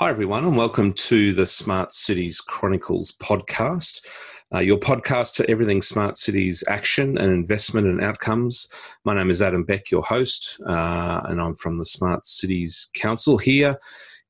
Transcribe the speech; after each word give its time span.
Hi, 0.00 0.10
everyone, 0.10 0.44
and 0.44 0.56
welcome 0.56 0.92
to 0.92 1.32
the 1.32 1.44
Smart 1.44 1.92
Cities 1.92 2.40
Chronicles 2.40 3.10
podcast, 3.20 4.08
uh, 4.54 4.60
your 4.60 4.76
podcast 4.76 5.34
for 5.34 5.50
everything 5.50 5.82
smart 5.82 6.16
cities 6.16 6.62
action 6.68 7.18
and 7.18 7.32
investment 7.32 7.88
and 7.88 8.00
outcomes. 8.00 8.68
My 9.04 9.16
name 9.16 9.28
is 9.28 9.42
Adam 9.42 9.64
Beck, 9.64 9.90
your 9.90 10.04
host, 10.04 10.60
uh, 10.68 11.22
and 11.24 11.40
I'm 11.40 11.56
from 11.56 11.78
the 11.78 11.84
Smart 11.84 12.26
Cities 12.26 12.88
Council 12.94 13.38
here 13.38 13.76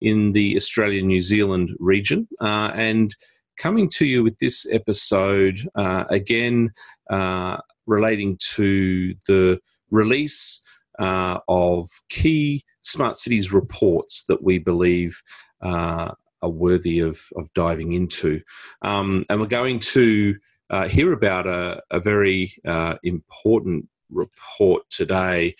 in 0.00 0.32
the 0.32 0.56
Australia 0.56 1.02
New 1.02 1.20
Zealand 1.20 1.76
region. 1.78 2.26
Uh, 2.40 2.70
and 2.74 3.14
coming 3.58 3.90
to 3.90 4.06
you 4.06 4.22
with 4.22 4.38
this 4.38 4.66
episode, 4.72 5.58
uh, 5.74 6.04
again, 6.08 6.70
uh, 7.10 7.58
relating 7.86 8.38
to 8.54 9.14
the 9.26 9.60
release 9.90 10.66
uh, 10.98 11.40
of 11.46 11.90
key 12.08 12.64
smart 12.80 13.18
cities 13.18 13.52
reports 13.52 14.24
that 14.24 14.42
we 14.42 14.58
believe 14.58 15.22
uh, 15.62 16.12
are 16.42 16.50
worthy 16.50 17.00
of, 17.00 17.20
of 17.36 17.52
diving 17.54 17.92
into. 17.92 18.40
Um, 18.82 19.24
and 19.28 19.40
we're 19.40 19.46
going 19.46 19.78
to 19.80 20.36
uh, 20.70 20.88
hear 20.88 21.12
about 21.12 21.46
a, 21.46 21.82
a 21.90 22.00
very 22.00 22.52
uh, 22.66 22.96
important 23.02 23.88
report 24.10 24.88
today 24.90 25.54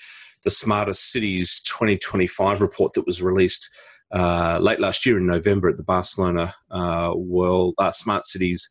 the 0.45 0.51
Smartest 0.51 1.11
Cities 1.11 1.61
2025 1.62 2.62
report 2.62 2.92
that 2.92 3.05
was 3.05 3.20
released 3.20 3.69
uh, 4.15 4.59
late 4.62 4.79
last 4.79 5.05
year 5.05 5.19
in 5.19 5.27
November 5.27 5.69
at 5.69 5.77
the 5.77 5.83
Barcelona 5.83 6.55
uh, 6.70 7.12
World 7.15 7.75
uh, 7.78 7.91
Smart 7.91 8.25
Cities 8.25 8.70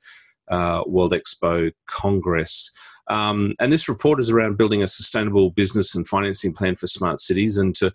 World 0.49 1.12
Expo 1.12 1.71
Congress. 1.88 2.71
Um, 3.09 3.54
and 3.59 3.71
this 3.71 3.88
report 3.88 4.20
is 4.20 4.30
around 4.30 4.57
building 4.57 4.82
a 4.82 4.88
sustainable 4.88 5.52
business 5.52 5.96
and 5.96 6.07
financing 6.07 6.54
plan 6.54 6.76
for 6.76 6.88
smart 6.88 7.20
cities 7.20 7.57
and 7.57 7.76
to 7.76 7.91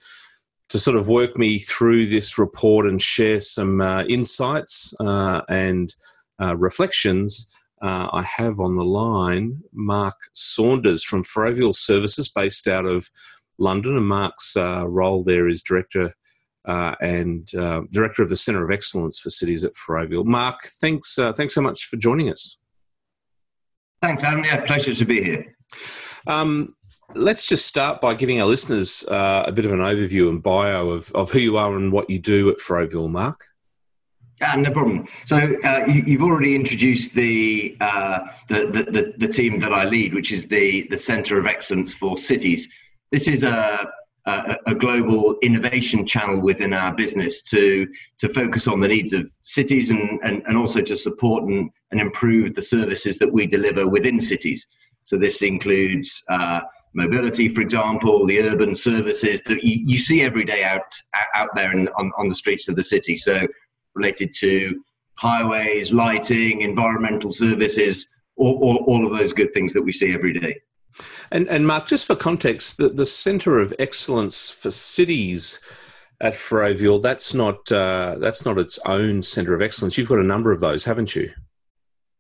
to 0.73 0.79
sort 0.79 0.97
of 0.97 1.07
work 1.07 1.37
me 1.37 1.59
through 1.59 2.07
this 2.07 2.39
report 2.39 2.87
and 2.87 3.01
share 3.01 3.41
some 3.41 3.83
uh, 3.83 4.05
insights 4.05 4.95
uh, 5.01 5.43
and 5.51 5.95
uh, 6.41 6.57
reflections, 6.57 7.47
uh, 7.83 8.09
I 8.11 8.23
have 8.23 8.59
on 8.59 8.77
the 8.77 8.85
line 8.85 9.61
Mark 9.75 10.17
Saunders 10.33 11.05
from 11.05 11.25
Ferrovial 11.25 11.75
Services, 11.75 12.31
based 12.31 12.69
out 12.69 12.87
of 12.87 13.11
London. 13.59 13.99
And 13.99 14.07
Mark's 14.07 14.57
uh, 14.57 14.89
role 14.89 15.23
there 15.23 15.47
is 15.47 15.63
director 15.63 16.15
uh, 16.65 16.95
and 17.03 17.47
director 17.91 18.23
of 18.23 18.31
the 18.31 18.37
Centre 18.37 18.65
of 18.65 18.71
Excellence 18.71 19.19
for 19.19 19.29
Cities 19.29 19.67
at 19.67 19.75
Ferrovial. 19.75 20.25
Mark, 20.25 20.63
thanks, 20.81 21.17
thanks 21.37 21.55
so 21.55 21.61
much 21.61 21.85
for 21.85 21.99
joining 21.99 22.31
us. 22.31 22.57
Thanks, 24.01 24.25
Adam. 24.25 24.43
Yeah, 24.43 24.65
pleasure 24.65 24.95
to 24.95 25.05
be 25.05 25.23
here. 25.23 25.55
Um, 26.27 26.71
let's 27.15 27.47
just 27.47 27.67
start 27.67 28.01
by 28.01 28.15
giving 28.15 28.41
our 28.41 28.47
listeners 28.47 29.05
uh, 29.09 29.45
a 29.47 29.53
bit 29.53 29.65
of 29.65 29.73
an 29.73 29.79
overview 29.79 30.29
and 30.29 30.43
bio 30.43 30.91
of, 30.91 31.11
of 31.13 31.31
who 31.31 31.39
you 31.39 31.57
are 31.57 31.77
and 31.77 31.93
what 31.93 32.09
you 32.11 32.19
do 32.19 32.51
at 32.51 32.59
Ferrovial, 32.59 33.09
Mark. 33.09 33.45
Yeah, 34.41 34.57
no 34.57 34.73
problem. 34.73 35.07
So 35.27 35.37
uh, 35.37 35.85
you, 35.87 36.19
have 36.19 36.23
already 36.23 36.57
introduced 36.57 37.15
the, 37.15 37.77
uh, 37.81 38.21
the, 38.49 38.67
the, 38.67 39.15
the, 39.17 39.29
team 39.29 39.61
that 39.61 39.73
I 39.73 39.85
lead, 39.85 40.15
which 40.15 40.33
is 40.33 40.49
the, 40.49 40.89
the 40.91 40.99
Centre 40.99 41.39
of 41.39 41.47
Excellence 41.47 41.95
for 41.95 42.19
Cities. 42.19 42.69
This 43.13 43.29
is 43.29 43.45
a, 43.45 43.87
a, 44.27 44.57
a, 44.67 44.75
global 44.75 45.37
innovation 45.43 46.05
channel 46.05 46.41
within 46.41 46.73
our 46.73 46.93
business 46.93 47.43
to, 47.45 47.87
to 48.19 48.29
focus 48.31 48.67
on 48.67 48.81
the 48.81 48.89
needs 48.89 49.13
of 49.13 49.31
cities 49.45 49.93
and, 49.93 50.19
and, 50.25 50.43
and 50.49 50.57
also 50.57 50.81
to 50.81 50.97
support 50.97 51.45
and, 51.45 51.71
and 51.93 52.01
improve 52.01 52.57
the 52.57 52.63
services 52.63 53.19
that 53.19 53.33
we 53.33 53.47
deliver 53.47 53.87
within 53.87 54.21
cities. 54.21 54.67
So 55.05 55.19
this 55.19 55.43
includes 55.43 56.25
uh, 56.29 56.63
mobility, 56.95 57.49
for 57.49 57.61
example, 57.61 58.27
the 58.27 58.41
urban 58.41 58.77
services 58.77 59.43
that 59.43 59.63
you, 59.65 59.83
you 59.87 59.99
see 59.99 60.23
every 60.23 60.45
day 60.45 60.65
out 60.65 60.93
out 61.35 61.49
there 61.55 61.73
in, 61.73 61.89
on, 61.97 62.13
on 62.19 62.29
the 62.29 62.35
streets 62.35 62.69
of 62.69 62.77
the 62.77 62.85
city. 62.85 63.17
So 63.17 63.47
related 63.95 64.35
to 64.41 64.83
highways, 65.15 65.93
lighting, 65.93 66.63
environmental 66.63 67.33
services, 67.33 68.09
all, 68.37 68.59
all, 68.63 68.77
all 68.87 69.07
of 69.07 69.17
those 69.17 69.33
good 69.33 69.53
things 69.53 69.73
that 69.73 69.83
we 69.83 69.93
see 69.93 70.13
every 70.13 70.33
day. 70.33 70.61
And, 71.31 71.49
and 71.49 71.67
Mark, 71.67 71.87
just 71.87 72.07
for 72.07 72.17
context, 72.17 72.77
the, 72.77 72.89
the 72.89 73.07
Centre 73.07 73.59
of 73.59 73.73
Excellence 73.79 74.51
for 74.51 74.71
Cities 74.71 75.61
at 76.21 76.35
Ferrovial, 76.35 77.01
that's 77.01 77.35
not, 77.35 77.71
uh, 77.73 78.17
that's 78.19 78.45
not 78.45 78.59
its 78.59 78.79
own 78.85 79.23
Centre 79.23 79.55
of 79.55 79.63
Excellence. 79.63 79.97
You've 79.97 80.09
got 80.09 80.19
a 80.19 80.25
number 80.25 80.53
of 80.53 80.61
those, 80.61 80.85
haven't 80.85 81.17
you? 81.17 81.31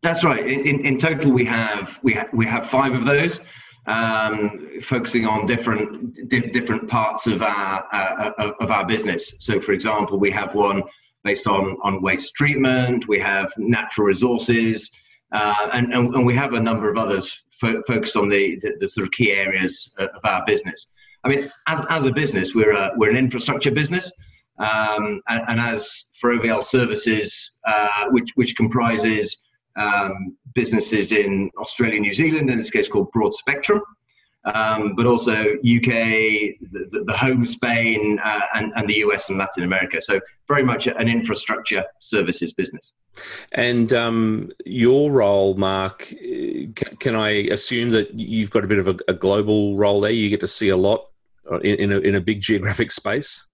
That's 0.02 0.24
right. 0.24 0.44
In, 0.44 0.84
in 0.84 0.98
total, 0.98 1.30
we 1.30 1.44
have, 1.44 2.00
we, 2.02 2.14
ha- 2.14 2.28
we 2.32 2.46
have 2.46 2.68
five 2.68 2.92
of 2.92 3.04
those 3.04 3.40
um, 3.86 4.80
focusing 4.82 5.26
on 5.26 5.46
different 5.46 6.28
di- 6.28 6.50
different 6.50 6.88
parts 6.88 7.26
of 7.26 7.42
our 7.42 7.86
uh, 7.92 8.52
of 8.60 8.70
our 8.70 8.86
business. 8.86 9.34
So, 9.40 9.60
for 9.60 9.72
example, 9.72 10.18
we 10.18 10.30
have 10.30 10.54
one 10.54 10.82
based 11.24 11.46
on 11.46 11.76
on 11.82 12.00
waste 12.02 12.34
treatment. 12.34 13.08
We 13.08 13.18
have 13.20 13.52
natural 13.58 14.06
resources, 14.06 14.90
uh, 15.32 15.70
and, 15.72 15.92
and, 15.92 16.14
and 16.14 16.26
we 16.26 16.34
have 16.36 16.54
a 16.54 16.60
number 16.60 16.90
of 16.90 16.96
others 16.96 17.44
fo- 17.50 17.82
focused 17.82 18.16
on 18.16 18.28
the, 18.28 18.58
the, 18.62 18.76
the 18.80 18.88
sort 18.88 19.06
of 19.06 19.12
key 19.12 19.32
areas 19.32 19.94
of 19.98 20.24
our 20.24 20.44
business. 20.46 20.88
I 21.24 21.34
mean, 21.34 21.48
as 21.66 21.84
as 21.90 22.04
a 22.04 22.12
business, 22.12 22.54
we're 22.54 22.72
a, 22.72 22.92
we're 22.96 23.10
an 23.10 23.16
infrastructure 23.16 23.70
business. 23.70 24.12
Um, 24.58 25.22
and, 25.28 25.42
and, 25.48 25.60
as 25.60 26.12
Ferrovial 26.22 26.62
Services, 26.62 27.58
uh, 27.66 28.06
which 28.10 28.30
which 28.34 28.54
comprises 28.54 29.48
um, 29.76 30.36
businesses 30.54 31.12
in 31.12 31.50
Australia, 31.58 32.00
New 32.00 32.12
Zealand, 32.12 32.50
in 32.50 32.58
this 32.58 32.70
case 32.70 32.88
called 32.88 33.10
Broadspectrum, 33.12 33.80
um, 34.44 34.94
but 34.96 35.06
also 35.06 35.32
UK, 35.32 36.58
the, 36.60 37.04
the 37.06 37.16
home 37.16 37.46
Spain, 37.46 38.18
uh, 38.22 38.40
and, 38.54 38.72
and 38.76 38.88
the 38.88 38.96
US 39.06 39.28
and 39.28 39.38
Latin 39.38 39.62
America. 39.62 40.00
So 40.00 40.20
very 40.48 40.64
much 40.64 40.86
an 40.86 41.08
infrastructure 41.08 41.84
services 42.00 42.52
business. 42.52 42.92
And 43.52 43.92
um, 43.92 44.50
your 44.66 45.12
role, 45.12 45.54
Mark, 45.54 46.12
can 46.98 47.14
I 47.14 47.28
assume 47.50 47.90
that 47.92 48.14
you've 48.14 48.50
got 48.50 48.64
a 48.64 48.66
bit 48.66 48.78
of 48.78 48.88
a, 48.88 48.96
a 49.08 49.14
global 49.14 49.76
role 49.76 50.00
there? 50.00 50.10
You 50.10 50.28
get 50.28 50.40
to 50.40 50.48
see 50.48 50.70
a 50.70 50.76
lot 50.76 51.06
in, 51.62 51.76
in, 51.76 51.92
a, 51.92 51.98
in 51.98 52.14
a 52.14 52.20
big 52.20 52.40
geographic 52.40 52.90
space? 52.90 53.46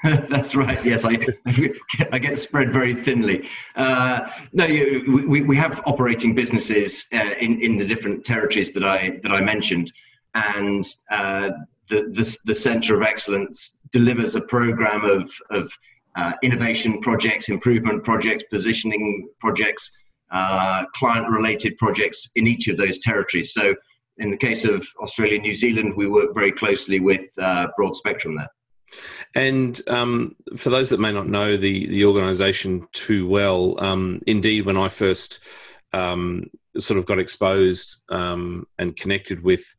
That's 0.28 0.54
right. 0.54 0.82
Yes, 0.84 1.04
I, 1.04 1.18
I 2.12 2.18
get 2.18 2.38
spread 2.38 2.72
very 2.72 2.94
thinly. 2.94 3.48
Uh, 3.74 4.30
no, 4.52 4.64
you, 4.64 5.24
we, 5.28 5.42
we 5.42 5.56
have 5.56 5.80
operating 5.86 6.34
businesses 6.34 7.06
uh, 7.12 7.34
in, 7.40 7.60
in 7.60 7.76
the 7.78 7.84
different 7.84 8.24
territories 8.24 8.72
that 8.72 8.84
I 8.84 9.18
that 9.24 9.32
I 9.32 9.40
mentioned, 9.40 9.92
and 10.34 10.84
uh, 11.10 11.50
the, 11.88 12.02
the, 12.12 12.36
the 12.44 12.54
Centre 12.54 12.94
of 12.94 13.02
Excellence 13.02 13.80
delivers 13.90 14.36
a 14.36 14.42
program 14.42 15.04
of 15.04 15.32
of 15.50 15.72
uh, 16.14 16.32
innovation 16.44 17.00
projects, 17.00 17.48
improvement 17.48 18.04
projects, 18.04 18.44
positioning 18.52 19.28
projects, 19.40 19.90
uh, 20.30 20.84
client 20.94 21.28
related 21.28 21.76
projects 21.78 22.30
in 22.36 22.46
each 22.46 22.68
of 22.68 22.76
those 22.76 22.98
territories. 22.98 23.52
So, 23.52 23.74
in 24.18 24.30
the 24.30 24.36
case 24.36 24.64
of 24.64 24.86
Australia, 25.02 25.34
and 25.34 25.42
New 25.42 25.54
Zealand, 25.54 25.94
we 25.96 26.08
work 26.08 26.34
very 26.34 26.52
closely 26.52 27.00
with 27.00 27.28
uh, 27.40 27.68
Broadspectrum 27.78 28.36
there. 28.36 28.48
And 29.34 29.80
um, 29.88 30.36
for 30.56 30.70
those 30.70 30.90
that 30.90 31.00
may 31.00 31.12
not 31.12 31.28
know 31.28 31.56
the 31.56 31.86
the 31.86 32.04
organisation 32.04 32.86
too 32.92 33.28
well, 33.28 33.82
um, 33.82 34.20
indeed, 34.26 34.66
when 34.66 34.76
I 34.76 34.88
first 34.88 35.40
um, 35.92 36.46
sort 36.78 36.98
of 36.98 37.06
got 37.06 37.18
exposed 37.18 38.02
um, 38.08 38.66
and 38.78 38.96
connected 38.96 39.42
with 39.42 39.74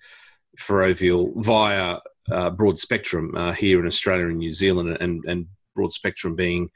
Ferrovial 0.57 1.33
via 1.35 1.97
uh, 2.31 2.51
Broadspectrum 2.51 3.35
uh, 3.35 3.51
here 3.53 3.79
in 3.79 3.87
Australia 3.87 4.27
and 4.27 4.37
New 4.37 4.51
Zealand, 4.51 4.97
and 4.99 5.23
and 5.25 5.47
Broadspectrum 5.77 6.35
being 6.35 6.69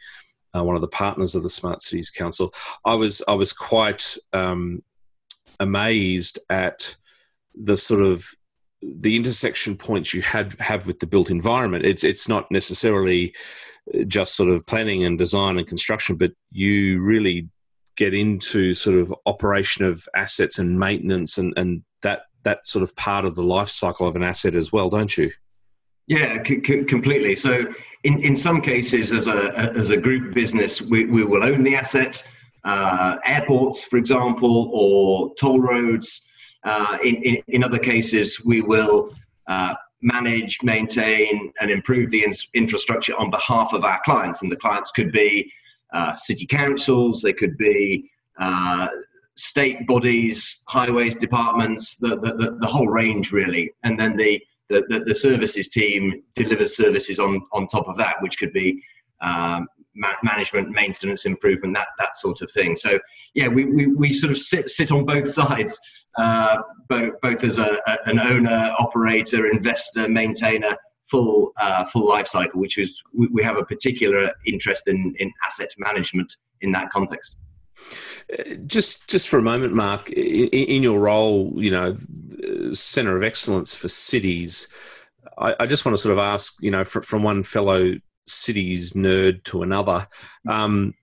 uh, 0.55 0.63
one 0.63 0.75
of 0.75 0.81
the 0.81 0.87
partners 0.87 1.35
of 1.35 1.43
the 1.43 1.49
Smart 1.49 1.81
Cities 1.81 2.09
Council, 2.09 2.53
I 2.85 2.95
was 2.95 3.21
I 3.27 3.33
was 3.33 3.53
quite 3.53 4.17
um, 4.33 4.83
amazed 5.59 6.39
at 6.49 6.95
the 7.55 7.77
sort 7.77 8.01
of 8.01 8.25
the 8.99 9.15
intersection 9.15 9.77
points 9.77 10.13
you 10.13 10.21
had 10.21 10.53
have 10.59 10.87
with 10.87 10.99
the 10.99 11.07
built 11.07 11.29
environment. 11.29 11.85
It's 11.85 12.03
it's 12.03 12.27
not 12.27 12.49
necessarily 12.51 13.33
just 14.07 14.35
sort 14.35 14.49
of 14.49 14.65
planning 14.65 15.03
and 15.03 15.17
design 15.17 15.57
and 15.57 15.67
construction, 15.67 16.15
but 16.15 16.31
you 16.51 17.01
really 17.01 17.49
get 17.95 18.13
into 18.13 18.73
sort 18.73 18.97
of 18.97 19.13
operation 19.25 19.85
of 19.85 20.07
assets 20.15 20.57
and 20.57 20.79
maintenance 20.79 21.37
and, 21.37 21.53
and 21.57 21.83
that 22.01 22.23
that 22.43 22.65
sort 22.65 22.83
of 22.83 22.95
part 22.95 23.25
of 23.25 23.35
the 23.35 23.43
life 23.43 23.69
cycle 23.69 24.07
of 24.07 24.15
an 24.15 24.23
asset 24.23 24.55
as 24.55 24.71
well, 24.71 24.89
don't 24.89 25.17
you? 25.17 25.31
Yeah, 26.07 26.43
c- 26.43 26.61
c- 26.65 26.83
completely. 26.83 27.35
So 27.35 27.65
in, 28.03 28.21
in 28.21 28.35
some 28.35 28.61
cases, 28.61 29.11
as 29.13 29.27
a 29.27 29.71
as 29.75 29.89
a 29.89 29.97
group 29.97 30.33
business, 30.33 30.81
we, 30.81 31.05
we 31.05 31.23
will 31.23 31.43
own 31.43 31.63
the 31.63 31.75
asset. 31.75 32.21
Uh, 32.65 33.17
airports, 33.25 33.83
for 33.83 33.97
example, 33.97 34.69
or 34.73 35.33
toll 35.35 35.59
roads. 35.59 36.27
Uh, 36.65 36.97
in, 37.03 37.15
in, 37.23 37.37
in, 37.49 37.63
other 37.63 37.79
cases, 37.79 38.43
we 38.45 38.61
will 38.61 39.13
uh, 39.47 39.75
manage, 40.01 40.59
maintain, 40.63 41.51
and 41.59 41.69
improve 41.69 42.09
the 42.09 42.23
in- 42.23 42.33
infrastructure 42.53 43.15
on 43.17 43.29
behalf 43.29 43.73
of 43.73 43.83
our 43.83 43.99
clients. 44.05 44.41
And 44.41 44.51
the 44.51 44.55
clients 44.55 44.91
could 44.91 45.11
be 45.11 45.51
uh, 45.93 46.15
city 46.15 46.45
councils, 46.45 47.21
they 47.21 47.33
could 47.33 47.57
be 47.57 48.09
uh, 48.37 48.87
state 49.35 49.85
bodies, 49.87 50.63
highways 50.67 51.15
departments, 51.15 51.97
the, 51.97 52.19
the, 52.19 52.33
the, 52.35 52.57
the, 52.59 52.67
whole 52.67 52.87
range 52.87 53.31
really. 53.31 53.71
And 53.83 53.99
then 53.99 54.15
the, 54.15 54.41
the, 54.69 55.03
the, 55.05 55.15
services 55.15 55.67
team 55.67 56.23
delivers 56.35 56.75
services 56.75 57.19
on, 57.19 57.41
on 57.51 57.67
top 57.67 57.87
of 57.87 57.97
that, 57.97 58.15
which 58.21 58.37
could 58.37 58.53
be 58.53 58.81
um, 59.21 59.67
ma- 59.95 60.15
management, 60.23 60.69
maintenance, 60.69 61.25
improvement, 61.25 61.73
that 61.75 61.87
that 61.99 62.17
sort 62.17 62.41
of 62.41 62.51
thing. 62.51 62.75
So 62.75 62.99
yeah, 63.33 63.47
we, 63.47 63.65
we, 63.65 63.87
we 63.87 64.13
sort 64.13 64.31
of 64.31 64.37
sit 64.37 64.69
sit 64.69 64.91
on 64.91 65.05
both 65.05 65.29
sides, 65.29 65.79
uh, 66.17 66.57
both 66.89 67.13
both 67.21 67.43
as 67.43 67.57
a, 67.57 67.79
a, 67.87 67.97
an 68.05 68.19
owner, 68.19 68.73
operator, 68.79 69.47
investor, 69.47 70.07
maintainer, 70.07 70.75
full 71.03 71.51
uh, 71.57 71.85
full 71.85 72.07
life 72.07 72.27
cycle, 72.27 72.59
which 72.59 72.77
is 72.77 73.01
we, 73.13 73.27
we 73.27 73.43
have 73.43 73.57
a 73.57 73.65
particular 73.65 74.31
interest 74.45 74.87
in 74.87 75.13
in 75.19 75.31
asset 75.45 75.69
management 75.77 76.35
in 76.61 76.71
that 76.71 76.89
context. 76.89 77.35
Just, 78.65 79.09
just 79.09 79.27
for 79.27 79.39
a 79.39 79.41
moment, 79.41 79.73
Mark, 79.73 80.09
in, 80.11 80.47
in 80.47 80.83
your 80.83 80.99
role, 80.99 81.51
you 81.55 81.71
know, 81.71 81.97
centre 82.73 83.17
of 83.17 83.23
excellence 83.23 83.75
for 83.75 83.87
cities, 83.87 84.67
I, 85.37 85.55
I, 85.59 85.65
just 85.65 85.83
want 85.83 85.95
to 85.95 86.01
sort 86.01 86.13
of 86.13 86.19
ask, 86.19 86.61
you 86.61 86.71
know, 86.71 86.83
from 86.83 87.23
one 87.23 87.43
fellow 87.43 87.95
cities 88.25 88.93
nerd 88.93 89.43
to 89.45 89.63
another, 89.63 90.07
um, 90.49 90.93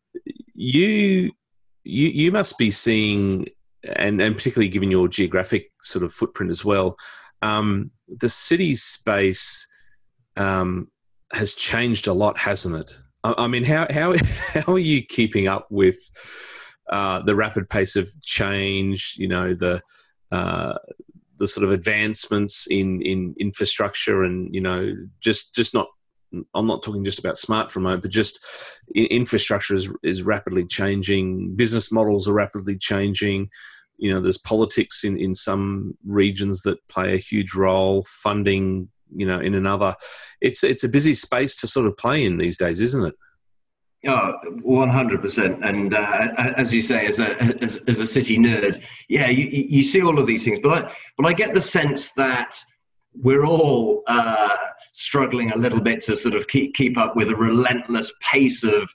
you, 0.54 1.32
you, 1.84 2.08
you 2.08 2.32
must 2.32 2.58
be 2.58 2.70
seeing, 2.70 3.46
and 3.96 4.20
and 4.20 4.36
particularly 4.36 4.68
given 4.68 4.90
your 4.90 5.08
geographic 5.08 5.70
sort 5.80 6.04
of 6.04 6.12
footprint 6.12 6.50
as 6.50 6.64
well, 6.64 6.96
um, 7.42 7.90
the 8.08 8.28
city 8.28 8.74
space 8.74 9.66
um, 10.36 10.88
has 11.32 11.54
changed 11.54 12.06
a 12.06 12.12
lot, 12.12 12.36
hasn't 12.36 12.76
it? 12.76 12.98
I, 13.24 13.34
I 13.38 13.46
mean, 13.46 13.64
how 13.64 13.86
how 13.90 14.14
how 14.52 14.72
are 14.72 14.78
you 14.78 15.02
keeping 15.02 15.48
up 15.48 15.66
with? 15.70 15.98
Uh, 16.90 17.20
the 17.22 17.36
rapid 17.36 17.70
pace 17.70 17.94
of 17.94 18.08
change, 18.20 19.14
you 19.16 19.28
know, 19.28 19.54
the 19.54 19.80
uh, 20.32 20.74
the 21.38 21.46
sort 21.46 21.64
of 21.64 21.70
advancements 21.70 22.66
in 22.66 23.00
in 23.02 23.34
infrastructure, 23.38 24.24
and 24.24 24.52
you 24.52 24.60
know, 24.60 24.92
just 25.20 25.54
just 25.54 25.72
not. 25.72 25.86
I'm 26.54 26.66
not 26.66 26.82
talking 26.82 27.04
just 27.04 27.18
about 27.18 27.38
smart 27.38 27.70
for 27.70 27.78
a 27.78 27.82
moment, 27.82 28.02
but 28.02 28.10
just 28.10 28.44
infrastructure 28.94 29.74
is 29.74 29.92
is 30.02 30.22
rapidly 30.22 30.64
changing. 30.66 31.56
Business 31.56 31.90
models 31.92 32.28
are 32.28 32.34
rapidly 32.34 32.76
changing. 32.76 33.48
You 33.96 34.12
know, 34.12 34.20
there's 34.20 34.38
politics 34.38 35.04
in 35.04 35.18
in 35.18 35.34
some 35.34 35.96
regions 36.04 36.62
that 36.62 36.86
play 36.88 37.14
a 37.14 37.18
huge 37.18 37.54
role. 37.54 38.04
Funding, 38.08 38.88
you 39.14 39.26
know, 39.26 39.40
in 39.40 39.54
another. 39.54 39.96
It's 40.40 40.62
it's 40.62 40.84
a 40.84 40.88
busy 40.88 41.14
space 41.14 41.56
to 41.56 41.66
sort 41.66 41.86
of 41.86 41.96
play 41.96 42.24
in 42.24 42.38
these 42.38 42.56
days, 42.56 42.80
isn't 42.80 43.06
it? 43.06 43.14
Oh, 44.06 44.32
100%. 44.66 45.58
And 45.62 45.94
uh, 45.94 46.28
as 46.56 46.74
you 46.74 46.80
say, 46.80 47.06
as 47.06 47.18
a, 47.20 47.38
as, 47.62 47.76
as, 47.86 48.00
a 48.00 48.06
city 48.06 48.38
nerd, 48.38 48.82
yeah, 49.10 49.28
you, 49.28 49.44
you 49.46 49.84
see 49.84 50.02
all 50.02 50.18
of 50.18 50.26
these 50.26 50.42
things. 50.42 50.60
But 50.62 50.72
I, 50.72 50.92
but 51.18 51.26
I 51.26 51.34
get 51.34 51.52
the 51.52 51.60
sense 51.60 52.12
that 52.12 52.56
we're 53.14 53.44
all 53.44 54.02
uh, 54.06 54.56
struggling 54.92 55.52
a 55.52 55.56
little 55.56 55.80
bit 55.80 56.02
to 56.02 56.16
sort 56.16 56.34
of 56.34 56.46
keep, 56.48 56.74
keep 56.74 56.96
up 56.96 57.16
with 57.16 57.28
a 57.28 57.36
relentless 57.36 58.12
pace 58.20 58.62
of 58.64 58.92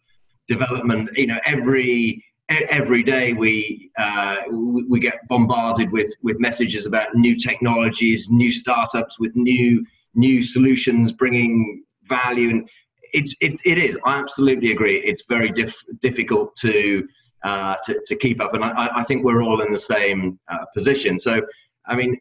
development. 0.47 1.09
You 1.15 1.27
know, 1.27 1.39
every 1.45 2.23
every 2.49 3.01
day 3.01 3.33
we 3.33 3.91
uh, 3.97 4.37
we 4.51 4.99
get 4.99 5.27
bombarded 5.27 5.91
with 5.91 6.11
with 6.21 6.39
messages 6.39 6.85
about 6.85 7.15
new 7.15 7.35
technologies, 7.35 8.29
new 8.29 8.51
startups 8.51 9.19
with 9.19 9.35
new 9.35 9.85
new 10.13 10.41
solutions 10.41 11.11
bringing 11.11 11.83
value 12.03 12.49
and 12.49 12.69
it's 13.15 13.33
it, 13.39 13.59
it 13.63 13.77
is. 13.77 13.97
I 14.05 14.19
absolutely 14.19 14.71
agree. 14.71 14.97
It's 14.97 15.23
very 15.27 15.49
diff, 15.49 15.75
difficult 16.01 16.55
to, 16.57 17.07
uh, 17.43 17.75
to 17.85 18.01
to 18.05 18.15
keep 18.15 18.41
up, 18.41 18.53
and 18.53 18.63
I, 18.63 18.89
I 18.93 19.03
think 19.03 19.23
we're 19.23 19.41
all 19.41 19.61
in 19.61 19.71
the 19.71 19.79
same 19.79 20.37
uh, 20.49 20.65
position. 20.75 21.19
So, 21.19 21.41
I 21.85 21.95
mean, 21.95 22.17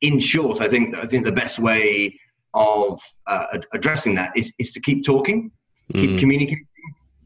in 0.00 0.20
short, 0.20 0.60
I 0.60 0.68
think 0.68 0.96
I 0.96 1.06
think 1.06 1.24
the 1.24 1.32
best 1.32 1.58
way 1.58 2.18
of 2.54 3.00
uh, 3.26 3.58
addressing 3.72 4.14
that 4.16 4.32
is 4.36 4.52
is 4.58 4.72
to 4.72 4.80
keep 4.80 5.04
talking, 5.04 5.50
keep 5.92 6.10
mm. 6.10 6.18
communicating, 6.18 6.66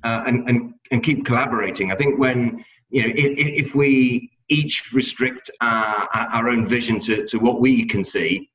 uh, 0.05 0.25
and 0.27 0.49
and 0.49 0.75
and 0.91 1.03
keep 1.03 1.25
collaborating. 1.25 1.93
I 1.93 1.97
think 1.97 2.19
when 2.19 2.65
you 2.91 3.03
know 3.03 3.13
if, 3.15 3.67
if 3.67 3.75
we 3.75 4.31
each 4.49 4.93
restrict 4.93 5.51
our, 5.61 6.09
our 6.13 6.49
own 6.49 6.67
vision 6.67 7.01
to, 7.01 7.25
to 7.27 7.39
what 7.39 7.61
we 7.61 7.87
can 7.87 8.05
see, 8.05 8.51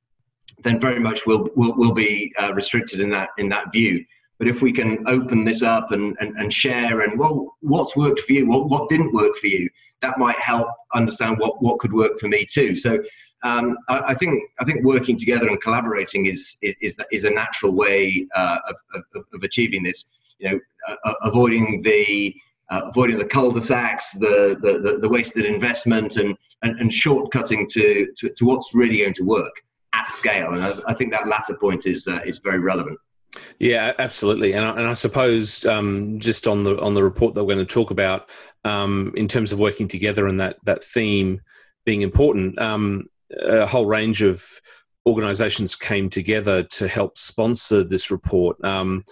then 0.64 0.80
very 0.80 1.00
much 1.00 1.26
we'll, 1.26 1.50
we'll, 1.56 1.76
we'll 1.76 1.94
be 1.94 2.32
uh, 2.38 2.54
restricted 2.54 3.00
in 3.00 3.10
that 3.10 3.30
in 3.38 3.50
that 3.50 3.72
view. 3.72 4.06
But 4.38 4.48
if 4.48 4.62
we 4.62 4.72
can 4.72 5.04
open 5.08 5.44
this 5.44 5.64
up 5.64 5.92
and, 5.92 6.16
and, 6.20 6.36
and 6.38 6.54
share 6.54 7.02
and 7.02 7.18
well, 7.18 7.56
what's 7.62 7.96
worked 7.96 8.20
for 8.20 8.34
you, 8.34 8.48
what, 8.48 8.70
what 8.70 8.88
didn't 8.88 9.14
work 9.14 9.36
for 9.38 9.48
you, 9.48 9.68
that 10.02 10.20
might 10.20 10.40
help 10.40 10.68
understand 10.94 11.40
what, 11.40 11.60
what 11.64 11.80
could 11.80 11.92
work 11.92 12.20
for 12.20 12.28
me 12.28 12.46
too. 12.46 12.76
So 12.76 13.00
um, 13.48 13.78
I, 13.88 14.12
I, 14.12 14.14
think 14.14 14.34
I 14.60 14.66
think 14.66 14.84
working 14.84 15.18
together 15.18 15.48
and 15.48 15.62
collaborating 15.62 16.26
is 16.26 16.58
is 16.62 16.76
is, 16.82 16.96
is 17.12 17.24
a 17.24 17.30
natural 17.30 17.72
way 17.74 18.28
uh, 18.36 18.60
of, 18.70 18.76
of, 19.16 19.26
of, 19.34 19.44
achieving 19.44 19.84
this. 19.84 20.06
You 20.40 20.52
know, 20.52 20.60
uh, 20.88 21.14
avoiding 21.24 21.82
the 21.82 22.36
uh, 22.70 22.82
avoiding 22.86 23.18
the 23.18 23.26
cul-de-sacs, 23.26 24.12
the, 24.12 24.58
the, 24.62 24.80
the, 24.80 24.98
the, 25.00 25.10
wasted 25.10 25.46
investment, 25.46 26.18
and, 26.18 26.36
and, 26.64 26.78
and 26.80 26.92
shortcutting 26.92 27.68
to, 27.70 28.12
to, 28.18 28.30
to 28.30 28.46
what's 28.46 28.74
really 28.74 28.98
going 29.00 29.14
to 29.14 29.24
work 29.24 29.64
at 29.94 30.12
scale. 30.12 30.52
And 30.54 30.62
I, 30.62 30.72
I 30.88 30.94
think 30.94 31.12
that 31.12 31.28
latter 31.28 31.56
point 31.56 31.86
is 31.86 32.08
uh, 32.08 32.20
is 32.26 32.40
very 32.40 32.60
relevant. 32.60 33.00
Yeah, 33.60 33.94
absolutely, 34.00 34.54
and 34.54 34.66
I, 34.66 34.70
and 34.70 34.88
I 34.88 34.94
suppose 34.94 35.66
um, 35.66 36.20
just 36.20 36.48
on 36.48 36.64
the 36.64 36.80
on 36.82 36.94
the 36.94 37.04
report 37.04 37.36
that 37.36 37.44
we're 37.44 37.56
going 37.56 37.66
to 37.66 37.74
talk 37.74 37.92
about, 37.92 38.30
um, 38.64 39.14
in 39.16 39.28
terms 39.28 39.52
of 39.52 39.60
working 39.60 39.88
together 39.88 40.28
and 40.28 40.40
that 40.40 40.58
that 40.64 40.84
theme 40.84 41.42
being 41.86 42.02
important, 42.02 42.60
um, 42.60 43.08
a 43.32 43.66
whole 43.66 43.86
range 43.86 44.22
of 44.22 44.44
organisations 45.06 45.76
came 45.76 46.10
together 46.10 46.64
to 46.64 46.88
help 46.88 47.18
sponsor 47.18 47.84
this 47.84 48.12
report. 48.12 48.58
Um, 48.64 49.04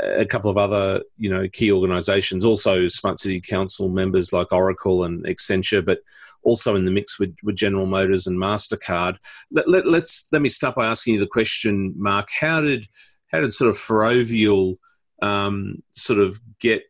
a 0.00 0.26
couple 0.26 0.50
of 0.50 0.58
other, 0.58 1.02
you 1.16 1.30
know, 1.30 1.48
key 1.48 1.72
organisations, 1.72 2.44
also 2.44 2.88
Smart 2.88 3.18
City 3.18 3.40
Council 3.40 3.88
members 3.88 4.32
like 4.32 4.52
Oracle 4.52 5.04
and 5.04 5.24
Accenture, 5.24 5.84
but 5.84 6.00
also 6.42 6.76
in 6.76 6.84
the 6.84 6.90
mix 6.90 7.18
with, 7.18 7.34
with 7.42 7.56
General 7.56 7.86
Motors 7.86 8.26
and 8.26 8.38
Mastercard. 8.38 9.16
Let, 9.50 9.68
let, 9.68 9.86
let's 9.86 10.28
let 10.30 10.42
me 10.42 10.48
start 10.48 10.74
by 10.74 10.86
asking 10.86 11.14
you 11.14 11.20
the 11.20 11.26
question, 11.26 11.94
Mark. 11.96 12.28
How 12.38 12.60
did 12.60 12.86
how 13.28 13.40
did 13.40 13.52
sort 13.52 13.70
of 13.70 13.76
Ferrovial 13.76 14.76
um, 15.22 15.82
sort 15.92 16.18
of 16.18 16.38
get 16.60 16.82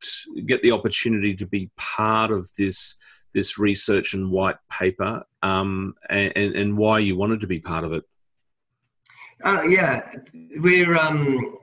get 0.47 0.63
the 0.63 0.73
opportunity 0.73 1.35
to 1.37 1.47
be 1.47 1.71
part 1.77 2.31
of 2.31 2.49
this 2.59 2.97
this 3.33 3.59
research 3.59 4.15
and 4.15 4.31
white 4.31 4.57
paper, 4.71 5.23
um, 5.43 5.95
and, 6.09 6.33
and 6.37 6.77
why 6.77 6.99
you 6.99 7.17
wanted 7.17 7.41
to 7.41 7.47
be 7.47 7.61
part 7.61 7.85
of 7.85 7.93
it? 7.93 8.05
Uh, 9.45 9.63
yeah, 9.69 10.11
we're 10.59 10.97
um, 10.97 11.59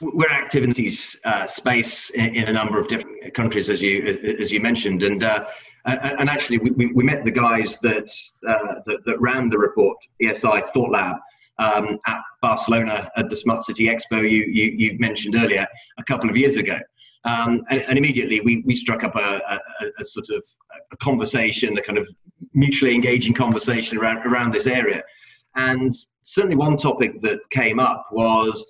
we're 0.00 0.30
active 0.30 0.64
in 0.64 0.72
this 0.72 1.20
uh, 1.24 1.46
space 1.46 2.10
in, 2.10 2.34
in, 2.34 2.48
a 2.48 2.52
number 2.52 2.78
of 2.78 2.86
different 2.88 3.34
countries, 3.34 3.68
as 3.68 3.82
you 3.82 4.02
as, 4.04 4.16
as 4.40 4.52
you 4.52 4.60
mentioned, 4.60 5.02
and 5.02 5.22
uh, 5.22 5.46
and 5.84 6.28
actually, 6.28 6.58
we, 6.58 6.86
we, 6.92 7.02
met 7.02 7.24
the 7.24 7.30
guys 7.30 7.78
that, 7.78 8.10
uh, 8.46 8.80
that, 8.84 9.04
that 9.06 9.20
ran 9.20 9.48
the 9.48 9.58
report, 9.58 9.96
ESI 10.20 10.68
ThoughtLab, 10.74 11.16
um, 11.58 11.98
at 12.06 12.20
Barcelona 12.42 13.10
at 13.16 13.28
the 13.28 13.36
Smart 13.36 13.62
City 13.62 13.86
Expo 13.86 14.22
you, 14.22 14.44
you, 14.44 14.70
you 14.76 14.98
mentioned 14.98 15.34
earlier 15.36 15.66
a 15.98 16.04
couple 16.04 16.30
of 16.30 16.36
years 16.36 16.56
ago. 16.56 16.78
Um, 17.24 17.64
and, 17.68 17.82
and, 17.82 17.98
immediately 17.98 18.40
we, 18.40 18.62
we 18.64 18.76
struck 18.76 19.02
up 19.02 19.16
a, 19.16 19.42
a, 19.80 19.86
a, 19.98 20.04
sort 20.04 20.28
of 20.30 20.42
a 20.92 20.96
conversation, 20.98 21.76
a 21.76 21.82
kind 21.82 21.98
of 21.98 22.08
mutually 22.54 22.94
engaging 22.94 23.34
conversation 23.34 23.98
around, 23.98 24.18
around 24.18 24.54
this 24.54 24.66
area. 24.66 25.02
And 25.56 25.94
certainly 26.22 26.56
one 26.56 26.76
topic 26.76 27.20
that 27.22 27.40
came 27.50 27.80
up 27.80 28.06
was 28.12 28.64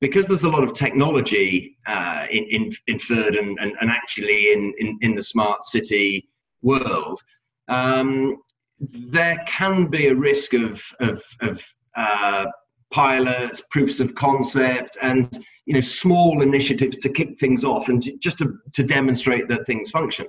because 0.00 0.26
there's 0.26 0.44
a 0.44 0.48
lot 0.48 0.64
of 0.64 0.74
technology 0.74 1.76
uh, 1.86 2.26
in, 2.30 2.44
in, 2.44 2.72
inferred 2.86 3.34
and, 3.34 3.58
and, 3.60 3.72
and 3.80 3.90
actually 3.90 4.52
in, 4.52 4.72
in, 4.78 4.98
in, 5.02 5.14
the 5.14 5.22
smart 5.22 5.64
city 5.64 6.28
world, 6.62 7.20
um, 7.68 8.36
there 8.80 9.42
can 9.46 9.86
be 9.86 10.08
a 10.08 10.14
risk 10.14 10.52
of, 10.52 10.82
of, 11.00 11.22
of 11.40 11.66
uh, 11.96 12.46
pilots, 12.92 13.62
proofs 13.70 14.00
of 14.00 14.14
concept, 14.14 14.96
and 15.00 15.44
you 15.66 15.74
know 15.74 15.80
small 15.80 16.42
initiatives 16.42 16.96
to 16.98 17.08
kick 17.08 17.38
things 17.38 17.64
off 17.64 17.88
and 17.88 18.02
to, 18.02 18.16
just 18.18 18.38
to, 18.38 18.56
to 18.72 18.82
demonstrate 18.82 19.48
that 19.48 19.66
things 19.66 19.90
function. 19.90 20.26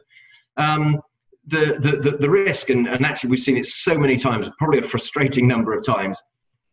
Um, 0.58 1.02
the, 1.46 1.78
the, 1.80 2.12
the, 2.12 2.18
the 2.18 2.30
risk, 2.30 2.70
and, 2.70 2.88
and 2.88 3.06
actually 3.06 3.30
we've 3.30 3.40
seen 3.40 3.56
it 3.56 3.66
so 3.66 3.98
many 3.98 4.18
times, 4.18 4.50
probably 4.58 4.80
a 4.80 4.84
frustrating 4.84 5.48
number 5.48 5.74
of 5.74 5.86
times, 5.86 6.22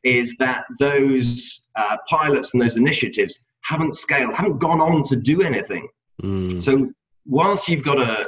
is 0.03 0.37
that 0.39 0.65
those 0.81 1.69
uh, 1.77 1.97
pilots 2.09 2.55
and 2.55 2.63
those 2.63 2.77
initiatives 2.77 3.45
haven't 3.63 3.97
scaled, 3.97 4.35
haven't 4.35 4.59
gone 4.59 4.81
on 4.81 5.05
to 5.05 5.17
do 5.17 5.43
anything. 5.43 5.89
Mm. 6.23 6.63
So 6.63 6.91
whilst 7.27 7.69
you've 7.69 7.85
got 7.85 7.99
a, 7.99 8.27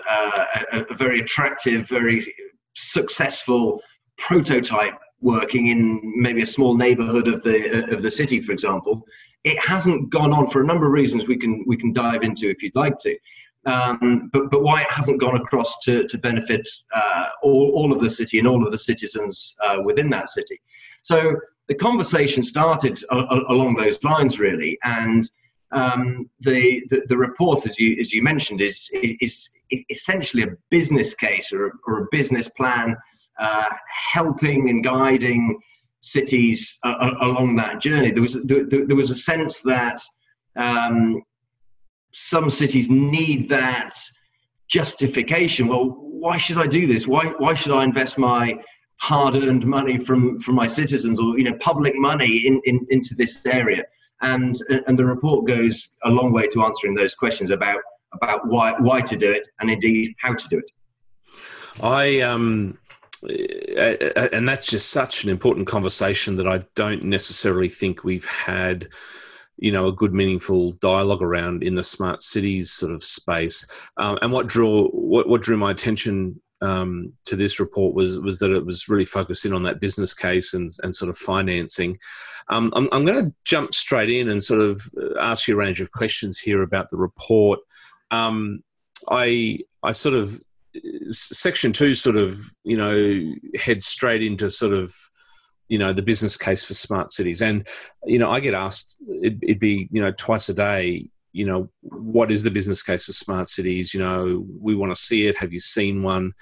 a, 0.72 0.86
a, 0.90 0.94
very 0.94 1.20
attractive, 1.20 1.88
very 1.88 2.24
successful 2.74 3.80
prototype 4.16 4.98
working 5.20 5.66
in 5.68 6.00
maybe 6.16 6.42
a 6.42 6.46
small 6.46 6.76
neighborhood 6.76 7.28
of 7.28 7.42
the 7.42 7.92
of 7.92 8.02
the 8.02 8.10
city, 8.10 8.40
for 8.40 8.52
example, 8.52 9.02
it 9.46 9.58
hasn't 9.64 10.10
gone 10.10 10.32
on 10.32 10.48
for 10.48 10.60
a 10.60 10.66
number 10.66 10.86
of 10.86 10.92
reasons 10.92 11.26
we 11.26 11.38
can 11.38 11.64
we 11.66 11.76
can 11.76 11.92
dive 11.92 12.22
into 12.22 12.50
if 12.50 12.62
you'd 12.62 12.74
like 12.74 12.98
to. 12.98 13.16
Um, 13.64 14.28
but 14.32 14.50
but 14.50 14.62
why 14.62 14.82
it 14.82 14.90
hasn't 14.90 15.20
gone 15.20 15.36
across 15.36 15.78
to 15.84 16.06
to 16.08 16.18
benefit 16.18 16.68
uh, 16.94 17.28
all 17.42 17.70
all 17.76 17.92
of 17.92 18.00
the 18.00 18.10
city 18.10 18.38
and 18.38 18.48
all 18.48 18.64
of 18.66 18.72
the 18.72 18.78
citizens 18.90 19.54
uh, 19.64 19.78
within 19.84 20.10
that 20.10 20.30
city. 20.30 20.60
So 21.02 21.36
the 21.68 21.74
conversation 21.74 22.42
started 22.42 22.98
a, 23.10 23.16
a, 23.16 23.52
along 23.54 23.76
those 23.76 24.02
lines, 24.04 24.38
really. 24.38 24.78
And 24.84 25.28
um, 25.72 26.30
the, 26.40 26.82
the, 26.90 27.02
the 27.08 27.16
report, 27.16 27.66
as 27.66 27.78
you 27.78 27.96
as 28.00 28.12
you 28.12 28.22
mentioned, 28.22 28.60
is 28.60 28.90
is, 29.02 29.14
is 29.70 29.84
essentially 29.90 30.42
a 30.44 30.56
business 30.70 31.14
case 31.14 31.52
or 31.52 31.68
a, 31.68 31.70
or 31.86 32.02
a 32.02 32.06
business 32.10 32.48
plan, 32.48 32.96
uh, 33.38 33.70
helping 34.12 34.70
and 34.70 34.82
guiding 34.82 35.58
cities 36.06 36.78
uh, 36.84 37.14
along 37.20 37.56
that 37.56 37.80
journey. 37.80 38.10
There 38.12 38.22
was 38.22 38.42
there, 38.44 38.64
there 38.64 38.96
was 38.96 39.10
a 39.10 39.16
sense 39.16 39.60
that 39.62 39.98
um, 40.56 41.22
some 42.12 42.48
cities 42.50 42.88
need 42.88 43.48
that 43.48 43.92
justification. 44.68 45.68
Well, 45.68 45.96
why 45.98 46.36
should 46.38 46.58
I 46.58 46.66
do 46.66 46.86
this? 46.86 47.06
Why 47.06 47.26
why 47.38 47.54
should 47.54 47.72
I 47.72 47.84
invest 47.84 48.18
my 48.18 48.54
hard-earned 48.98 49.66
money 49.66 49.98
from 49.98 50.38
from 50.38 50.54
my 50.54 50.68
citizens 50.68 51.20
or 51.20 51.38
you 51.38 51.44
know 51.44 51.56
public 51.60 51.94
money 51.96 52.46
in, 52.46 52.60
in 52.64 52.86
into 52.90 53.14
this 53.14 53.44
area? 53.46 53.82
And 54.22 54.54
and 54.86 54.98
the 54.98 55.04
report 55.04 55.46
goes 55.46 55.98
a 56.04 56.10
long 56.10 56.32
way 56.32 56.46
to 56.48 56.64
answering 56.64 56.94
those 56.94 57.14
questions 57.14 57.50
about 57.50 57.80
about 58.12 58.46
why 58.46 58.74
why 58.78 59.02
to 59.02 59.16
do 59.16 59.30
it 59.30 59.48
and 59.60 59.70
indeed 59.70 60.14
how 60.20 60.34
to 60.34 60.48
do 60.48 60.58
it. 60.58 60.70
I 61.82 62.20
um 62.20 62.78
and 63.22 64.48
that's 64.48 64.66
just 64.66 64.90
such 64.90 65.24
an 65.24 65.30
important 65.30 65.66
conversation 65.66 66.36
that 66.36 66.46
I 66.46 66.64
don't 66.74 67.04
necessarily 67.04 67.68
think 67.68 68.04
we've 68.04 68.26
had 68.26 68.88
you 69.58 69.72
know 69.72 69.88
a 69.88 69.92
good 69.92 70.12
meaningful 70.12 70.72
dialogue 70.72 71.22
around 71.22 71.62
in 71.62 71.76
the 71.76 71.82
smart 71.82 72.22
cities 72.22 72.70
sort 72.72 72.92
of 72.92 73.02
space 73.02 73.66
um, 73.96 74.18
and 74.20 74.32
what 74.32 74.46
drew 74.46 74.88
what, 74.88 75.28
what 75.28 75.40
drew 75.40 75.56
my 75.56 75.70
attention 75.70 76.40
um, 76.62 77.12
to 77.24 77.36
this 77.36 77.60
report 77.60 77.94
was 77.94 78.18
was 78.18 78.38
that 78.38 78.50
it 78.50 78.64
was 78.64 78.88
really 78.88 79.04
focusing 79.04 79.52
on 79.52 79.62
that 79.64 79.80
business 79.80 80.14
case 80.14 80.54
and, 80.54 80.70
and 80.82 80.94
sort 80.94 81.08
of 81.08 81.16
financing. 81.16 81.98
Um, 82.48 82.72
I'm, 82.74 82.88
I'm 82.92 83.04
going 83.04 83.26
to 83.26 83.34
jump 83.44 83.74
straight 83.74 84.10
in 84.10 84.28
and 84.28 84.42
sort 84.42 84.60
of 84.60 84.80
ask 85.20 85.48
you 85.48 85.54
a 85.54 85.58
range 85.58 85.80
of 85.80 85.92
questions 85.92 86.38
here 86.38 86.62
about 86.62 86.90
the 86.90 86.96
report. 86.96 87.60
Um, 88.10 88.62
I 89.10 89.60
I 89.82 89.92
sort 89.92 90.14
of 90.14 90.40
section 91.10 91.72
two 91.72 91.94
sort 91.94 92.16
of 92.16 92.38
you 92.64 92.76
know 92.76 93.34
heads 93.58 93.86
straight 93.86 94.22
into 94.22 94.50
sort 94.50 94.72
of 94.72 94.94
you 95.68 95.78
know 95.78 95.92
the 95.92 96.02
business 96.02 96.36
case 96.36 96.64
for 96.64 96.74
smart 96.74 97.10
cities. 97.10 97.42
And 97.42 97.66
you 98.04 98.18
know 98.18 98.30
i 98.30 98.40
get 98.40 98.54
asked 98.54 98.96
it'd, 99.22 99.42
it'd, 99.42 99.60
be 99.60 99.88
you 99.90 100.00
know 100.00 100.12
twice 100.12 100.48
a 100.48 100.54
day 100.54 101.08
you 101.32 101.44
know 101.44 101.68
what 101.82 102.30
is 102.30 102.42
the 102.42 102.50
business 102.50 102.82
case 102.82 103.06
for 103.06 103.12
smart 103.12 103.48
cities? 103.48 103.92
You 103.92 104.00
know 104.00 104.46
we 104.60 104.74
want 104.74 104.94
to 104.94 105.00
see 105.00 105.26
it. 105.26 105.36
Have 105.36 105.52
you 105.52 105.60
seen 105.60 106.02
one? 106.02 106.32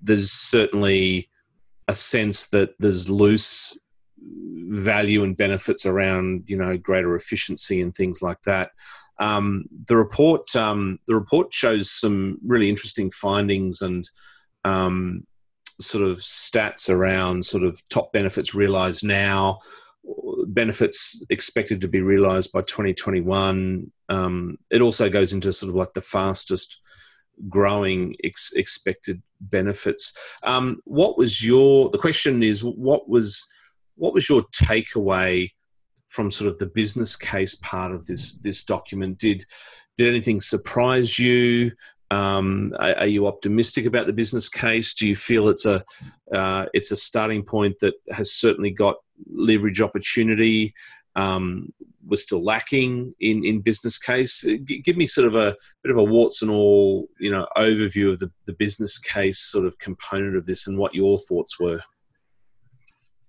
There's 0.00 0.30
certainly 0.30 1.28
a 1.88 1.94
sense 1.94 2.48
that 2.48 2.70
there's 2.78 3.08
loose 3.08 3.78
value 4.18 5.22
and 5.22 5.36
benefits 5.36 5.84
around 5.86 6.44
you 6.46 6.56
know 6.56 6.76
greater 6.76 7.14
efficiency 7.14 7.80
and 7.80 7.94
things 7.94 8.22
like 8.22 8.40
that 8.44 8.70
um, 9.18 9.64
the 9.88 9.96
report 9.96 10.54
um, 10.56 10.98
the 11.06 11.14
report 11.14 11.52
shows 11.52 11.90
some 11.90 12.38
really 12.44 12.68
interesting 12.68 13.10
findings 13.10 13.82
and 13.82 14.08
um, 14.64 15.26
sort 15.80 16.04
of 16.04 16.18
stats 16.18 16.88
around 16.88 17.44
sort 17.44 17.64
of 17.64 17.80
top 17.88 18.12
benefits 18.12 18.54
realized 18.54 19.04
now, 19.04 19.58
benefits 20.46 21.24
expected 21.30 21.80
to 21.80 21.88
be 21.88 22.00
realized 22.00 22.52
by 22.52 22.60
2021. 22.62 23.90
Um, 24.08 24.58
it 24.70 24.80
also 24.80 25.08
goes 25.08 25.32
into 25.32 25.52
sort 25.52 25.70
of 25.70 25.76
like 25.76 25.92
the 25.94 26.00
fastest 26.00 26.80
growing 27.48 28.14
ex- 28.24 28.52
expected 28.54 29.22
benefits. 29.40 30.16
Um, 30.42 30.80
what 30.84 31.18
was 31.18 31.44
your? 31.44 31.90
The 31.90 31.98
question 31.98 32.42
is, 32.42 32.62
what 32.62 33.08
was 33.08 33.46
what 33.96 34.14
was 34.14 34.28
your 34.28 34.42
takeaway 34.54 35.50
from 36.12 36.30
sort 36.30 36.48
of 36.48 36.58
the 36.58 36.66
business 36.66 37.16
case 37.16 37.54
part 37.56 37.92
of 37.92 38.06
this 38.06 38.38
this 38.38 38.64
document? 38.64 39.18
Did 39.18 39.44
did 39.96 40.08
anything 40.08 40.40
surprise 40.40 41.18
you? 41.18 41.72
Um, 42.10 42.74
are, 42.78 42.94
are, 42.98 43.06
you 43.06 43.26
optimistic 43.26 43.86
about 43.86 44.06
the 44.06 44.12
business 44.12 44.46
case? 44.46 44.92
Do 44.92 45.08
you 45.08 45.16
feel 45.16 45.48
it's 45.48 45.64
a 45.64 45.82
uh, 46.32 46.66
it's 46.74 46.90
a 46.90 46.96
starting 46.96 47.42
point 47.42 47.76
that 47.80 47.94
has 48.10 48.32
certainly 48.32 48.70
got 48.70 48.96
leverage 49.30 49.80
opportunity? 49.80 50.74
Um, 51.16 51.72
we're 52.06 52.16
still 52.16 52.42
lacking 52.42 53.14
in, 53.20 53.44
in 53.44 53.60
business 53.60 53.98
case. 53.98 54.42
G- 54.42 54.82
give 54.84 54.96
me 54.96 55.06
sort 55.06 55.26
of 55.26 55.36
a 55.36 55.56
bit 55.82 55.92
of 55.92 55.96
a 55.96 56.04
warts 56.04 56.42
and 56.42 56.50
all 56.50 57.08
you 57.18 57.30
know 57.30 57.46
overview 57.56 58.12
of 58.12 58.18
the, 58.18 58.30
the 58.46 58.52
business 58.52 58.98
case 58.98 59.38
sort 59.38 59.64
of 59.64 59.78
component 59.78 60.36
of 60.36 60.44
this 60.44 60.66
and 60.66 60.76
what 60.76 60.94
your 60.94 61.18
thoughts 61.18 61.58
were. 61.58 61.80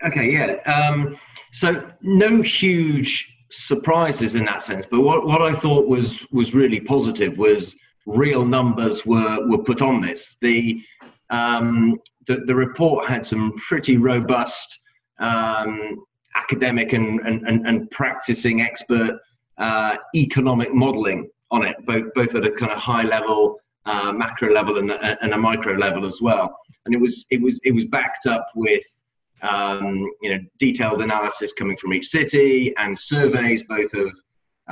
Okay, 0.03 0.29
yeah. 0.29 0.55
Um, 0.69 1.17
so 1.53 1.87
no 2.01 2.41
huge 2.41 3.37
surprises 3.51 4.33
in 4.35 4.43
that 4.45 4.63
sense, 4.63 4.85
but 4.89 5.01
what, 5.01 5.25
what 5.25 5.41
I 5.41 5.53
thought 5.53 5.87
was 5.87 6.25
was 6.31 6.55
really 6.55 6.79
positive 6.79 7.37
was 7.37 7.75
real 8.05 8.43
numbers 8.43 9.05
were, 9.05 9.47
were 9.47 9.63
put 9.63 9.81
on 9.81 10.01
this. 10.01 10.37
The, 10.41 10.81
um, 11.29 11.99
the, 12.27 12.37
the, 12.47 12.55
report 12.55 13.05
had 13.05 13.25
some 13.25 13.53
pretty 13.57 13.97
robust 13.97 14.81
um, 15.19 16.03
academic 16.35 16.93
and, 16.93 17.19
and, 17.21 17.47
and, 17.47 17.65
and, 17.65 17.89
practicing 17.91 18.61
expert 18.61 19.19
uh, 19.57 19.95
economic 20.15 20.73
modeling 20.73 21.29
on 21.51 21.63
it, 21.63 21.77
both, 21.85 22.13
both 22.13 22.35
at 22.35 22.45
a 22.45 22.51
kind 22.51 22.71
of 22.71 22.77
high 22.77 23.03
level, 23.03 23.59
uh, 23.85 24.11
macro 24.11 24.51
level, 24.51 24.79
and, 24.79 24.91
and 24.91 25.33
a 25.33 25.37
micro 25.37 25.75
level 25.75 26.05
as 26.05 26.19
well. 26.21 26.57
And 26.85 26.93
it 26.93 26.99
was, 26.99 27.25
it 27.31 27.41
was, 27.41 27.59
it 27.63 27.71
was 27.71 27.85
backed 27.85 28.25
up 28.25 28.47
with 28.55 29.02
um, 29.43 30.09
you 30.21 30.31
know, 30.31 30.39
detailed 30.57 31.01
analysis 31.01 31.53
coming 31.53 31.77
from 31.77 31.93
each 31.93 32.07
city 32.07 32.73
and 32.77 32.97
surveys 32.97 33.63
both 33.63 33.93
of 33.93 34.11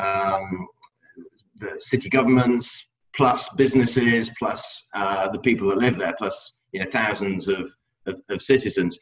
um, 0.02 0.68
the 1.60 1.74
city 1.78 2.10
governments, 2.10 2.90
plus 3.16 3.54
businesses, 3.56 4.32
plus 4.40 4.88
uh, 4.96 5.30
the 5.30 5.40
people 5.40 5.68
that 5.70 5.78
live 5.78 5.98
there, 5.98 6.16
plus 6.18 6.62
you 6.72 6.80
know 6.80 6.90
thousands 6.90 7.48
of, 7.48 7.70
of, 8.08 8.22
of 8.30 8.42
citizens. 8.42 8.98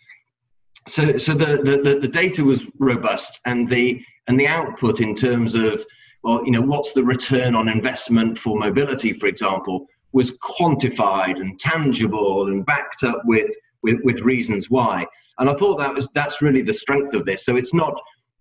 So, 0.88 1.18
so 1.18 1.34
the, 1.34 1.58
the, 1.58 2.00
the 2.00 2.08
data 2.08 2.44
was 2.44 2.66
robust, 2.80 3.40
and 3.46 3.70
the 3.70 4.02
and 4.28 4.40
the 4.40 4.48
output 4.48 5.02
in 5.02 5.16
terms 5.16 5.56
of 5.56 5.86
well, 6.24 6.44
you 6.44 6.52
know, 6.52 6.62
what's 6.62 6.94
the 6.94 7.04
return 7.04 7.56
on 7.56 7.70
investment 7.70 8.38
for 8.38 8.58
mobility, 8.58 9.14
for 9.14 9.28
example, 9.28 9.88
was 10.12 10.38
quantified 10.40 11.40
and 11.40 11.60
tangible 11.60 12.48
and 12.48 12.66
backed 12.66 13.04
up 13.04 13.22
with 13.26 13.50
with, 13.82 14.00
with 14.04 14.20
reasons 14.22 14.70
why. 14.70 15.06
And 15.40 15.50
I 15.50 15.54
thought 15.54 15.78
that 15.80 15.94
was 15.94 16.08
that's 16.14 16.42
really 16.42 16.62
the 16.62 16.74
strength 16.74 17.14
of 17.14 17.26
this. 17.26 17.46
So 17.46 17.56
it's 17.56 17.74
not 17.74 17.94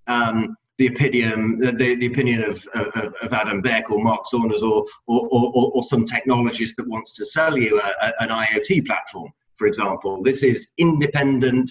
um, 0.07 0.57
the 0.79 0.87
opinion 0.87 1.59
the, 1.61 1.73
the 1.73 2.07
opinion 2.07 2.43
of, 2.45 2.67
of, 2.75 3.15
of, 3.23 3.33
Adam 3.33 3.61
Beck 3.61 3.91
or 3.91 4.03
Mark 4.03 4.27
Saunders 4.27 4.63
or 4.63 4.85
or, 5.07 5.29
or, 5.31 5.73
or 5.75 5.83
some 5.83 6.05
technologist 6.05 6.77
that 6.77 6.89
wants 6.89 7.15
to 7.17 7.27
sell 7.27 7.57
you 7.57 7.81
a, 7.81 8.07
a, 8.07 8.13
an 8.23 8.29
IoT 8.29 8.87
platform, 8.87 9.31
for 9.57 9.67
example. 9.67 10.23
This 10.23 10.43
is 10.43 10.69
independent, 10.79 11.71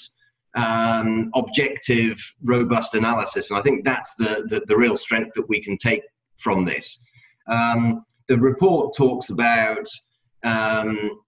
um, 0.56 1.32
objective, 1.36 2.18
robust 2.44 2.96
analysis, 2.96 3.50
and 3.50 3.60
I 3.60 3.64
think 3.64 3.86
that's 3.86 4.14
the, 4.16 4.46
the, 4.50 4.64
the 4.68 4.78
real 4.78 4.98
strength 4.98 5.34
that 5.36 5.48
we 5.48 5.62
can 5.62 5.78
take 5.78 6.02
from 6.38 6.66
this. 6.66 7.02
Um, 7.48 8.06
the 8.28 8.38
report 8.38 8.96
talks 8.96 9.30
about 9.30 9.88
um, 10.44 11.20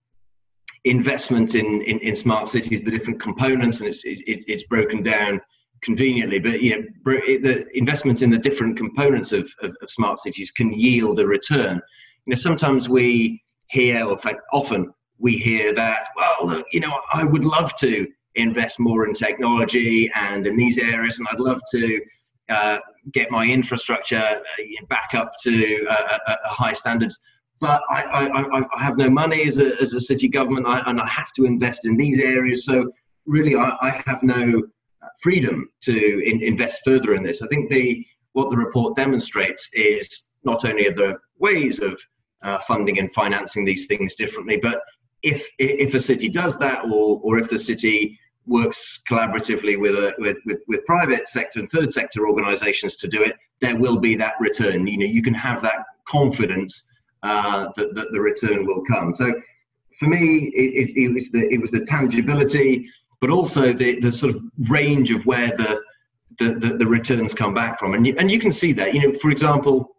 investment 0.86 1.56
in, 1.56 1.82
in, 1.82 2.00
in 2.00 2.16
smart 2.16 2.48
cities, 2.48 2.84
the 2.84 2.92
different 2.92 3.20
components, 3.20 3.80
and 3.80 3.90
it's, 3.90 4.04
it, 4.04 4.22
it's 4.26 4.64
broken 4.64 5.04
down 5.04 5.42
conveniently, 5.82 6.40
but 6.40 6.62
you 6.62 6.78
know, 6.78 6.86
the 7.06 7.66
investment 7.74 8.22
in 8.22 8.30
the 8.30 8.38
different 8.38 8.78
components 8.78 9.32
of, 9.32 9.50
of, 9.62 9.76
of, 9.82 9.90
smart 9.90 10.20
cities 10.20 10.52
can 10.52 10.74
yield 10.74 11.20
a 11.20 11.26
return. 11.26 11.82
You 12.26 12.32
know, 12.32 12.36
sometimes 12.36 12.90
we 12.90 13.42
hear, 13.70 14.06
or 14.06 14.14
in 14.14 14.18
fact, 14.18 14.42
often 14.52 14.92
we 15.18 15.38
hear 15.38 15.74
that, 15.74 16.10
well, 16.16 16.38
look, 16.44 16.66
you 16.72 16.80
know, 16.80 17.00
I 17.14 17.24
would 17.24 17.46
love 17.46 17.76
to 17.78 18.08
invest 18.36 18.80
more 18.80 19.08
in 19.08 19.14
technology 19.14 20.12
and 20.16 20.48
in 20.48 20.56
these 20.56 20.78
areas, 20.78 21.20
and 21.20 21.28
I'd 21.32 21.40
love 21.40 21.62
to 21.72 22.02
uh, 22.50 22.80
get 23.12 23.32
my 23.32 23.46
infrastructure 23.46 24.18
uh, 24.18 24.86
back 24.88 25.12
up 25.14 25.34
to 25.44 25.88
a, 25.90 26.32
a, 26.32 26.38
high 26.46 26.74
standards. 26.74 27.18
But 27.60 27.82
I, 27.90 28.04
I, 28.04 28.64
I, 28.74 28.84
have 28.84 28.98
no 28.98 29.10
money 29.10 29.44
as 29.44 29.58
a, 29.58 29.80
as 29.82 29.94
a 29.94 30.00
city 30.00 30.30
government, 30.30 30.66
I, 30.66 30.82
and 30.86 31.00
I 31.00 31.08
have 31.08 31.34
to 31.34 31.46
invest 31.46 31.86
in 31.86 31.98
these 31.98 32.18
areas. 32.18 32.64
So 32.64 32.90
really, 33.26 33.56
I, 33.56 33.76
I 33.82 34.02
have 34.06 34.24
no 34.24 34.64
freedom 35.22 35.70
to 35.82 36.24
in, 36.24 36.42
invest 36.42 36.82
further 36.86 37.16
in 37.16 37.24
this. 37.24 37.42
I 37.42 37.48
think 37.48 37.70
the 37.70 38.06
what 38.34 38.50
the 38.50 38.58
report 38.58 38.96
demonstrates 38.96 39.70
is 39.74 40.32
not 40.44 40.64
only 40.64 40.88
are 40.88 40.94
there 40.94 41.20
ways 41.38 41.80
of 41.80 42.00
uh, 42.42 42.60
funding 42.60 43.00
and 43.00 43.12
financing 43.14 43.66
these 43.66 43.86
things 43.88 44.16
differently, 44.16 44.58
but 44.58 44.82
if 45.24 45.46
if 45.58 45.94
a 45.94 46.00
city 46.00 46.30
does 46.30 46.58
that, 46.60 46.86
or 46.86 47.20
or 47.24 47.40
if 47.40 47.50
the 47.50 47.60
city 47.60 48.18
works 48.46 49.02
collaboratively 49.08 49.80
with, 49.80 49.96
a, 49.96 50.16
with, 50.18 50.38
with 50.46 50.60
with 50.68 50.86
private 50.86 51.28
sector 51.28 51.60
and 51.60 51.70
third 51.70 51.92
sector 51.92 52.28
organisations 52.28 52.96
to 52.96 53.08
do 53.08 53.22
it, 53.22 53.36
there 53.62 53.76
will 53.76 54.00
be 54.00 54.16
that 54.16 54.34
return. 54.40 54.88
You 54.88 54.98
know, 55.00 55.06
you 55.06 55.22
can 55.22 55.34
have 55.34 55.62
that 55.62 55.84
confidence 56.08 56.86
uh, 57.24 57.68
that, 57.76 57.96
that 57.96 58.08
the 58.12 58.22
return 58.22 58.66
will 58.66 58.84
come. 58.84 59.14
So, 59.14 59.34
for 60.00 60.08
me, 60.08 60.52
it, 60.56 60.90
it, 60.90 61.02
it 61.04 61.14
was 61.14 61.30
the 61.30 61.52
it 61.54 61.60
was 61.60 61.72
the 61.72 61.82
tangibility 61.82 62.90
but 63.22 63.30
also 63.30 63.74
the, 63.74 64.00
the 64.00 64.12
sort 64.12 64.34
of 64.34 64.42
range 64.70 65.12
of 65.12 65.26
where 65.26 65.50
the 65.50 65.82
the, 66.38 66.54
the, 66.54 66.78
the 66.78 66.88
returns 66.88 67.34
come 67.34 67.54
back 67.54 67.78
from. 67.78 67.94
And 67.94 68.08
you, 68.08 68.16
and 68.18 68.32
you 68.32 68.40
can 68.40 68.52
see 68.52 68.72
that, 68.74 68.94
you 68.94 69.02
know, 69.02 69.20
for 69.20 69.30
example, 69.30 69.98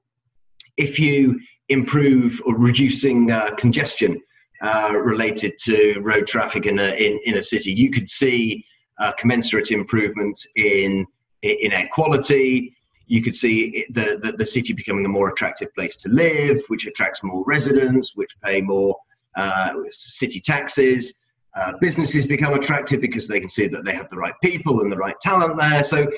if 0.79 0.99
you 0.99 1.39
improve 1.69 2.41
or 2.47 2.57
reducing 2.57 3.31
uh, 3.31 3.55
congestion 3.57 4.19
uh, 4.63 4.91
related 4.95 5.53
to 5.65 6.01
road 6.01 6.27
traffic 6.27 6.65
in 6.65 6.79
a, 6.79 6.95
in, 6.95 7.21
in 7.27 7.37
a 7.37 7.43
city, 7.43 7.73
you 7.73 7.91
could 7.91 8.09
see 8.09 8.65
uh, 9.01 9.13
commensurate 9.19 9.71
improvement 9.71 10.39
in, 10.57 11.07
in 11.43 11.73
air 11.73 11.91
quality. 11.93 12.75
You 13.11 13.23
could 13.23 13.35
see 13.35 13.87
the, 13.91 14.21
the, 14.23 14.33
the, 14.39 14.47
city 14.47 14.73
becoming 14.73 15.05
a 15.05 15.09
more 15.09 15.31
attractive 15.31 15.75
place 15.75 15.97
to 15.97 16.09
live, 16.09 16.59
which 16.69 16.87
attracts 16.87 17.25
more 17.25 17.43
residents, 17.45 18.15
which 18.15 18.31
pay 18.41 18.61
more 18.61 18.97
uh, 19.37 19.73
city 19.91 20.41
taxes. 20.41 21.15
Uh, 21.57 21.73
businesses 21.81 22.25
become 22.25 22.55
attractive 22.55 23.01
because 23.01 23.27
they 23.27 23.41
can 23.41 23.49
see 23.49 23.67
that 23.67 23.85
they 23.85 23.97
have 23.97 24.09
the 24.11 24.17
right 24.17 24.35
people 24.45 24.83
and 24.83 24.93
the 24.93 24.97
right 24.97 25.21
talent 25.21 25.59
there. 25.59 25.83
So, 25.83 26.09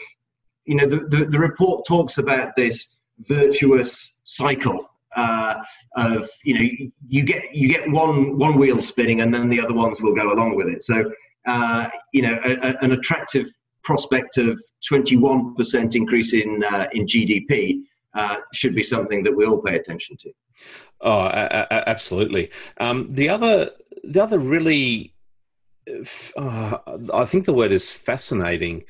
you 0.66 0.74
know, 0.74 0.86
the, 0.86 1.06
the, 1.08 1.24
the 1.24 1.38
report 1.38 1.86
talks 1.86 2.18
about 2.18 2.54
this 2.56 3.00
virtuous 3.20 4.20
cycle 4.24 4.90
uh, 5.16 5.54
of 5.96 6.28
you 6.44 6.54
know 6.54 6.68
you 7.08 7.22
get 7.22 7.54
you 7.54 7.68
get 7.68 7.90
one 7.90 8.36
one 8.38 8.58
wheel 8.58 8.80
spinning 8.80 9.22
and 9.22 9.32
then 9.32 9.48
the 9.48 9.60
other 9.60 9.74
ones 9.74 10.02
will 10.02 10.14
go 10.14 10.30
along 10.32 10.56
with 10.56 10.68
it. 10.68 10.82
So 10.82 11.10
uh, 11.46 11.88
you 12.12 12.22
know 12.22 12.38
a, 12.44 12.52
a, 12.52 12.76
an 12.82 12.92
attractive 12.92 13.46
prospect 13.84 14.38
of 14.38 14.60
21% 14.90 15.94
increase 15.94 16.32
in 16.34 16.62
uh, 16.64 16.86
in 16.92 17.06
GDP 17.06 17.80
uh, 18.14 18.36
should 18.52 18.74
be 18.74 18.82
something 18.82 19.22
that 19.24 19.34
we 19.34 19.46
all 19.46 19.60
pay 19.60 19.76
attention 19.76 20.16
to. 20.18 20.30
Oh, 21.00 21.20
a- 21.20 21.66
a- 21.70 21.88
absolutely. 21.88 22.50
Um, 22.78 23.08
the 23.08 23.28
other 23.28 23.70
the 24.04 24.22
other 24.22 24.38
really 24.38 25.14
uh, 26.36 26.78
I 27.12 27.24
think 27.24 27.44
the 27.44 27.52
word 27.52 27.72
is 27.72 27.90
fascinating. 27.90 28.84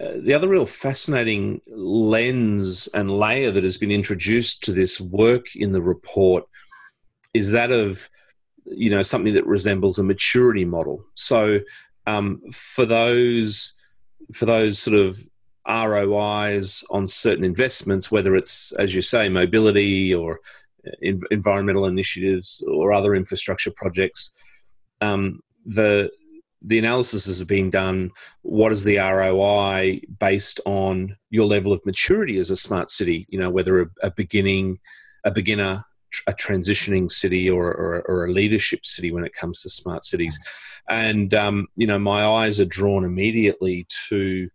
Uh, 0.00 0.14
the 0.16 0.34
other 0.34 0.48
real 0.48 0.66
fascinating 0.66 1.60
lens 1.68 2.88
and 2.94 3.10
layer 3.10 3.50
that 3.50 3.64
has 3.64 3.78
been 3.78 3.92
introduced 3.92 4.62
to 4.64 4.72
this 4.72 5.00
work 5.00 5.54
in 5.54 5.72
the 5.72 5.80
report 5.80 6.44
is 7.32 7.52
that 7.52 7.70
of 7.70 8.08
you 8.66 8.90
know 8.90 9.02
something 9.02 9.34
that 9.34 9.46
resembles 9.46 9.98
a 9.98 10.02
maturity 10.02 10.64
model. 10.64 11.04
So 11.14 11.60
um, 12.06 12.42
for 12.50 12.84
those 12.84 13.72
for 14.32 14.46
those 14.46 14.78
sort 14.78 14.96
of 14.96 15.18
ROIs 15.68 16.84
on 16.90 17.06
certain 17.06 17.44
investments, 17.44 18.10
whether 18.10 18.36
it's 18.36 18.72
as 18.72 18.94
you 18.94 19.02
say 19.02 19.28
mobility 19.28 20.14
or 20.14 20.40
environmental 21.30 21.86
initiatives 21.86 22.62
or 22.68 22.92
other 22.92 23.14
infrastructure 23.14 23.72
projects, 23.74 24.34
um, 25.00 25.40
the 25.66 26.10
the 26.66 26.78
analysis 26.78 27.26
is 27.26 27.42
being 27.44 27.68
done. 27.68 28.10
What 28.40 28.72
is 28.72 28.84
the 28.84 28.96
ROI 28.96 30.00
based 30.18 30.60
on 30.64 31.14
your 31.28 31.44
level 31.44 31.72
of 31.72 31.84
maturity 31.84 32.38
as 32.38 32.50
a 32.50 32.56
smart 32.56 32.88
city? 32.88 33.26
You 33.28 33.38
know, 33.38 33.50
whether 33.50 33.82
a, 33.82 33.86
a 34.02 34.10
beginning, 34.10 34.78
a 35.24 35.30
beginner, 35.30 35.84
a 36.26 36.32
transitioning 36.32 37.10
city, 37.10 37.48
or, 37.48 37.66
or, 37.66 38.02
or, 38.08 38.26
a 38.26 38.32
leadership 38.32 38.84
city 38.84 39.10
when 39.10 39.24
it 39.24 39.34
comes 39.34 39.60
to 39.60 39.68
smart 39.68 40.04
cities. 40.04 40.38
And 40.88 41.32
um, 41.34 41.68
you 41.76 41.86
know, 41.86 41.98
my 41.98 42.24
eyes 42.24 42.60
are 42.60 42.66
drawn 42.66 43.04
immediately 43.04 43.86
to 44.08 44.48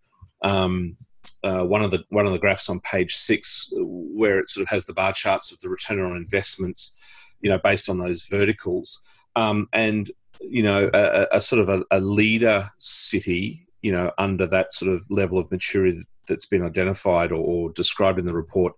um, 0.43 0.97
uh, 1.43 1.63
one 1.63 1.83
of 1.83 1.91
the 1.91 2.03
one 2.09 2.25
of 2.25 2.33
the 2.33 2.39
graphs 2.39 2.69
on 2.69 2.79
page 2.81 3.15
six, 3.15 3.69
where 3.73 4.39
it 4.39 4.49
sort 4.49 4.63
of 4.63 4.69
has 4.69 4.85
the 4.85 4.93
bar 4.93 5.13
charts 5.13 5.51
of 5.51 5.59
the 5.59 5.69
return 5.69 5.99
on 5.99 6.15
investments. 6.15 6.97
You 7.41 7.49
know, 7.49 7.59
based 7.59 7.89
on 7.89 7.97
those 7.97 8.23
verticals. 8.23 9.01
Um, 9.37 9.69
and 9.71 10.11
you 10.41 10.63
know, 10.63 10.89
a, 10.93 11.27
a 11.33 11.41
sort 11.41 11.61
of 11.61 11.69
a, 11.69 11.83
a, 11.91 11.99
leader 11.99 12.69
city, 12.77 13.65
you 13.81 13.91
know, 13.91 14.11
under 14.17 14.45
that 14.47 14.73
sort 14.73 14.91
of 14.93 15.03
level 15.09 15.37
of 15.37 15.51
maturity 15.51 16.03
that's 16.27 16.45
been 16.45 16.63
identified 16.63 17.31
or, 17.31 17.39
or 17.39 17.71
described 17.71 18.19
in 18.19 18.25
the 18.25 18.33
report, 18.33 18.73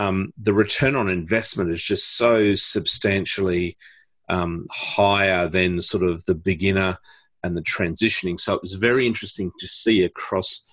um, 0.00 0.32
the 0.40 0.54
return 0.54 0.96
on 0.96 1.10
investment 1.10 1.70
is 1.70 1.82
just 1.82 2.16
so 2.16 2.54
substantially 2.54 3.76
um, 4.30 4.66
higher 4.70 5.46
than 5.46 5.78
sort 5.82 6.04
of 6.04 6.24
the 6.24 6.34
beginner 6.34 6.96
and 7.44 7.54
the 7.54 7.62
transitioning. 7.62 8.40
So 8.40 8.54
it 8.54 8.62
was 8.62 8.72
very 8.74 9.06
interesting 9.06 9.52
to 9.58 9.68
see 9.68 10.02
across 10.02 10.64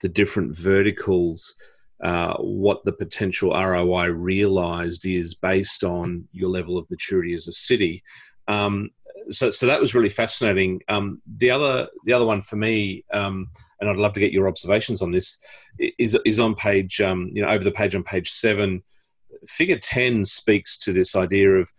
the 0.00 0.08
different 0.08 0.56
verticals. 0.56 1.54
Uh, 2.02 2.34
what 2.38 2.82
the 2.82 2.92
potential 2.92 3.52
ROI 3.52 4.08
realized 4.12 5.06
is 5.06 5.32
based 5.32 5.84
on 5.84 6.26
your 6.32 6.48
level 6.48 6.76
of 6.76 6.90
maturity 6.90 7.34
as 7.34 7.46
a 7.46 7.52
city. 7.52 8.02
Um, 8.48 8.90
so 9.30 9.48
so 9.48 9.66
that 9.66 9.80
was 9.80 9.94
really 9.94 10.08
fascinating. 10.08 10.80
Um, 10.88 11.22
the 11.38 11.50
other 11.52 11.88
the 12.04 12.12
other 12.12 12.26
one 12.26 12.42
for 12.42 12.56
me, 12.56 13.04
um, 13.12 13.48
and 13.80 13.90
I'd 13.90 13.96
love 13.96 14.12
to 14.14 14.20
get 14.20 14.32
your 14.32 14.48
observations 14.48 15.02
on 15.02 15.10
this, 15.12 15.38
is 15.78 16.18
is 16.24 16.40
on 16.40 16.54
page 16.54 17.00
um, 17.00 17.30
you 17.32 17.42
know 17.42 17.48
over 17.48 17.64
the 17.64 17.70
page 17.70 17.94
on 17.94 18.02
page 18.02 18.30
seven. 18.30 18.82
Figure 19.46 19.78
ten 19.78 20.24
speaks 20.24 20.78
to 20.78 20.92
this 20.92 21.14
idea 21.14 21.50
of, 21.50 21.70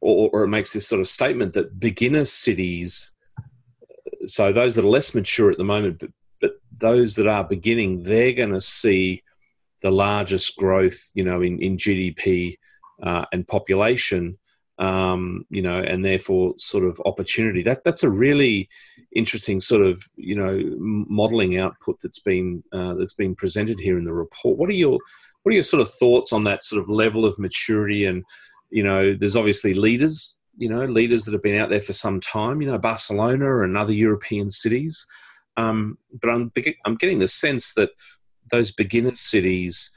or, 0.00 0.30
or 0.32 0.44
it 0.44 0.48
makes 0.48 0.72
this 0.72 0.88
sort 0.88 1.00
of 1.00 1.06
statement 1.06 1.52
that 1.52 1.78
beginner 1.78 2.24
cities, 2.24 3.14
so 4.26 4.52
those 4.52 4.74
that 4.74 4.84
are 4.84 4.88
less 4.88 5.14
mature 5.14 5.50
at 5.50 5.58
the 5.58 5.64
moment, 5.64 5.98
but 5.98 6.10
but 6.40 6.52
those 6.78 7.14
that 7.16 7.26
are 7.26 7.44
beginning, 7.44 8.02
they're 8.02 8.32
going 8.32 8.52
to 8.52 8.60
see 8.60 9.22
the 9.82 9.90
largest 9.90 10.56
growth, 10.56 11.10
you 11.14 11.24
know, 11.24 11.42
in 11.42 11.60
in 11.60 11.76
GDP 11.76 12.56
uh, 13.02 13.24
and 13.32 13.46
population 13.46 14.38
um, 14.78 15.46
you 15.50 15.62
know, 15.62 15.80
and 15.80 16.04
therefore 16.04 16.54
sort 16.56 16.84
of 16.84 17.00
opportunity. 17.04 17.62
That 17.62 17.84
that's 17.84 18.02
a 18.02 18.10
really 18.10 18.68
interesting 19.14 19.60
sort 19.60 19.82
of 19.82 20.02
you 20.16 20.34
know 20.34 20.60
modelling 20.78 21.58
output 21.58 22.00
that's 22.02 22.18
been 22.18 22.62
uh, 22.72 22.94
that's 22.94 23.14
been 23.14 23.34
presented 23.34 23.78
here 23.78 23.98
in 23.98 24.04
the 24.04 24.14
report. 24.14 24.58
What 24.58 24.70
are 24.70 24.74
your 24.74 24.98
what 25.42 25.50
are 25.52 25.54
your 25.54 25.62
sort 25.62 25.82
of 25.82 25.90
thoughts 25.90 26.32
on 26.32 26.44
that 26.44 26.64
sort 26.64 26.82
of 26.82 26.88
level 26.88 27.24
of 27.24 27.38
maturity? 27.38 28.06
And 28.06 28.24
you 28.70 28.82
know, 28.82 29.14
there's 29.14 29.36
obviously 29.36 29.74
leaders, 29.74 30.36
you 30.56 30.68
know, 30.68 30.84
leaders 30.84 31.24
that 31.24 31.32
have 31.32 31.42
been 31.42 31.60
out 31.60 31.70
there 31.70 31.80
for 31.80 31.92
some 31.92 32.18
time. 32.20 32.60
You 32.60 32.70
know, 32.70 32.78
Barcelona 32.78 33.62
and 33.62 33.76
other 33.76 33.92
European 33.92 34.50
cities. 34.50 35.06
Um, 35.56 35.98
but 36.20 36.30
I'm 36.30 36.50
I'm 36.84 36.96
getting 36.96 37.20
the 37.20 37.28
sense 37.28 37.74
that 37.74 37.90
those 38.50 38.72
beginner 38.72 39.14
cities 39.14 39.90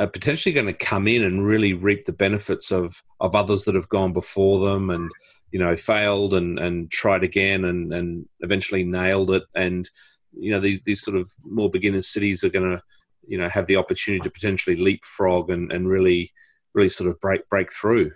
are 0.00 0.06
potentially 0.06 0.52
going 0.54 0.66
to 0.66 0.72
come 0.72 1.06
in 1.06 1.22
and 1.22 1.46
really 1.46 1.74
reap 1.74 2.06
the 2.06 2.12
benefits 2.12 2.72
of 2.72 3.02
of 3.20 3.34
others 3.34 3.64
that 3.64 3.74
have 3.74 3.88
gone 3.90 4.12
before 4.14 4.58
them 4.66 4.88
and 4.88 5.10
you 5.52 5.58
know 5.58 5.76
failed 5.76 6.32
and 6.32 6.58
and 6.58 6.90
tried 6.90 7.22
again 7.22 7.64
and 7.64 7.92
and 7.92 8.26
eventually 8.40 8.82
nailed 8.82 9.30
it. 9.30 9.42
And 9.54 9.88
you 10.32 10.50
know 10.50 10.60
these 10.60 10.80
these 10.82 11.02
sort 11.02 11.18
of 11.18 11.30
more 11.44 11.68
beginner 11.68 12.00
cities 12.00 12.42
are 12.42 12.48
going 12.48 12.70
to 12.70 12.82
you 13.28 13.36
know 13.36 13.48
have 13.50 13.66
the 13.66 13.76
opportunity 13.76 14.22
to 14.22 14.30
potentially 14.30 14.76
leapfrog 14.76 15.50
and 15.50 15.70
and 15.70 15.86
really 15.86 16.32
really 16.72 16.88
sort 16.88 17.10
of 17.10 17.20
break 17.20 17.46
break 17.50 17.70
through. 17.70 18.10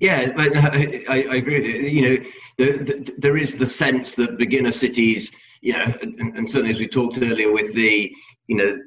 Yeah 0.00 0.32
I, 0.36 1.04
I, 1.08 1.14
I 1.30 1.36
agree. 1.36 1.60
With 1.60 1.66
you 1.66 1.88
you 1.88 2.02
know 2.02 2.24
the, 2.58 2.72
the, 2.82 3.14
there 3.18 3.36
is 3.36 3.58
the 3.58 3.66
sense 3.66 4.14
that 4.16 4.38
beginner 4.38 4.72
cities 4.72 5.30
you 5.60 5.72
know 5.72 5.94
and, 6.02 6.18
and 6.36 6.50
certainly 6.50 6.72
as 6.72 6.80
we 6.80 6.88
talked 6.88 7.18
earlier 7.22 7.52
with 7.52 7.72
the 7.74 8.12
you 8.48 8.56
know 8.56 8.78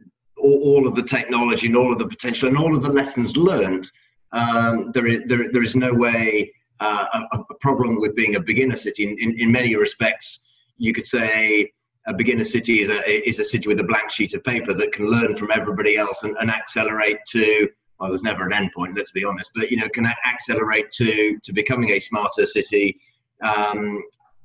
all, 0.41 0.61
all, 0.63 0.87
of 0.87 0.95
the 0.95 1.03
technology 1.03 1.67
and 1.67 1.75
all 1.75 1.91
of 1.91 1.99
the 1.99 2.07
potential 2.07 2.47
and 2.49 2.57
all 2.57 2.75
of 2.75 2.83
the 2.83 2.89
lessons 2.89 3.35
learned, 3.37 3.89
um, 4.33 4.91
there, 4.93 5.07
is, 5.07 5.21
there, 5.27 5.51
there 5.51 5.63
is 5.63 5.75
no 5.75 5.93
way 5.93 6.51
uh, 6.79 7.05
a, 7.31 7.37
a, 7.37 7.55
problem 7.55 7.99
with 7.99 8.15
being 8.15 8.35
a 8.35 8.39
beginner 8.39 8.75
city. 8.75 9.03
In, 9.03 9.17
in, 9.19 9.39
in, 9.39 9.51
many 9.51 9.75
respects, 9.75 10.49
you 10.77 10.93
could 10.93 11.05
say 11.05 11.71
a 12.07 12.13
beginner 12.13 12.43
city 12.43 12.81
is 12.81 12.89
a, 12.89 13.27
is 13.27 13.39
a 13.39 13.43
city 13.43 13.67
with 13.67 13.79
a 13.79 13.83
blank 13.83 14.09
sheet 14.11 14.33
of 14.33 14.43
paper 14.43 14.73
that 14.73 14.91
can 14.91 15.07
learn 15.07 15.35
from 15.35 15.51
everybody 15.51 15.97
else 15.97 16.23
and, 16.23 16.35
and 16.39 16.49
accelerate 16.49 17.17
to 17.29 17.69
well, 17.99 18.09
there's 18.09 18.23
never 18.23 18.47
an 18.47 18.53
end 18.53 18.71
point, 18.75 18.97
let's 18.97 19.11
be 19.11 19.23
honest, 19.23 19.51
but 19.53 19.69
you 19.69 19.77
know, 19.77 19.87
can 19.89 20.07
accelerate 20.25 20.89
to 20.91 21.37
to 21.43 21.53
becoming 21.53 21.91
a 21.91 21.99
smarter 21.99 22.47
city 22.47 22.99
um, 23.43 24.01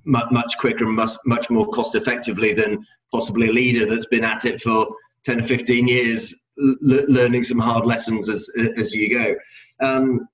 much, 0.07 0.57
quicker 0.59 0.85
and 0.85 0.95
much, 0.95 1.13
much 1.25 1.51
more 1.51 1.67
cost 1.67 1.95
effectively 1.95 2.53
than 2.53 2.85
possibly 3.13 3.49
a 3.49 3.53
leader 3.53 3.87
that's 3.87 4.07
been 4.07 4.25
at 4.25 4.45
it 4.45 4.61
for 4.61 4.87
10 5.27 5.41
or 5.41 5.43
15 5.43 5.89
years 5.89 6.35
learning 6.57 7.45
some 7.45 7.59
hard 7.59 7.85
lessons 7.85 8.29
as, 8.29 8.49
as 8.79 8.95
you 8.95 9.11
go. 9.11 9.35
Um, 9.81 10.27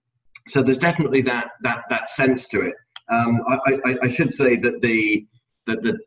so 0.46 0.62
there's 0.62 0.78
definitely 0.78 1.22
that, 1.22 1.48
that, 1.62 1.84
that 1.90 2.08
sense 2.08 2.46
to 2.48 2.60
it. 2.60 2.74
Um, 3.10 3.40
I, 3.48 3.80
I, 3.84 3.96
I, 4.04 4.08
should 4.08 4.32
say 4.32 4.56
that 4.56 4.80
the, 4.80 5.26
that 5.66 5.82
the 5.82 5.98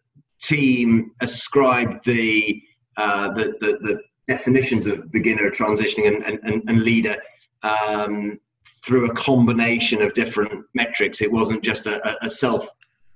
team 0.42 1.12
ascribed 1.22 2.06
the, 2.06 2.62
uh, 2.98 3.34
the, 3.34 3.56
the, 3.60 3.78
the, 3.82 4.02
definitions 4.28 4.88
of 4.88 5.12
beginner, 5.12 5.52
transitioning, 5.52 6.08
and, 6.08 6.40
and, 6.44 6.64
and 6.68 6.82
leader 6.82 7.16
um, 7.62 8.40
through 8.84 9.06
a 9.06 9.14
combination 9.14 10.02
of 10.02 10.16
different 10.16 10.66
metrics. 10.74 11.22
It 11.22 11.32
wasn't 11.32 11.64
just 11.64 11.86
a, 11.86 12.26
a 12.26 12.30
self 12.30 12.68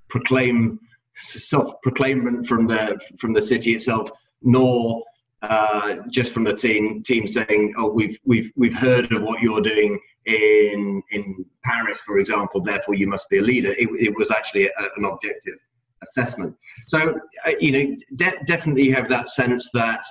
proclaim 0.08 0.80
self 1.16 1.82
proclaimment 1.82 2.46
from 2.46 2.68
the 2.68 3.00
from 3.18 3.34
the 3.34 3.42
city 3.42 3.74
itself, 3.74 4.12
nor 4.44 5.04
uh, 5.42 5.98
just 6.10 6.34
from 6.34 6.44
the 6.44 6.54
team 6.54 7.02
team 7.04 7.28
saying, 7.28 7.74
"Oh, 7.78 7.90
we've 7.90 8.20
we've 8.26 8.52
we've 8.56 8.74
heard 8.74 9.12
of 9.14 9.22
what 9.22 9.42
you're 9.42 9.62
doing 9.62 10.00
in 10.26 11.02
in 11.12 11.46
Paris, 11.64 12.02
for 12.02 12.20
example. 12.20 12.62
Therefore, 12.62 12.96
you 12.96 13.08
must 13.08 13.30
be 13.30 13.38
a 13.38 13.42
leader." 13.42 13.72
It, 13.72 13.90
it 14.00 14.16
was 14.18 14.32
actually 14.32 14.68
a, 14.68 14.72
an 14.98 15.06
objective 15.06 15.56
assessment. 16.02 16.56
So, 16.88 17.20
uh, 17.46 17.52
you 17.60 17.72
know, 17.72 17.96
de- 18.16 18.44
definitely 18.46 18.90
have 18.90 19.10
that 19.10 19.30
sense 19.30 19.70
that 19.74 20.04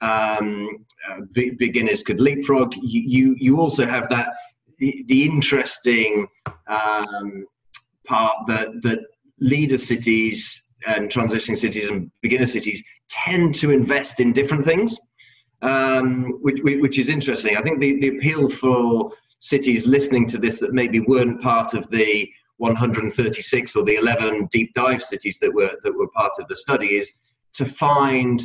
um, 0.00 0.84
uh, 1.08 1.20
beginners 1.34 2.02
could 2.02 2.20
leapfrog. 2.20 2.74
You, 2.74 3.02
you, 3.06 3.36
you 3.38 3.60
also 3.60 3.86
have 3.86 4.08
that 4.10 4.30
the, 4.78 5.04
the 5.06 5.24
interesting 5.24 6.26
um, 6.66 7.46
part 8.06 8.36
that 8.48 8.68
that 8.82 9.00
leader 9.38 9.78
cities 9.78 10.61
and 10.86 11.08
transitioning 11.08 11.58
cities 11.58 11.88
and 11.88 12.10
beginner 12.20 12.46
cities 12.46 12.82
tend 13.08 13.54
to 13.56 13.70
invest 13.70 14.20
in 14.20 14.32
different 14.32 14.64
things, 14.64 14.98
um, 15.62 16.38
which, 16.42 16.60
which 16.62 16.98
is 16.98 17.08
interesting. 17.08 17.56
I 17.56 17.62
think 17.62 17.80
the, 17.80 18.00
the 18.00 18.16
appeal 18.16 18.48
for 18.48 19.12
cities 19.38 19.86
listening 19.86 20.26
to 20.28 20.38
this 20.38 20.58
that 20.60 20.72
maybe 20.72 21.00
weren't 21.00 21.42
part 21.42 21.74
of 21.74 21.88
the 21.90 22.28
136 22.58 23.74
or 23.74 23.84
the 23.84 23.96
11 23.96 24.48
deep 24.52 24.72
dive 24.74 25.02
cities 25.02 25.38
that 25.40 25.52
were 25.52 25.76
that 25.82 25.92
were 25.92 26.06
part 26.08 26.30
of 26.38 26.46
the 26.46 26.56
study 26.56 26.96
is 26.96 27.12
to 27.54 27.64
find 27.64 28.44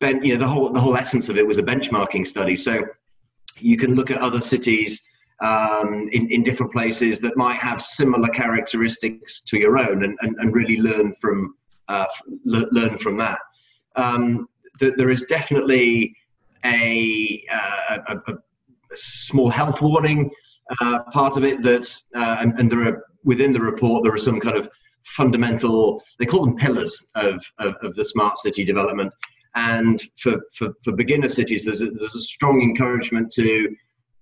ben, 0.00 0.22
you 0.24 0.34
know 0.34 0.44
the 0.44 0.48
whole 0.48 0.72
the 0.72 0.80
whole 0.80 0.96
essence 0.96 1.28
of 1.28 1.38
it 1.38 1.46
was 1.46 1.58
a 1.58 1.62
benchmarking 1.62 2.26
study 2.26 2.56
so 2.56 2.82
you 3.58 3.76
can 3.76 3.94
look 3.94 4.10
at 4.10 4.18
other 4.18 4.40
cities 4.40 5.06
um, 5.40 6.08
in, 6.12 6.30
in 6.30 6.42
different 6.42 6.72
places 6.72 7.18
that 7.20 7.36
might 7.36 7.58
have 7.58 7.82
similar 7.82 8.28
characteristics 8.28 9.42
to 9.42 9.58
your 9.58 9.78
own 9.78 10.04
and, 10.04 10.16
and, 10.22 10.36
and 10.38 10.54
really 10.54 10.78
learn 10.80 11.12
from 11.14 11.54
uh, 11.88 12.06
learn 12.44 12.98
from 12.98 13.16
that 13.16 13.38
um, 13.94 14.48
th- 14.80 14.94
there 14.96 15.10
is 15.10 15.22
definitely 15.24 16.14
a, 16.64 17.44
uh, 17.52 17.98
a, 18.08 18.32
a, 18.32 18.34
small 18.94 19.48
health 19.48 19.82
warning 19.82 20.30
uh, 20.80 21.00
part 21.12 21.36
of 21.36 21.44
it 21.44 21.62
that 21.62 21.86
uh, 22.14 22.38
and, 22.40 22.58
and 22.58 22.70
there 22.70 22.88
are 22.88 23.04
within 23.26 23.52
the 23.52 23.60
report, 23.60 24.04
there 24.04 24.14
are 24.14 24.18
some 24.18 24.40
kind 24.40 24.56
of 24.56 24.70
fundamental, 25.04 26.02
they 26.18 26.24
call 26.24 26.46
them 26.46 26.56
pillars 26.56 27.08
of, 27.16 27.44
of, 27.58 27.74
of 27.82 27.94
the 27.94 28.04
smart 28.04 28.38
city 28.38 28.64
development. 28.64 29.12
And 29.54 30.00
for, 30.16 30.40
for, 30.54 30.72
for 30.82 30.92
beginner 30.92 31.28
cities, 31.28 31.64
there's 31.64 31.82
a, 31.82 31.90
there's 31.90 32.16
a 32.16 32.20
strong 32.20 32.62
encouragement 32.62 33.30
to 33.32 33.74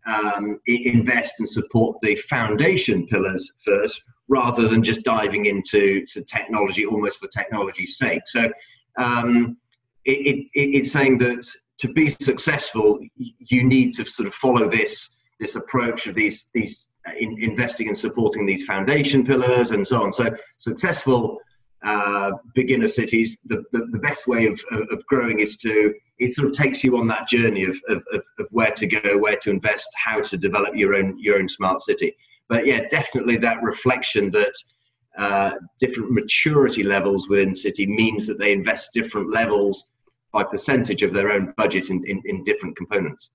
um, 0.07 0.61
invest 0.67 1.35
and 1.39 1.49
support 1.49 1.97
the 2.03 2.15
foundation 2.17 3.07
pillars 3.07 3.53
first, 3.65 4.03
rather 4.29 4.69
than 4.69 4.83
just 4.83 5.03
diving 5.05 5.47
into 5.47 6.05
to 6.07 6.23
technology 6.25 6.87
almost 6.87 7.21
for 7.21 7.29
technology's 7.29 7.99
sake. 7.99 8.23
So 8.27 8.51
um, 8.99 9.57
it, 10.05 10.47
it, 10.55 10.61
it's 10.61 10.93
saying 10.93 11.19
that 11.19 11.47
to 11.79 11.93
be 11.93 12.11
successful, 12.11 13.01
you 13.17 13.65
need 13.65 13.93
to 13.95 14.05
sort 14.05 14.29
of 14.29 14.35
follow 14.35 14.69
this 14.69 15.19
this 15.41 15.57
approach 15.57 16.07
of 16.07 16.15
these 16.15 16.51
these 16.55 16.89
in, 17.19 17.37
investing 17.43 17.89
and 17.89 17.97
supporting 17.97 18.47
these 18.47 18.65
foundation 18.65 19.27
pillars 19.27 19.73
and 19.73 19.87
so 19.87 20.03
on. 20.03 20.13
So 20.13 20.31
successful 20.59 21.39
uh, 21.85 22.33
beginner 22.55 22.89
cities, 22.89 23.41
the, 23.45 23.63
the, 23.73 23.87
the, 23.91 23.99
best 23.99 24.27
way 24.27 24.47
of, 24.47 24.59
of 24.73 25.05
growing 25.07 25.41
is 25.41 25.59
to, 25.59 25.93
it 26.19 26.33
sort 26.33 26.49
of 26.49 26.55
takes 26.55 26.83
you 26.83 26.97
on 26.97 27.07
that 27.09 27.29
journey 27.29 27.65
of, 27.65 27.77
of, 27.89 28.03
of 28.13 28.49
where 28.51 28.71
to 28.71 28.87
go, 28.87 29.19
where 29.19 29.37
to 29.37 29.51
invest, 29.51 29.89
how 30.03 30.21
to 30.21 30.39
develop 30.39 30.75
your 30.75 30.95
own, 30.95 31.15
your 31.19 31.39
own 31.39 31.49
smart 31.49 31.83
city. 31.83 32.17
But 32.49 32.67
yeah, 32.67 32.89
definitely 32.91 33.37
that 33.39 33.63
reflection 33.63 34.31
that 34.31 34.53
uh, 35.19 35.53
different 35.79 36.11
maturity 36.11 36.83
levels 36.83 37.29
within 37.29 37.55
city 37.55 37.87
means 37.87 38.27
that 38.27 38.39
they 38.39 38.53
invest 38.53 38.95
different 38.95 39.31
levels 39.31 39.93
by 40.33 40.43
percentage 40.43 41.03
of 41.03 41.13
their 41.13 41.31
own 41.31 41.53
budget 41.57 41.91
in, 41.91 42.03
in, 42.07 42.23
in 42.25 42.43
different 42.45 42.77
components. 42.77 43.31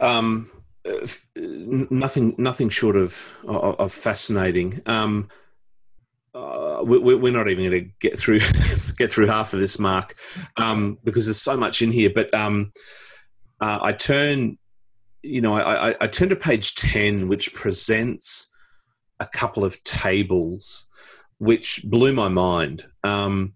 Um, 0.00 0.50
uh, 0.84 1.06
nothing 1.36 2.34
nothing 2.38 2.68
short 2.68 2.96
of 2.96 3.36
of, 3.44 3.92
fascinating. 3.92 4.80
Um, 4.86 5.28
uh, 6.34 6.82
we, 6.84 7.14
are 7.14 7.32
not 7.32 7.48
even 7.48 7.70
going 7.70 7.84
to 7.84 7.90
get 8.00 8.18
through 8.18 8.40
get 8.96 9.12
through 9.12 9.26
half 9.26 9.52
of 9.52 9.60
this, 9.60 9.78
Mark, 9.78 10.14
um, 10.56 10.98
because 11.04 11.26
there's 11.26 11.42
so 11.42 11.56
much 11.56 11.82
in 11.82 11.92
here. 11.92 12.10
But 12.14 12.32
um, 12.32 12.72
uh, 13.60 13.78
I 13.82 13.92
turn, 13.92 14.58
you 15.22 15.40
know, 15.40 15.54
I, 15.54 15.94
I, 16.00 16.06
turn 16.06 16.30
to 16.30 16.36
page 16.36 16.74
ten, 16.74 17.28
which 17.28 17.52
presents 17.52 18.50
a 19.20 19.26
couple 19.26 19.64
of 19.64 19.82
tables, 19.84 20.86
which 21.38 21.82
blew 21.84 22.12
my 22.14 22.28
mind. 22.28 22.86
Um, 23.04 23.52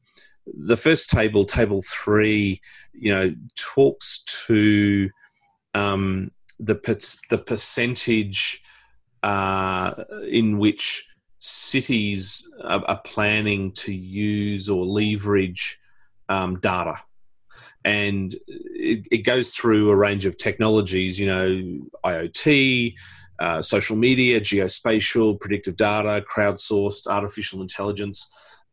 the 0.46 0.76
first 0.76 1.10
table, 1.10 1.44
table 1.44 1.82
three, 1.82 2.60
you 2.92 3.12
know, 3.12 3.34
talks 3.56 4.22
to 4.46 5.08
um, 5.72 6.30
the 6.58 6.74
the 7.30 7.38
percentage 7.38 8.62
uh, 9.22 10.04
in 10.28 10.58
which 10.58 11.06
cities 11.38 12.50
are, 12.62 12.84
are, 12.86 13.00
planning 13.04 13.72
to 13.72 13.94
use 13.94 14.68
or 14.68 14.84
leverage 14.84 15.78
um, 16.28 16.58
data. 16.60 16.96
And 17.84 18.34
it, 18.46 19.06
it, 19.10 19.18
goes 19.18 19.54
through 19.54 19.90
a 19.90 19.96
range 19.96 20.26
of 20.26 20.38
technologies, 20.38 21.20
you 21.20 21.26
know, 21.26 21.86
IoT, 22.04 22.94
uh, 23.38 23.62
social 23.62 23.96
media, 23.96 24.40
geospatial, 24.40 25.38
predictive 25.38 25.76
data, 25.76 26.24
crowdsourced, 26.28 27.06
artificial 27.06 27.60
intelligence. 27.60 28.28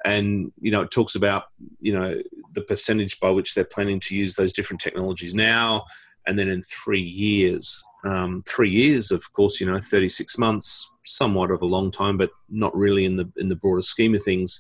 And, 0.06 0.52
you 0.60 0.71
know, 0.71 0.82
it 0.82 0.91
talks 0.91 1.15
about, 1.15 1.43
you 1.80 1.93
know, 1.93 2.21
the 2.54 2.62
percentage 2.62 3.19
by 3.19 3.30
which 3.30 3.54
they're 3.54 3.65
planning 3.65 3.99
to 4.02 4.15
use 4.15 4.36
those 4.36 4.54
different 4.54 4.82
technologies 4.82 5.36
now 5.36 5.86
and 6.26 6.38
then 6.38 6.47
in 6.47 6.62
three 6.63 7.02
years. 7.02 7.84
Um, 8.04 8.44
three 8.46 8.70
years, 8.70 9.12
of 9.12 9.32
course, 9.34 9.62
you 9.62 9.66
know, 9.66 9.80
36 9.80 10.38
months, 10.38 10.89
somewhat 11.06 11.52
of 11.52 11.62
a 11.62 11.66
long 11.66 11.89
time, 11.89 12.18
but 12.18 12.32
not 12.50 12.76
really 12.76 13.06
in 13.06 13.16
the 13.16 13.32
in 13.38 13.50
the 13.50 13.56
broader 13.56 13.82
scheme 13.82 14.13
of 14.16 14.24
things. 14.24 14.60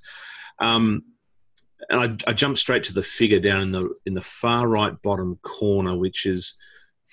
Um, 0.59 1.03
and 1.89 1.99
I, 1.99 2.29
I 2.29 2.33
jump 2.33 2.57
straight 2.57 2.83
to 2.83 2.93
the 2.93 3.03
figure 3.03 3.39
down 3.39 3.61
in 3.61 3.71
the 3.71 3.89
in 4.05 4.13
the 4.13 4.21
far 4.21 4.67
right 4.67 4.99
bottom 5.01 5.37
corner, 5.41 5.97
which 5.97 6.25
is 6.25 6.55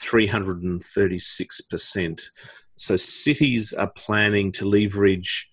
336 0.01 1.61
percent. 1.63 2.31
So 2.77 2.97
cities 2.97 3.73
are 3.73 3.91
planning 3.91 4.53
to 4.53 4.65
leverage 4.65 5.51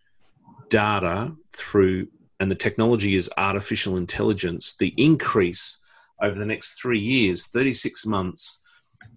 data 0.70 1.34
through, 1.54 2.08
and 2.40 2.52
the 2.52 2.56
technology 2.56 3.16
is 3.16 3.30
artificial 3.38 3.98
intelligence. 3.98 4.76
The 4.78 4.94
increase 4.98 5.84
over 6.22 6.38
the 6.38 6.46
next 6.46 6.80
three 6.80 7.00
years, 7.00 7.48
36 7.48 8.06
months, 8.06 8.60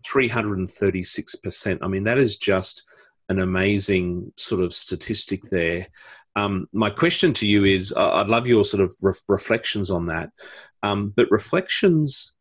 336%. 0.06 1.78
I 1.82 1.88
mean, 1.88 2.04
that 2.04 2.18
is 2.18 2.36
just 2.36 2.84
an 3.28 3.40
amazing 3.40 4.32
sort 4.36 4.62
of 4.62 4.74
statistic 4.74 5.42
there. 5.44 5.86
Um, 6.36 6.68
my 6.72 6.90
question 6.90 7.32
to 7.34 7.46
you 7.46 7.64
is 7.64 7.92
I'd 7.96 8.28
love 8.28 8.46
your 8.46 8.64
sort 8.64 8.82
of 8.82 8.94
re- 9.02 9.12
reflections 9.28 9.90
on 9.90 10.06
that, 10.06 10.30
um, 10.82 11.12
but 11.16 11.30
reflections. 11.30 12.36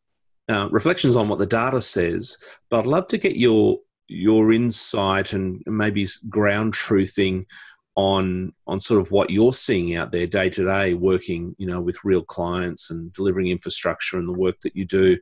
Uh, 0.47 0.67
reflections 0.71 1.15
on 1.15 1.29
what 1.29 1.37
the 1.37 1.45
data 1.45 1.79
says, 1.79 2.35
but 2.71 2.79
I'd 2.79 2.87
love 2.87 3.07
to 3.09 3.19
get 3.19 3.35
your 3.35 3.77
your 4.07 4.51
insight 4.51 5.33
and 5.33 5.61
maybe 5.67 6.07
ground 6.27 6.73
truthing 6.73 7.45
on 7.95 8.53
on 8.65 8.79
sort 8.79 8.99
of 8.99 9.11
what 9.11 9.29
you're 9.29 9.53
seeing 9.53 9.95
out 9.95 10.11
there 10.11 10.25
day 10.25 10.49
to 10.49 10.65
day 10.65 10.93
working 10.93 11.55
you 11.57 11.67
know 11.67 11.81
with 11.81 12.03
real 12.03 12.23
clients 12.23 12.89
and 12.89 13.11
delivering 13.13 13.47
infrastructure 13.47 14.17
and 14.17 14.27
the 14.27 14.33
work 14.33 14.59
that 14.61 14.75
you 14.75 14.85
do 14.85 15.17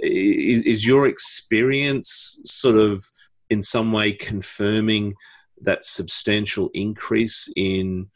is, 0.00 0.62
is 0.62 0.86
your 0.86 1.06
experience 1.06 2.40
sort 2.44 2.76
of 2.76 3.04
in 3.50 3.62
some 3.62 3.92
way 3.92 4.12
confirming 4.12 5.14
that 5.62 5.84
substantial 5.84 6.70
increase 6.74 7.50
in 7.56 8.08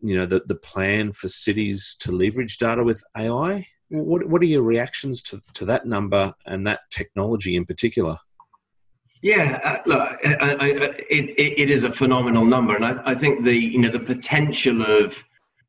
you 0.00 0.16
know 0.16 0.26
the, 0.26 0.42
the 0.46 0.54
plan 0.54 1.12
for 1.12 1.28
cities 1.28 1.96
to 2.00 2.12
leverage 2.12 2.58
data 2.58 2.84
with 2.84 3.02
AI? 3.16 3.66
What, 3.88 4.28
what 4.28 4.42
are 4.42 4.46
your 4.46 4.62
reactions 4.62 5.22
to, 5.22 5.42
to 5.54 5.64
that 5.66 5.86
number 5.86 6.34
and 6.46 6.66
that 6.66 6.80
technology 6.90 7.56
in 7.56 7.64
particular? 7.64 8.18
Yeah, 9.22 9.60
uh, 9.64 9.88
look, 9.88 10.00
I, 10.26 10.56
I, 10.60 10.66
it, 11.08 11.34
it 11.38 11.70
is 11.70 11.84
a 11.84 11.90
phenomenal 11.90 12.44
number, 12.44 12.76
and 12.76 12.84
I, 12.84 13.00
I 13.06 13.14
think 13.14 13.44
the 13.44 13.54
you 13.54 13.78
know 13.78 13.88
the 13.88 14.00
potential 14.00 14.82
of 14.82 15.24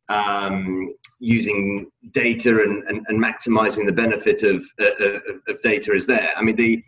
um, 0.10 0.94
using 1.20 1.90
data 2.12 2.62
and, 2.62 2.84
and, 2.84 3.06
and, 3.08 3.24
maximizing 3.24 3.86
the 3.86 3.92
benefit 3.92 4.44
of, 4.44 4.66
uh, 4.80 5.20
of 5.48 5.62
data 5.62 5.94
is 5.94 6.06
there. 6.06 6.30
I 6.36 6.42
mean, 6.42 6.56
the 6.56 6.84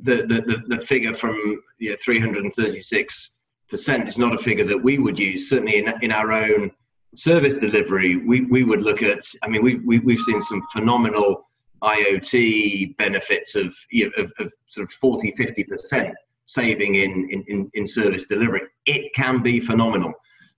the, 0.00 0.16
the, 0.26 0.62
the 0.66 0.80
figure 0.80 1.14
from 1.14 1.62
you 1.78 1.90
know, 1.90 1.96
336 2.04 3.30
percent 3.70 4.08
is 4.08 4.18
not 4.18 4.34
a 4.34 4.38
figure 4.38 4.64
that 4.64 4.78
we 4.78 4.98
would 4.98 5.18
use. 5.18 5.48
Certainly 5.48 5.78
in, 5.78 5.94
in 6.02 6.12
our 6.12 6.32
own 6.32 6.70
service 7.14 7.54
delivery, 7.54 8.16
we, 8.16 8.42
we 8.42 8.62
would 8.62 8.82
look 8.82 9.02
at. 9.02 9.24
I 9.42 9.48
mean, 9.48 9.62
we, 9.62 9.76
we 9.76 9.98
we've 10.00 10.20
seen 10.20 10.42
some 10.42 10.62
phenomenal 10.72 11.48
IoT 11.82 12.96
benefits 12.96 13.54
of, 13.54 13.74
you 13.90 14.06
know, 14.06 14.24
of, 14.24 14.32
of 14.38 14.52
sort 14.68 14.84
of 14.84 14.92
40, 14.92 15.32
50 15.32 15.64
percent 15.64 16.14
saving 16.46 16.94
in, 16.94 17.44
in, 17.48 17.70
in 17.74 17.86
service 17.86 18.26
delivery. 18.26 18.62
It 18.86 19.12
can 19.14 19.42
be 19.42 19.60
phenomenal. 19.60 20.12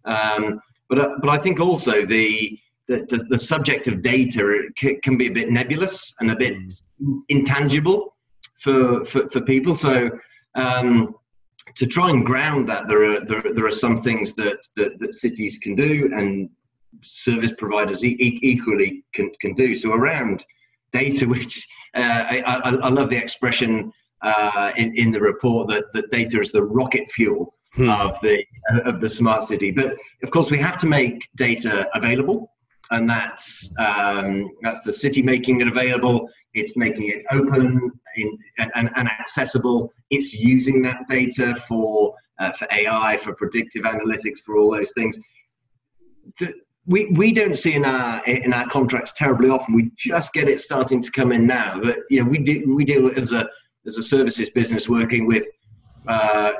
Um, 0.04 0.60
but 0.88 0.98
uh, 0.98 1.10
but 1.20 1.30
I 1.30 1.38
think 1.38 1.60
also 1.60 2.04
the 2.04 2.58
the, 2.88 3.06
the, 3.08 3.24
the 3.28 3.38
subject 3.38 3.86
of 3.86 4.02
data 4.02 4.62
can 4.76 5.16
be 5.16 5.26
a 5.26 5.32
bit 5.32 5.50
nebulous 5.50 6.14
and 6.20 6.30
a 6.30 6.36
bit 6.36 6.54
mm. 6.54 7.20
intangible 7.28 8.16
for, 8.60 9.04
for, 9.04 9.28
for 9.28 9.40
people. 9.42 9.76
So 9.76 10.10
um, 10.54 11.14
to 11.76 11.86
try 11.86 12.10
and 12.10 12.24
ground 12.24 12.68
that, 12.68 12.88
there 12.88 13.04
are 13.04 13.20
there, 13.20 13.42
there 13.54 13.66
are 13.66 13.70
some 13.70 14.00
things 14.00 14.34
that, 14.34 14.58
that, 14.76 14.98
that 14.98 15.14
cities 15.14 15.58
can 15.58 15.74
do, 15.74 16.10
and 16.14 16.50
service 17.04 17.52
providers 17.56 18.02
e- 18.04 18.40
equally 18.42 19.04
can, 19.12 19.30
can 19.40 19.54
do. 19.54 19.74
So 19.74 19.92
around 19.92 20.44
data, 20.92 21.26
which 21.28 21.68
uh, 21.94 22.24
I, 22.28 22.42
I, 22.46 22.74
I, 22.74 22.88
love 22.88 23.10
the 23.10 23.16
expression 23.16 23.92
uh, 24.22 24.72
in, 24.76 24.96
in 24.96 25.10
the 25.10 25.20
report 25.20 25.68
that, 25.68 25.84
that 25.92 26.10
data 26.10 26.40
is 26.40 26.52
the 26.52 26.62
rocket 26.62 27.10
fuel 27.10 27.54
hmm. 27.74 27.90
of 27.90 28.20
the 28.20 28.44
of 28.84 29.00
the 29.00 29.08
smart 29.08 29.42
city. 29.42 29.70
But 29.70 29.96
of 30.22 30.30
course, 30.30 30.50
we 30.50 30.58
have 30.58 30.78
to 30.78 30.86
make 30.86 31.28
data 31.36 31.88
available, 31.94 32.50
and 32.90 33.08
that's 33.08 33.74
um, 33.78 34.50
that's 34.62 34.82
the 34.82 34.92
city 34.92 35.22
making 35.22 35.60
it 35.60 35.68
available. 35.68 36.28
It's 36.54 36.76
making 36.76 37.08
it 37.08 37.24
open 37.30 37.90
in, 38.16 38.38
and, 38.58 38.90
and, 38.96 39.08
accessible. 39.08 39.92
It's 40.10 40.34
using 40.34 40.82
that 40.82 41.06
data 41.06 41.54
for 41.54 42.14
uh, 42.38 42.52
for 42.52 42.66
AI, 42.72 43.18
for 43.18 43.34
predictive 43.34 43.82
analytics, 43.82 44.40
for 44.44 44.56
all 44.56 44.70
those 44.70 44.92
things. 44.92 45.18
The, 46.38 46.54
we, 46.86 47.06
we 47.12 47.32
don't 47.32 47.56
see 47.56 47.74
in 47.74 47.84
our 47.84 48.24
in 48.24 48.52
our 48.52 48.66
contracts 48.68 49.12
terribly 49.12 49.50
often. 49.50 49.74
We 49.74 49.90
just 49.96 50.32
get 50.32 50.48
it 50.48 50.60
starting 50.60 51.02
to 51.02 51.10
come 51.10 51.32
in 51.32 51.46
now. 51.46 51.80
But 51.82 51.98
you 52.10 52.22
know, 52.22 52.30
we 52.30 52.38
do 52.38 52.74
we 52.74 52.84
deal 52.84 53.10
as 53.18 53.32
a 53.32 53.46
as 53.86 53.98
a 53.98 54.02
services 54.02 54.50
business 54.50 54.88
working 54.88 55.26
with 55.26 55.46
uh, 56.06 56.52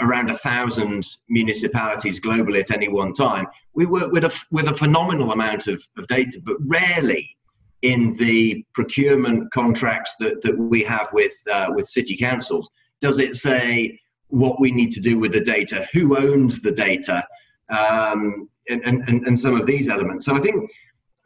around 0.00 0.30
a 0.30 0.38
thousand 0.38 1.06
municipalities 1.28 2.20
globally 2.20 2.60
at 2.60 2.70
any 2.70 2.88
one 2.88 3.12
time. 3.12 3.46
We 3.74 3.86
work 3.86 4.12
with 4.12 4.24
a 4.24 4.44
with 4.50 4.68
a 4.68 4.74
phenomenal 4.74 5.32
amount 5.32 5.66
of, 5.66 5.82
of 5.98 6.06
data, 6.06 6.40
but 6.44 6.56
rarely 6.60 7.36
in 7.82 8.16
the 8.16 8.64
procurement 8.72 9.50
contracts 9.52 10.16
that, 10.18 10.40
that 10.42 10.56
we 10.56 10.82
have 10.84 11.08
with 11.12 11.34
uh, 11.52 11.68
with 11.70 11.86
city 11.88 12.16
councils 12.16 12.70
does 13.00 13.18
it 13.18 13.36
say 13.36 13.98
what 14.28 14.58
we 14.60 14.70
need 14.70 14.90
to 14.90 15.00
do 15.00 15.18
with 15.18 15.32
the 15.32 15.40
data, 15.40 15.86
who 15.92 16.16
owns 16.16 16.62
the 16.62 16.72
data, 16.72 17.22
um, 17.70 18.48
and, 18.70 18.82
and, 18.84 19.26
and 19.26 19.38
some 19.38 19.60
of 19.60 19.66
these 19.66 19.88
elements. 19.88 20.24
So 20.26 20.34
I 20.34 20.40
think 20.40 20.70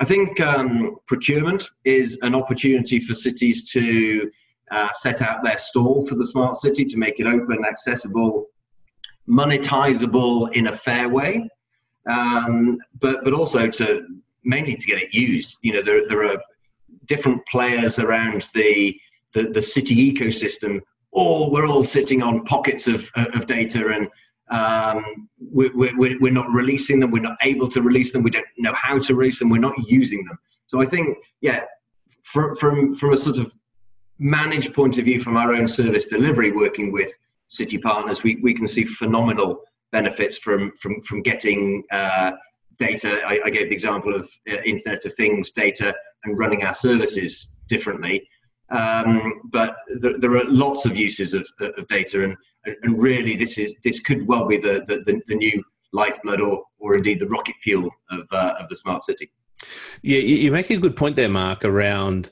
I 0.01 0.05
think 0.05 0.41
um, 0.41 0.97
procurement 1.07 1.69
is 1.85 2.19
an 2.23 2.35
opportunity 2.35 3.01
for 3.01 3.15
cities 3.15 3.71
to 3.73 4.31
uh, 4.71 4.91
set 4.93 5.23
out 5.23 5.43
their 5.43 5.59
stall 5.59 6.07
for 6.07 6.15
the 6.15 6.27
smart 6.27 6.57
city 6.57 6.85
to 6.85 6.97
make 6.97 7.21
it 7.21 7.27
open, 7.27 7.65
accessible, 7.65 8.47
monetizable 9.29 10.53
in 10.53 10.69
a 10.69 10.73
fair 10.73 11.09
way, 11.09 11.49
um, 12.11 12.79
but 13.01 13.25
but 13.25 13.33
also 13.33 13.69
to 13.69 14.07
mainly 14.45 14.77
to 14.77 14.87
get 14.87 15.03
it 15.03 15.13
used. 15.13 15.57
You 15.63 15.75
know, 15.75 15.83
there 15.83 16.07
there 16.09 16.25
are 16.25 16.39
different 17.07 17.45
players 17.47 17.99
around 17.99 18.47
the 18.55 18.99
the, 19.35 19.51
the 19.51 19.63
city 19.63 20.13
ecosystem. 20.13 20.81
All 21.11 21.51
we're 21.51 21.67
all 21.67 21.85
sitting 21.85 22.23
on 22.23 22.45
pockets 22.45 22.87
of 22.87 23.11
of 23.17 23.47
data 23.47 23.89
and 23.89 24.09
um, 24.51 25.29
we're, 25.39 25.71
we're, 25.75 26.19
we're 26.19 26.33
not 26.33 26.51
releasing 26.51 27.01
them. 27.01 27.11
We're 27.11 27.23
not 27.23 27.37
able 27.43 27.69
to 27.69 27.83
release 27.83 28.13
them. 28.13 28.23
We 28.23 28.31
don't 28.31 28.47
know 28.57 28.73
how 28.75 28.99
to 28.99 29.15
release 29.15 29.39
them. 29.39 29.51
We're 29.51 29.59
not 29.59 29.75
using 29.87 30.25
them. 30.25 30.39
So 30.67 30.81
I 30.81 30.87
think, 30.87 31.19
yeah, 31.41 31.65
from, 32.23 32.55
from, 32.57 32.95
from 32.95 33.13
a 33.13 33.17
sort 33.17 33.39
of 33.39 33.55
managed 34.19 34.75
point 34.75 34.99
of 34.99 35.05
view 35.05 35.21
from 35.21 35.37
our 35.37 35.53
own 35.53 35.69
service 35.69 36.07
delivery, 36.07 36.53
working 36.53 36.93
with 36.93 37.13
city 37.49 37.79
partners, 37.79 38.23
we, 38.23 38.37
we 38.43 38.55
can 38.55 38.67
see 38.67 38.85
phenomenal 38.85 39.63
benefits 39.93 40.39
from, 40.39 40.73
from, 40.81 41.01
from 41.03 41.23
getting 41.23 41.83
uh, 41.91 42.33
data. 42.79 43.23
I, 43.27 43.41
I, 43.45 43.51
gave 43.51 43.69
the 43.69 43.75
example 43.75 44.15
of 44.15 44.29
uh, 44.51 44.57
Internet 44.65 45.05
of 45.07 45.15
Things 45.15 45.53
data 45.53 45.95
and 46.25 46.39
running 46.39 46.65
our 46.65 46.75
services 46.75 47.59
differently. 47.69 48.29
Um, 48.71 49.41
but 49.45 49.77
there, 50.01 50.19
there, 50.19 50.37
are 50.37 50.45
lots 50.45 50.85
of 50.85 50.97
uses 50.97 51.33
of, 51.33 51.49
of 51.61 51.87
data, 51.89 52.25
and, 52.25 52.37
and 52.83 53.01
really, 53.01 53.35
this 53.35 53.57
is 53.57 53.75
this 53.83 53.99
could 53.99 54.27
well 54.27 54.47
be 54.47 54.59
the, 54.59 54.85
the, 54.87 55.23
the 55.27 55.35
new 55.37 55.65
lifeblood, 55.95 56.43
or 56.43 56.63
or 56.79 56.95
indeed 56.95 57.19
the 57.19 57.29
rocket 57.29 57.55
fuel 57.63 57.89
of 58.11 58.29
uh, 58.31 58.57
of 58.61 58.69
the 58.69 58.77
smart 58.77 59.03
city. 59.05 59.31
Yeah, 60.03 60.19
you 60.19 60.53
make 60.53 60.69
a 60.69 60.77
good 60.77 60.97
point 60.97 61.17
there, 61.17 61.31
Mark, 61.31 61.65
around 61.65 62.31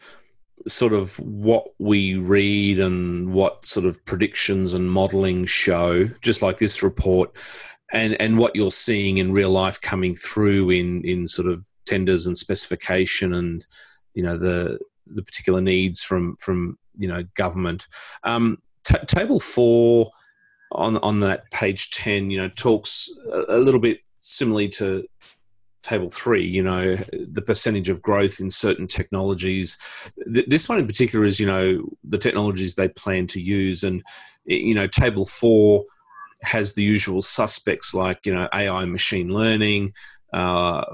sort 0.67 0.93
of 0.93 1.19
what 1.21 1.69
we 1.79 2.15
read 2.15 2.81
and 2.81 3.33
what 3.33 3.65
sort 3.65 3.87
of 3.87 4.05
predictions 4.05 4.75
and 4.75 4.91
modeling 4.91 5.45
show, 5.45 6.05
just 6.21 6.43
like 6.43 6.59
this 6.59 6.83
report, 6.83 7.37
and 7.93 8.21
and 8.21 8.39
what 8.39 8.57
you're 8.57 8.71
seeing 8.71 9.19
in 9.19 9.33
real 9.33 9.51
life 9.51 9.81
coming 9.81 10.15
through 10.15 10.71
in 10.71 11.03
in 11.05 11.27
sort 11.27 11.49
of 11.49 11.67
tenders 11.85 12.27
and 12.27 12.37
specification 12.37 13.35
and 13.35 13.67
you 14.15 14.23
know 14.23 14.37
the 14.37 14.79
the 15.07 15.23
particular 15.23 15.61
needs 15.61 16.03
from 16.03 16.37
from 16.37 16.79
you 16.99 17.09
know 17.09 17.23
government. 17.35 17.87
Um, 18.25 18.59
t- 18.85 18.99
table 19.07 19.41
four 19.41 20.11
on 20.73 20.97
on 20.99 21.21
that 21.21 21.51
page 21.51 21.91
ten, 21.91 22.31
you 22.31 22.39
know, 22.39 22.49
talks 22.49 23.09
a, 23.33 23.57
a 23.57 23.59
little 23.59 23.81
bit 23.81 24.01
similarly 24.17 24.69
to 24.69 25.07
table 25.87 26.11
three. 26.11 26.45
You 26.45 26.63
know, 26.63 26.97
the 27.13 27.43
percentage 27.43 27.89
of 27.89 28.03
growth 28.03 28.41
in 28.41 28.51
certain 28.51 28.87
technologies. 28.87 29.77
This 30.27 30.69
one 30.69 30.79
in 30.79 30.87
particular 30.87 31.25
is 31.25 31.41
you 31.41 31.47
know 31.47 31.89
the 32.05 32.19
technologies 32.19 32.75
they 32.75 32.89
plan 32.89 33.27
to 33.29 33.41
use, 33.41 33.85
and 33.85 34.03
you 34.45 34.75
know, 34.75 34.87
table 34.87 35.27
four 35.27 35.85
has 36.43 36.75
the 36.75 36.83
usual 36.83 37.23
suspects 37.23 37.95
like 37.95 38.27
you 38.27 38.35
know 38.35 38.49
AI, 38.53 38.85
machine 38.85 39.29
learning. 39.29 39.93
Uh, 40.33 40.85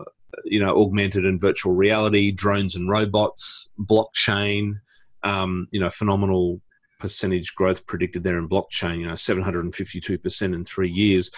you 0.45 0.59
know, 0.59 0.75
augmented 0.81 1.27
and 1.27 1.41
virtual 1.41 1.75
reality, 1.75 2.31
drones 2.31 2.75
and 2.75 2.89
robots, 2.89 3.71
blockchain, 3.79 4.75
um, 5.23 5.69
you 5.71 5.79
know, 5.79 5.91
phenomenal 5.91 6.61
percentage 6.99 7.55
growth 7.55 7.87
predicted 7.87 8.23
there 8.23 8.39
in 8.39 8.49
blockchain, 8.49 8.99
you 8.99 9.07
know, 9.07 9.13
752% 9.13 10.43
in 10.55 10.65
three 10.65 10.91
years. 10.91 11.31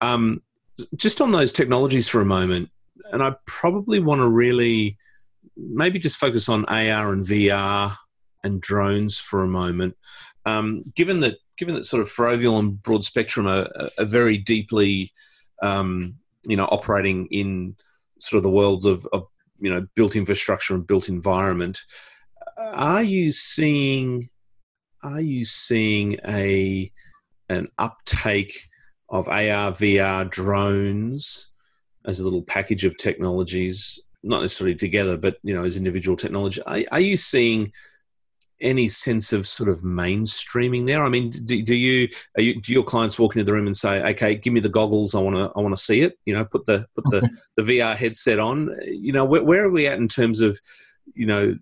Um, 0.00 0.42
just 0.96 1.20
on 1.20 1.32
those 1.32 1.52
technologies 1.52 2.08
for 2.08 2.20
a 2.20 2.24
moment, 2.24 2.70
and 3.12 3.22
I 3.22 3.34
probably 3.46 4.00
want 4.00 4.20
to 4.20 4.28
really 4.28 4.96
maybe 5.56 5.98
just 5.98 6.18
focus 6.18 6.48
on 6.48 6.64
AR 6.66 7.12
and 7.12 7.24
VR 7.24 7.96
and 8.44 8.60
drones 8.60 9.18
for 9.18 9.42
a 9.42 9.48
moment. 9.48 9.96
Um, 10.46 10.84
given 10.94 11.20
that, 11.20 11.36
given 11.56 11.74
that 11.74 11.84
sort 11.84 12.02
of 12.02 12.08
Ferrovial 12.08 12.58
and 12.58 12.78
Broadspectrum 12.78 13.46
are, 13.46 13.90
are 13.98 14.04
very 14.06 14.38
deeply, 14.38 15.12
um, 15.62 16.16
you 16.46 16.56
know, 16.56 16.66
operating 16.66 17.26
in 17.30 17.76
sort 18.20 18.38
of 18.38 18.44
the 18.44 18.50
worlds 18.50 18.84
of, 18.84 19.06
of 19.12 19.26
you 19.60 19.70
know 19.70 19.86
built 19.94 20.16
infrastructure 20.16 20.74
and 20.74 20.86
built 20.86 21.08
environment. 21.08 21.78
Are 22.56 23.02
you 23.02 23.32
seeing 23.32 24.30
are 25.02 25.20
you 25.20 25.44
seeing 25.44 26.18
a 26.26 26.90
an 27.48 27.68
uptake 27.78 28.68
of 29.08 29.28
AR 29.28 29.72
VR 29.72 30.28
drones 30.30 31.50
as 32.04 32.20
a 32.20 32.24
little 32.24 32.42
package 32.42 32.84
of 32.84 32.96
technologies, 32.96 34.00
not 34.22 34.40
necessarily 34.40 34.76
together, 34.76 35.16
but 35.16 35.36
you 35.42 35.54
know 35.54 35.64
as 35.64 35.76
individual 35.76 36.16
technology? 36.16 36.62
Are, 36.62 36.80
are 36.92 37.00
you 37.00 37.16
seeing 37.16 37.72
any 38.60 38.88
sense 38.88 39.32
of 39.32 39.46
sort 39.46 39.68
of 39.68 39.82
mainstreaming 39.82 40.86
there? 40.86 41.04
I 41.04 41.08
mean, 41.08 41.30
do, 41.30 41.62
do 41.62 41.74
you, 41.74 42.08
you, 42.36 42.60
do 42.60 42.72
your 42.72 42.82
clients 42.82 43.18
walk 43.18 43.36
into 43.36 43.44
the 43.44 43.52
room 43.52 43.66
and 43.66 43.76
say, 43.76 44.02
"Okay, 44.10 44.36
give 44.36 44.52
me 44.52 44.60
the 44.60 44.68
goggles. 44.68 45.14
I 45.14 45.20
want 45.20 45.36
to 45.36 45.52
I 45.56 45.60
want 45.60 45.76
to 45.76 45.82
see 45.82 46.00
it." 46.00 46.18
You 46.24 46.34
know, 46.34 46.44
put 46.44 46.66
the 46.66 46.86
put 46.94 47.04
the 47.10 47.28
the 47.56 47.62
VR 47.62 47.96
headset 47.96 48.38
on. 48.38 48.74
You 48.86 49.12
know, 49.12 49.24
where, 49.24 49.44
where 49.44 49.64
are 49.64 49.70
we 49.70 49.86
at 49.86 49.98
in 49.98 50.08
terms 50.08 50.40
of 50.40 50.58
you 51.14 51.26
know 51.26 51.56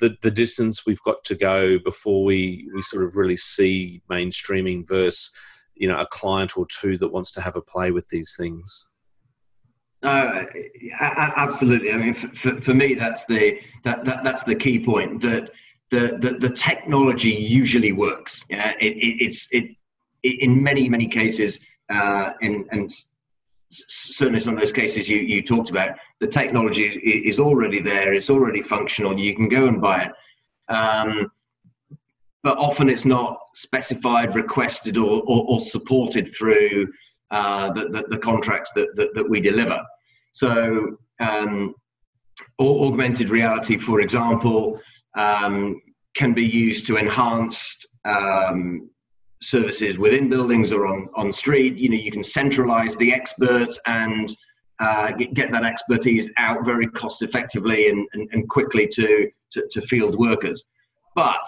the 0.00 0.16
the 0.22 0.30
distance 0.30 0.86
we've 0.86 1.02
got 1.02 1.22
to 1.24 1.34
go 1.34 1.78
before 1.78 2.24
we 2.24 2.68
we 2.74 2.82
sort 2.82 3.04
of 3.04 3.16
really 3.16 3.36
see 3.36 4.02
mainstreaming 4.08 4.86
versus 4.86 5.30
you 5.74 5.88
know 5.88 5.98
a 5.98 6.06
client 6.06 6.56
or 6.56 6.66
two 6.66 6.98
that 6.98 7.12
wants 7.12 7.30
to 7.32 7.40
have 7.40 7.56
a 7.56 7.62
play 7.62 7.90
with 7.90 8.08
these 8.08 8.34
things. 8.38 8.90
Uh, 10.02 10.44
absolutely. 11.00 11.92
I 11.92 11.96
mean, 11.96 12.14
for, 12.14 12.60
for 12.60 12.74
me, 12.74 12.94
that's 12.94 13.24
the 13.24 13.60
that, 13.84 14.04
that 14.04 14.22
that's 14.22 14.44
the 14.44 14.54
key 14.54 14.84
point 14.84 15.20
that 15.22 15.50
the, 15.90 16.18
the, 16.20 16.36
the 16.38 16.54
technology 16.54 17.30
usually 17.30 17.92
works. 17.92 18.44
Yeah, 18.48 18.74
it, 18.80 18.96
it, 18.96 19.24
it's 19.24 19.48
it, 19.50 19.76
it, 20.22 20.40
in 20.40 20.62
many 20.62 20.88
many 20.88 21.08
cases, 21.08 21.60
uh, 21.90 22.32
in, 22.40 22.64
and 22.70 22.92
certainly 23.70 24.40
some 24.40 24.54
of 24.54 24.60
those 24.60 24.72
cases 24.72 25.08
you, 25.08 25.18
you 25.18 25.42
talked 25.42 25.70
about, 25.70 25.98
the 26.20 26.26
technology 26.26 26.84
is, 26.84 27.38
already 27.38 27.80
there. 27.80 28.14
It's 28.14 28.30
already 28.30 28.62
functional. 28.62 29.18
You 29.18 29.34
can 29.34 29.48
go 29.48 29.66
and 29.66 29.80
buy 29.80 30.04
it. 30.04 30.12
Um, 30.72 31.30
but 32.42 32.56
often 32.56 32.88
it's 32.88 33.04
not 33.04 33.38
specified, 33.54 34.34
requested, 34.34 34.96
or, 34.96 35.22
or, 35.26 35.44
or 35.48 35.60
supported 35.60 36.32
through 36.34 36.88
uh, 37.30 37.70
the, 37.72 37.88
the, 37.88 38.04
the, 38.08 38.18
contracts 38.18 38.72
that, 38.72 38.94
that, 38.96 39.14
that 39.14 39.28
we 39.28 39.40
deliver. 39.40 39.80
So, 40.32 40.96
um, 41.20 41.74
augmented 42.60 43.30
reality, 43.30 43.76
for 43.76 44.00
example, 44.00 44.80
um, 45.16 45.80
can 46.14 46.32
be 46.32 46.44
used 46.44 46.86
to 46.86 46.96
enhance 46.96 47.84
um, 48.04 48.90
services 49.42 49.98
within 49.98 50.28
buildings 50.28 50.72
or 50.72 50.86
on, 50.86 51.08
on 51.14 51.32
street. 51.32 51.76
You 51.76 51.90
know, 51.90 51.96
you 51.96 52.10
can 52.10 52.24
centralize 52.24 52.96
the 52.96 53.12
experts 53.12 53.78
and 53.86 54.34
uh, 54.80 55.12
get, 55.12 55.50
that 55.52 55.64
expertise 55.64 56.32
out 56.38 56.64
very 56.64 56.86
cost 56.86 57.22
effectively 57.22 57.88
and, 57.88 58.06
and, 58.12 58.28
and 58.32 58.48
quickly 58.48 58.86
to, 58.86 59.30
to, 59.50 59.68
to, 59.70 59.82
field 59.82 60.16
workers. 60.16 60.64
But 61.16 61.46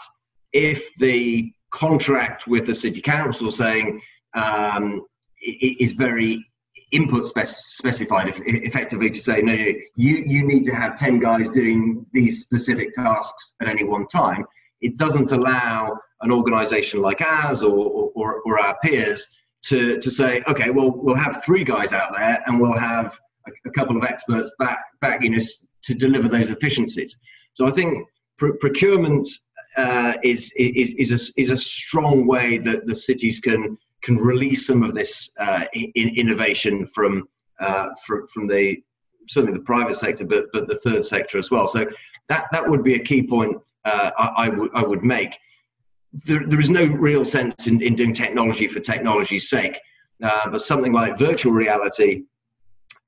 if 0.52 0.92
the 0.96 1.52
contract 1.70 2.48
with 2.48 2.66
the 2.66 2.74
city 2.74 3.00
council 3.00 3.52
saying 3.52 4.00
um, 4.34 5.04
is 5.40 5.92
very 5.92 6.44
input 6.92 7.24
spec- 7.24 7.46
specified 7.46 8.32
effectively 8.46 9.10
to 9.10 9.22
say 9.22 9.40
no, 9.42 9.54
no 9.54 9.72
you 9.96 10.22
you 10.26 10.44
need 10.44 10.64
to 10.64 10.74
have 10.74 10.96
10 10.96 11.18
guys 11.20 11.48
doing 11.48 12.04
these 12.12 12.40
specific 12.40 12.92
tasks 12.94 13.54
at 13.60 13.68
any 13.68 13.84
one 13.84 14.06
time. 14.06 14.44
It 14.80 14.96
doesn't 14.96 15.30
allow 15.30 15.96
an 16.22 16.32
organization 16.32 17.00
like 17.00 17.20
ours 17.20 17.62
or, 17.62 18.10
or, 18.14 18.40
or 18.44 18.58
our 18.58 18.76
peers 18.82 19.26
to, 19.62 19.98
to 19.98 20.10
say 20.10 20.42
okay 20.48 20.70
well 20.70 20.90
we'll 20.90 21.14
have 21.14 21.44
three 21.44 21.64
guys 21.64 21.92
out 21.92 22.12
there 22.16 22.42
and 22.46 22.60
we'll 22.60 22.78
have 22.78 23.18
a, 23.46 23.50
a 23.66 23.70
couple 23.70 23.96
of 23.96 24.04
experts 24.04 24.50
back 24.58 24.78
back 25.00 25.20
backing 25.20 25.34
us 25.36 25.66
to 25.82 25.94
deliver 25.94 26.28
those 26.28 26.50
efficiencies. 26.50 27.16
So 27.54 27.66
i 27.66 27.70
think 27.70 28.06
pr- 28.38 28.56
procurement 28.60 29.28
uh, 29.76 30.14
is, 30.24 30.52
is, 30.56 30.94
is, 30.94 31.10
a, 31.12 31.40
is 31.40 31.50
a 31.50 31.56
strong 31.56 32.26
way 32.26 32.58
that 32.58 32.86
the 32.86 32.96
cities 32.96 33.38
can 33.38 33.78
can 34.02 34.16
release 34.16 34.66
some 34.66 34.82
of 34.82 34.94
this 34.94 35.34
uh, 35.38 35.64
in 35.74 36.08
innovation 36.16 36.86
from, 36.86 37.28
uh, 37.60 37.88
from 38.04 38.26
from 38.28 38.46
the 38.46 38.82
certainly 39.28 39.56
the 39.56 39.64
private 39.64 39.96
sector, 39.96 40.26
but 40.26 40.46
but 40.52 40.66
the 40.66 40.76
third 40.78 41.04
sector 41.04 41.38
as 41.38 41.50
well. 41.50 41.68
So 41.68 41.86
that 42.28 42.46
that 42.52 42.68
would 42.68 42.82
be 42.82 42.94
a 42.94 42.98
key 42.98 43.22
point 43.22 43.56
uh, 43.84 44.10
I, 44.18 44.46
I, 44.46 44.48
would 44.48 44.70
I 44.74 44.82
would 44.82 45.02
make. 45.02 45.36
There, 46.12 46.44
there 46.46 46.58
is 46.58 46.70
no 46.70 46.84
real 46.86 47.24
sense 47.24 47.66
in, 47.66 47.80
in 47.82 47.94
doing 47.94 48.12
technology 48.12 48.66
for 48.66 48.80
technology's 48.80 49.48
sake, 49.48 49.78
uh, 50.22 50.50
but 50.50 50.60
something 50.60 50.92
like 50.92 51.18
virtual 51.18 51.52
reality, 51.52 52.24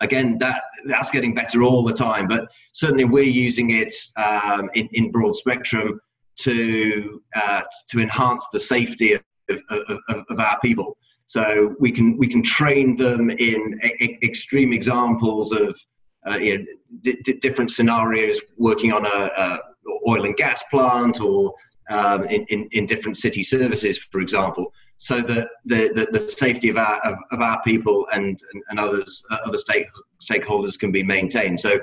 again, 0.01 0.39
that 0.39 0.63
that's 0.87 1.11
getting 1.11 1.35
better 1.35 1.63
all 1.63 1.83
the 1.85 1.93
time. 1.93 2.29
But 2.29 2.49
certainly 2.73 3.05
we're 3.05 3.25
using 3.25 3.71
it 3.71 3.95
um, 4.17 4.71
in, 4.75 4.89
in 4.93 5.13
Broadspectrum 5.13 5.99
to 6.37 7.23
uh, 7.35 7.63
to 7.91 8.01
enhance 8.01 8.47
the 8.53 8.61
safety 8.61 9.19
of, 9.49 9.61
of, 10.09 10.25
of, 10.29 10.41
our 10.41 10.59
people. 10.61 10.97
So 11.27 11.75
we 11.81 11.93
can 11.93 12.17
we 12.19 12.29
can 12.29 12.43
train 12.43 12.97
them 12.97 13.31
in 13.31 13.79
extreme 14.23 14.73
examples 14.73 15.53
of 15.53 15.79
uh, 16.27 16.37
you 16.37 16.59
know, 16.59 16.65
d- 17.03 17.39
different 17.41 17.71
scenarios, 17.71 18.41
working 18.59 18.93
on 18.93 19.07
a, 19.07 19.09
a, 19.09 19.59
oil 20.07 20.25
and 20.25 20.37
gas 20.37 20.63
plant 20.71 21.21
or 21.21 21.55
um, 21.91 22.25
in, 22.25 22.45
in, 22.49 22.69
in, 22.73 22.87
different 22.87 23.17
city 23.17 23.43
services, 23.43 23.99
for 23.99 24.21
example, 24.21 24.73
so 24.99 25.21
that 25.21 25.49
the, 25.65 25.91
the, 25.95 26.17
the 26.17 26.29
safety 26.29 26.69
of 26.69 26.77
our 26.77 27.01
of, 27.01 27.17
of, 27.33 27.41
our 27.41 27.61
people 27.63 28.07
and 28.13 28.41
and, 28.53 28.63
and 28.69 28.79
others 28.79 29.23
uh, 29.31 29.39
other 29.45 29.59
stake, 29.59 29.87
stakeholders 30.21 30.79
can 30.79 30.93
be 30.93 31.03
maintained. 31.03 31.61
So. 31.61 31.79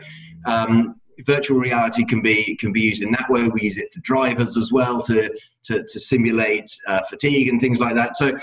Um, 0.46 0.99
virtual 1.26 1.60
reality 1.60 2.06
can 2.06 2.22
be 2.22 2.56
can 2.56 2.72
be 2.72 2.82
used 2.82 3.04
in 3.04 3.12
that 3.12 3.30
way. 3.30 3.48
We 3.48 3.62
use 3.62 3.78
it 3.78 3.92
for 3.94 4.00
drivers 4.02 4.58
as 4.58 4.72
well 4.72 5.02
to 5.02 5.30
to, 5.64 5.84
to 5.84 6.00
simulate 6.00 6.70
uh, 6.88 7.02
fatigue 7.10 7.48
and 7.50 7.60
things 7.60 7.80
like 7.80 7.96
that. 7.96 8.16
So 8.16 8.38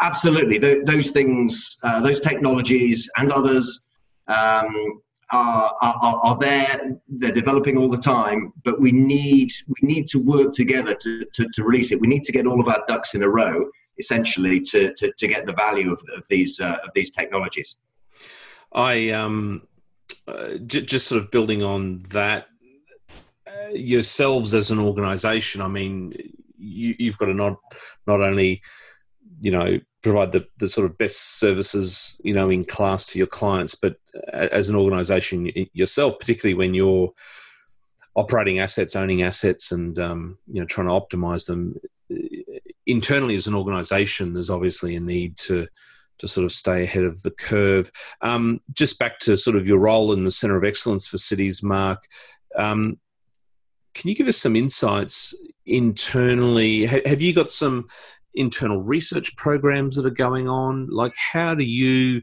absolutely, 0.00 0.58
th- 0.58 0.84
those 0.84 1.10
things, 1.10 1.78
uh, 1.82 2.00
those 2.00 2.20
technologies 2.20 3.08
and 3.16 3.32
others 3.32 3.88
um, 4.28 5.00
are, 5.32 5.74
are, 5.82 6.20
are 6.22 6.38
there. 6.38 6.98
They're 7.08 7.32
developing 7.32 7.76
all 7.76 7.88
the 7.88 7.98
time, 7.98 8.52
but 8.64 8.80
we 8.80 8.92
need 8.92 9.52
we 9.68 9.88
need 9.88 10.08
to 10.08 10.18
work 10.18 10.52
together 10.52 10.94
to, 10.94 11.24
to, 11.34 11.48
to 11.54 11.64
release 11.64 11.92
it. 11.92 12.00
We 12.00 12.08
need 12.08 12.24
to 12.24 12.32
get 12.32 12.46
all 12.46 12.60
of 12.60 12.68
our 12.68 12.82
ducks 12.88 13.14
in 13.14 13.22
a 13.22 13.28
row, 13.28 13.68
essentially, 13.98 14.60
to 14.60 14.92
to, 14.94 15.12
to 15.16 15.28
get 15.28 15.46
the 15.46 15.52
value 15.52 15.92
of, 15.92 16.02
of 16.16 16.26
these 16.28 16.60
uh, 16.60 16.78
of 16.84 16.90
these 16.94 17.10
technologies. 17.10 17.76
I 18.72 19.10
um 19.10 19.62
uh, 20.30 20.58
j- 20.66 20.82
just 20.82 21.06
sort 21.06 21.22
of 21.22 21.30
building 21.30 21.62
on 21.62 22.00
that, 22.10 22.46
uh, 23.46 23.70
yourselves 23.72 24.54
as 24.54 24.70
an 24.70 24.78
organisation. 24.78 25.60
I 25.60 25.68
mean, 25.68 26.12
you, 26.58 26.94
you've 26.98 27.18
got 27.18 27.26
to 27.26 27.34
not 27.34 27.56
not 28.06 28.20
only 28.20 28.62
you 29.40 29.50
know 29.50 29.80
provide 30.02 30.32
the, 30.32 30.46
the 30.58 30.68
sort 30.68 30.90
of 30.90 30.98
best 30.98 31.38
services 31.38 32.20
you 32.22 32.34
know 32.34 32.50
in 32.50 32.64
class 32.64 33.06
to 33.06 33.18
your 33.18 33.26
clients 33.26 33.74
but 33.74 33.96
uh, 34.32 34.48
as 34.52 34.68
an 34.68 34.76
organization 34.76 35.50
yourself 35.72 36.18
particularly 36.18 36.54
when 36.54 36.74
you're 36.74 37.10
operating 38.16 38.58
assets 38.58 38.96
owning 38.96 39.22
assets 39.22 39.72
and 39.72 39.98
um, 39.98 40.38
you 40.46 40.60
know 40.60 40.66
trying 40.66 40.86
to 40.86 40.92
optimize 40.92 41.46
them 41.46 41.74
internally 42.86 43.36
as 43.36 43.46
an 43.46 43.54
organization 43.54 44.34
there's 44.34 44.50
obviously 44.50 44.96
a 44.96 45.00
need 45.00 45.36
to 45.36 45.66
to 46.20 46.28
sort 46.28 46.44
of 46.44 46.52
stay 46.52 46.84
ahead 46.84 47.04
of 47.04 47.22
the 47.22 47.30
curve. 47.30 47.90
Um, 48.22 48.60
just 48.72 48.98
back 48.98 49.18
to 49.20 49.36
sort 49.36 49.56
of 49.56 49.66
your 49.66 49.80
role 49.80 50.12
in 50.12 50.22
the 50.22 50.30
Centre 50.30 50.56
of 50.56 50.64
Excellence 50.64 51.08
for 51.08 51.18
Cities, 51.18 51.62
Mark. 51.62 52.02
Um, 52.56 52.98
can 53.94 54.08
you 54.08 54.14
give 54.14 54.28
us 54.28 54.36
some 54.36 54.56
insights 54.56 55.34
internally? 55.66 56.84
H- 56.84 57.06
have 57.06 57.20
you 57.20 57.34
got 57.34 57.50
some 57.50 57.86
internal 58.34 58.80
research 58.80 59.34
programs 59.36 59.96
that 59.96 60.06
are 60.06 60.10
going 60.10 60.48
on? 60.48 60.88
Like, 60.90 61.14
how 61.16 61.54
do 61.54 61.64
you 61.64 62.22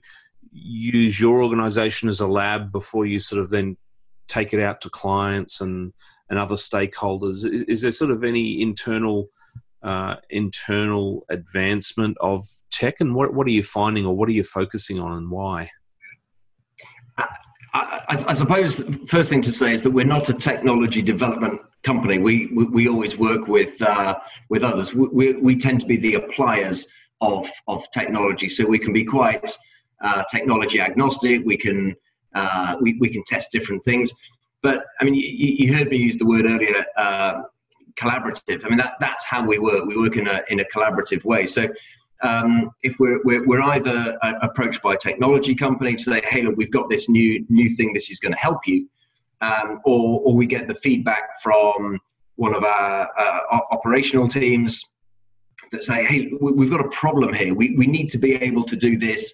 use 0.51 1.19
your 1.19 1.43
organisation 1.43 2.09
as 2.09 2.21
a 2.21 2.27
lab 2.27 2.71
before 2.71 3.05
you 3.05 3.19
sort 3.19 3.41
of 3.41 3.49
then 3.49 3.77
take 4.27 4.53
it 4.53 4.61
out 4.61 4.81
to 4.81 4.89
clients 4.89 5.61
and 5.61 5.93
and 6.29 6.39
other 6.39 6.55
stakeholders? 6.55 7.45
Is, 7.45 7.63
is 7.63 7.81
there 7.81 7.91
sort 7.91 8.11
of 8.11 8.23
any 8.23 8.61
internal 8.61 9.29
uh, 9.83 10.15
internal 10.29 11.25
advancement 11.29 12.17
of 12.19 12.45
tech, 12.71 12.95
and 12.99 13.15
what 13.15 13.33
what 13.33 13.47
are 13.47 13.51
you 13.51 13.63
finding, 13.63 14.05
or 14.05 14.15
what 14.15 14.29
are 14.29 14.33
you 14.33 14.43
focusing 14.43 14.99
on, 14.99 15.13
and 15.13 15.31
why? 15.31 15.69
I, 17.73 18.23
I, 18.27 18.33
suppose 18.33 18.77
the 18.77 19.05
first 19.07 19.29
thing 19.29 19.41
to 19.43 19.51
say 19.51 19.73
is 19.73 19.81
that 19.83 19.91
we're 19.91 20.05
not 20.05 20.29
a 20.29 20.33
technology 20.33 21.01
development 21.01 21.61
company. 21.83 22.17
We 22.17 22.47
we, 22.47 22.63
we 22.65 22.87
always 22.87 23.17
work 23.17 23.47
with 23.47 23.81
uh, 23.81 24.17
with 24.49 24.63
others. 24.63 24.93
We, 24.93 25.07
we, 25.07 25.33
we 25.33 25.57
tend 25.57 25.81
to 25.81 25.85
be 25.85 25.97
the 25.97 26.15
appliers 26.15 26.87
of 27.21 27.47
of 27.67 27.89
technology, 27.91 28.49
so 28.49 28.65
we 28.65 28.79
can 28.79 28.93
be 28.93 29.03
quite 29.03 29.51
uh, 30.01 30.23
technology 30.31 30.79
agnostic. 30.79 31.43
We 31.45 31.57
can 31.57 31.95
uh, 32.33 32.77
we 32.81 32.97
we 32.99 33.09
can 33.09 33.23
test 33.25 33.51
different 33.51 33.83
things. 33.83 34.11
But 34.63 34.85
I 34.99 35.05
mean, 35.05 35.15
you, 35.15 35.21
you 35.59 35.73
heard 35.73 35.89
me 35.89 35.97
use 35.97 36.17
the 36.17 36.25
word 36.25 36.45
earlier, 36.45 36.83
uh, 36.97 37.41
collaborative. 37.99 38.63
I 38.65 38.69
mean, 38.69 38.77
that, 38.77 38.93
that's 38.99 39.25
how 39.25 39.45
we 39.45 39.57
work. 39.57 39.85
We 39.85 39.97
work 39.97 40.17
in 40.17 40.27
a, 40.27 40.41
in 40.49 40.59
a 40.59 40.65
collaborative 40.65 41.23
way. 41.25 41.47
So 41.47 41.67
um, 42.21 42.71
if 42.83 42.99
we're, 42.99 43.21
we're, 43.23 43.45
we're 43.45 43.61
either 43.61 44.17
uh, 44.21 44.33
approached 44.41 44.81
by 44.81 44.95
a 44.95 44.97
technology 44.97 45.55
company 45.55 45.95
to 45.95 46.03
say, 46.03 46.21
hey, 46.21 46.41
look, 46.43 46.55
we've 46.57 46.71
got 46.71 46.89
this 46.89 47.09
new, 47.09 47.45
new 47.49 47.69
thing, 47.69 47.93
this 47.93 48.09
is 48.09 48.19
going 48.19 48.33
to 48.33 48.39
help 48.39 48.59
you, 48.65 48.87
um, 49.41 49.79
or, 49.85 50.21
or 50.21 50.33
we 50.33 50.45
get 50.45 50.67
the 50.67 50.75
feedback 50.75 51.41
from 51.41 51.99
one 52.35 52.55
of 52.55 52.63
our 52.63 53.09
uh, 53.17 53.59
operational 53.71 54.27
teams 54.27 54.83
that 55.71 55.83
say, 55.83 56.05
hey, 56.05 56.31
we've 56.39 56.69
got 56.69 56.85
a 56.85 56.89
problem 56.89 57.33
here. 57.33 57.53
We, 57.53 57.75
we 57.75 57.87
need 57.87 58.09
to 58.11 58.17
be 58.17 58.35
able 58.35 58.63
to 58.63 58.75
do 58.75 58.97
this 58.97 59.33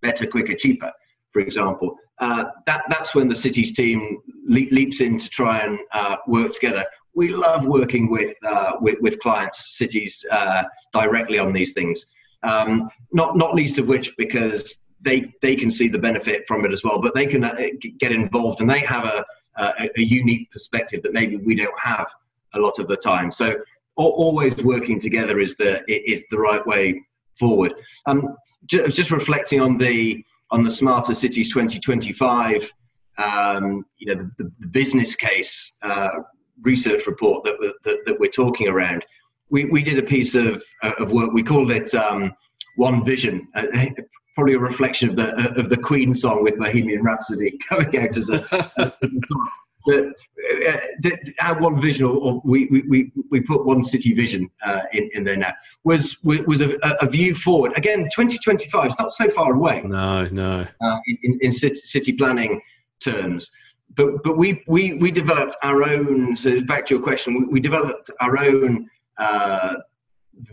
better, 0.00 0.26
quicker, 0.26 0.54
cheaper, 0.54 0.92
for 1.32 1.40
example. 1.40 1.96
Uh, 2.18 2.44
that, 2.66 2.84
that's 2.88 3.14
when 3.14 3.28
the 3.28 3.34
cities 3.34 3.72
team 3.74 4.18
le- 4.46 4.70
leaps 4.70 5.00
in 5.00 5.18
to 5.18 5.28
try 5.28 5.58
and 5.60 5.78
uh, 5.92 6.16
work 6.26 6.52
together 6.52 6.84
we 7.16 7.28
love 7.30 7.66
working 7.66 8.08
with 8.10 8.36
uh, 8.44 8.74
with, 8.80 8.98
with, 9.00 9.18
clients, 9.20 9.76
cities 9.76 10.24
uh, 10.30 10.62
directly 10.92 11.38
on 11.38 11.52
these 11.52 11.72
things. 11.72 12.06
Um, 12.42 12.88
not 13.12 13.36
not 13.36 13.54
least 13.54 13.78
of 13.78 13.88
which 13.88 14.16
because 14.16 14.88
they 15.00 15.32
they 15.42 15.56
can 15.56 15.70
see 15.70 15.88
the 15.88 15.98
benefit 15.98 16.46
from 16.46 16.64
it 16.64 16.72
as 16.72 16.84
well, 16.84 17.00
but 17.00 17.14
they 17.14 17.26
can 17.26 17.42
uh, 17.42 17.56
get 17.98 18.12
involved 18.12 18.60
and 18.60 18.70
they 18.70 18.80
have 18.80 19.04
a, 19.04 19.24
a, 19.56 19.88
a 19.96 20.02
unique 20.02 20.50
perspective 20.52 21.02
that 21.02 21.12
maybe 21.12 21.38
we 21.38 21.54
don't 21.56 21.80
have 21.80 22.06
a 22.54 22.60
lot 22.60 22.78
of 22.78 22.86
the 22.86 22.96
time. 22.96 23.32
So 23.32 23.56
always 23.96 24.54
working 24.62 25.00
together 25.00 25.40
is 25.40 25.56
the 25.56 25.82
is 25.88 26.24
the 26.30 26.38
right 26.38 26.64
way 26.66 27.02
forward. 27.34 27.74
Um, 28.06 28.36
just, 28.66 29.10
reflecting 29.10 29.60
on 29.60 29.78
the 29.78 30.24
on 30.50 30.62
the 30.62 30.70
Smarter 30.70 31.14
Cities 31.14 31.52
2025, 31.52 32.70
um, 33.18 33.84
you 33.98 34.14
know, 34.14 34.30
the, 34.38 34.52
the 34.60 34.66
business 34.66 35.16
case 35.16 35.78
uh, 35.82 36.10
research 36.62 37.06
report 37.06 37.44
that, 37.44 37.58
that, 37.84 37.98
that 38.06 38.18
we're 38.18 38.30
talking 38.30 38.68
around, 38.68 39.04
we, 39.50 39.64
we 39.66 39.82
did 39.82 39.98
a 39.98 40.02
piece 40.02 40.34
of, 40.34 40.62
uh, 40.82 40.92
of 40.98 41.10
work. 41.10 41.32
We 41.32 41.42
called 41.42 41.70
it 41.70 41.94
um, 41.94 42.32
One 42.76 43.04
Vision, 43.04 43.46
uh, 43.54 43.66
probably 44.34 44.54
a 44.54 44.58
reflection 44.58 45.08
of 45.08 45.16
the 45.16 45.58
of 45.58 45.68
the 45.68 45.76
Queen 45.76 46.14
song 46.14 46.42
with 46.42 46.58
Bohemian 46.58 47.02
Rhapsody 47.02 47.58
coming 47.68 47.96
out 47.98 48.16
as 48.16 48.30
a, 48.30 48.44
a 48.78 48.92
song. 49.24 49.50
But 49.86 50.04
uh, 50.04 50.80
the, 51.00 51.34
our 51.40 51.60
one 51.60 51.80
vision, 51.80 52.06
or, 52.06 52.42
we, 52.44 52.66
we, 52.88 53.12
we 53.30 53.40
put 53.40 53.64
one 53.64 53.84
city 53.84 54.14
vision 54.14 54.50
uh, 54.64 54.82
in, 54.92 55.08
in 55.14 55.22
there 55.22 55.36
now, 55.36 55.52
was 55.84 56.18
was 56.24 56.60
a, 56.60 56.76
a, 57.00 57.08
view 57.08 57.36
forward. 57.36 57.72
Again, 57.76 58.08
2025 58.12 58.86
is 58.86 58.98
not 58.98 59.12
so 59.12 59.30
far 59.30 59.54
away. 59.54 59.82
No, 59.84 60.24
no. 60.26 60.66
Uh, 60.80 60.98
in, 61.22 61.38
in 61.40 61.52
city, 61.52 61.76
city 61.76 62.16
planning 62.16 62.60
terms 63.00 63.48
but 63.94 64.22
but 64.22 64.36
we 64.36 64.62
we 64.66 64.94
we 64.94 65.10
developed 65.10 65.56
our 65.62 65.82
own. 65.82 66.36
So 66.36 66.62
back 66.64 66.86
to 66.86 66.94
your 66.94 67.02
question, 67.02 67.34
we, 67.34 67.44
we 67.46 67.60
developed 67.60 68.10
our 68.20 68.38
own 68.38 68.88
uh, 69.18 69.76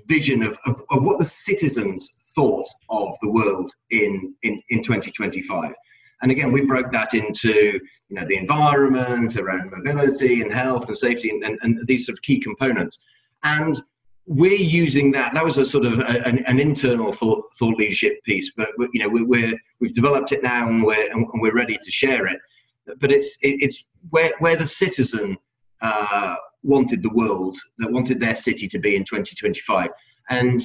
vision 0.08 0.44
of, 0.44 0.58
of, 0.66 0.82
of 0.90 1.04
what 1.04 1.20
the 1.20 1.26
citizens 1.26 2.32
thought 2.36 2.68
of 2.90 3.16
the 3.22 3.30
world 3.30 3.72
in 3.90 4.34
in 4.44 4.62
in 4.70 4.84
2025. 4.84 5.74
And 6.22 6.32
again, 6.32 6.54
we 6.54 6.62
broke 6.62 6.90
that 6.92 7.14
into 7.14 7.52
you 8.10 8.16
know 8.16 8.26
the 8.26 8.38
environment, 8.38 9.36
around 9.36 9.72
mobility 9.72 10.42
and 10.42 10.54
health 10.54 10.88
and 10.88 10.98
safety, 10.98 11.30
and, 11.30 11.44
and, 11.44 11.60
and 11.62 11.86
these 11.88 12.06
sort 12.06 12.18
of 12.18 12.22
key 12.22 12.40
components. 12.40 13.00
And 13.44 13.76
we're 14.26 14.56
using 14.56 15.12
that. 15.12 15.34
That 15.34 15.44
was 15.44 15.58
a 15.58 15.66
sort 15.66 15.86
of 15.86 16.00
a, 16.00 16.26
an, 16.26 16.46
an, 16.46 16.60
internal 16.60 17.12
thought, 17.12 17.44
thought 17.58 17.78
leadership 17.78 18.24
piece, 18.24 18.54
but 18.56 18.70
you 18.94 19.02
know 19.02 19.10
we, 19.10 19.24
we're 19.24 19.60
we've 19.82 19.94
developed 19.94 20.32
it 20.32 20.44
now 20.44 20.70
and 20.70 20.82
we're 20.82 21.12
and 21.12 21.28
we're 21.42 21.56
ready 21.56 21.78
to 21.78 21.92
share 21.92 22.28
it. 22.28 22.40
But 23.00 23.12
it's 23.12 23.38
it's 23.42 23.90
where 24.10 24.34
where 24.40 24.56
the 24.56 24.68
citizen 24.68 25.38
uh, 25.82 26.36
wanted 26.64 27.04
the 27.04 27.14
world, 27.14 27.58
that 27.78 27.92
wanted 27.92 28.20
their 28.20 28.36
city 28.36 28.68
to 28.68 28.80
be 28.80 28.96
in 28.96 29.04
2025, 29.04 29.90
and 30.30 30.62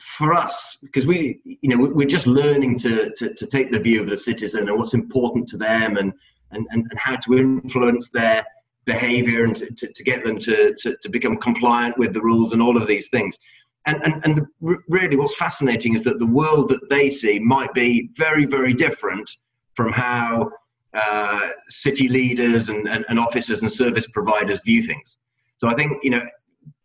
for 0.00 0.32
us, 0.32 0.78
because 0.82 1.06
we 1.06 1.40
you 1.44 1.68
know 1.68 1.78
we're 1.78 2.06
just 2.06 2.26
learning 2.26 2.78
to, 2.80 3.10
to 3.16 3.34
to 3.34 3.46
take 3.46 3.72
the 3.72 3.80
view 3.80 4.00
of 4.00 4.08
the 4.08 4.16
citizen 4.16 4.68
and 4.68 4.78
what's 4.78 4.94
important 4.94 5.48
to 5.48 5.56
them 5.56 5.96
and 5.96 6.12
and, 6.50 6.66
and, 6.70 6.86
and 6.90 6.98
how 6.98 7.16
to 7.16 7.38
influence 7.38 8.10
their 8.10 8.44
behavior 8.84 9.44
and 9.44 9.54
to, 9.54 9.70
to, 9.70 9.92
to 9.92 10.02
get 10.02 10.24
them 10.24 10.38
to, 10.38 10.74
to, 10.78 10.96
to, 11.02 11.08
become 11.10 11.36
compliant 11.36 11.96
with 11.98 12.14
the 12.14 12.20
rules 12.22 12.52
and 12.52 12.62
all 12.62 12.76
of 12.76 12.88
these 12.88 13.08
things. 13.08 13.38
And, 13.86 14.02
and, 14.02 14.24
and 14.24 14.46
really, 14.88 15.16
what's 15.16 15.36
fascinating 15.36 15.94
is 15.94 16.02
that 16.04 16.18
the 16.18 16.26
world 16.26 16.68
that 16.70 16.88
they 16.88 17.10
see 17.10 17.38
might 17.38 17.72
be 17.74 18.10
very, 18.16 18.44
very 18.44 18.74
different 18.74 19.30
from 19.74 19.92
how 19.92 20.50
uh, 20.94 21.48
city 21.68 22.08
leaders 22.08 22.68
and, 22.68 22.88
and, 22.88 23.04
and 23.08 23.18
officers 23.18 23.62
and 23.62 23.70
service 23.70 24.06
providers 24.06 24.60
view 24.64 24.82
things. 24.82 25.16
So 25.58 25.68
I 25.68 25.74
think, 25.74 25.98
you 26.02 26.10
know, 26.10 26.22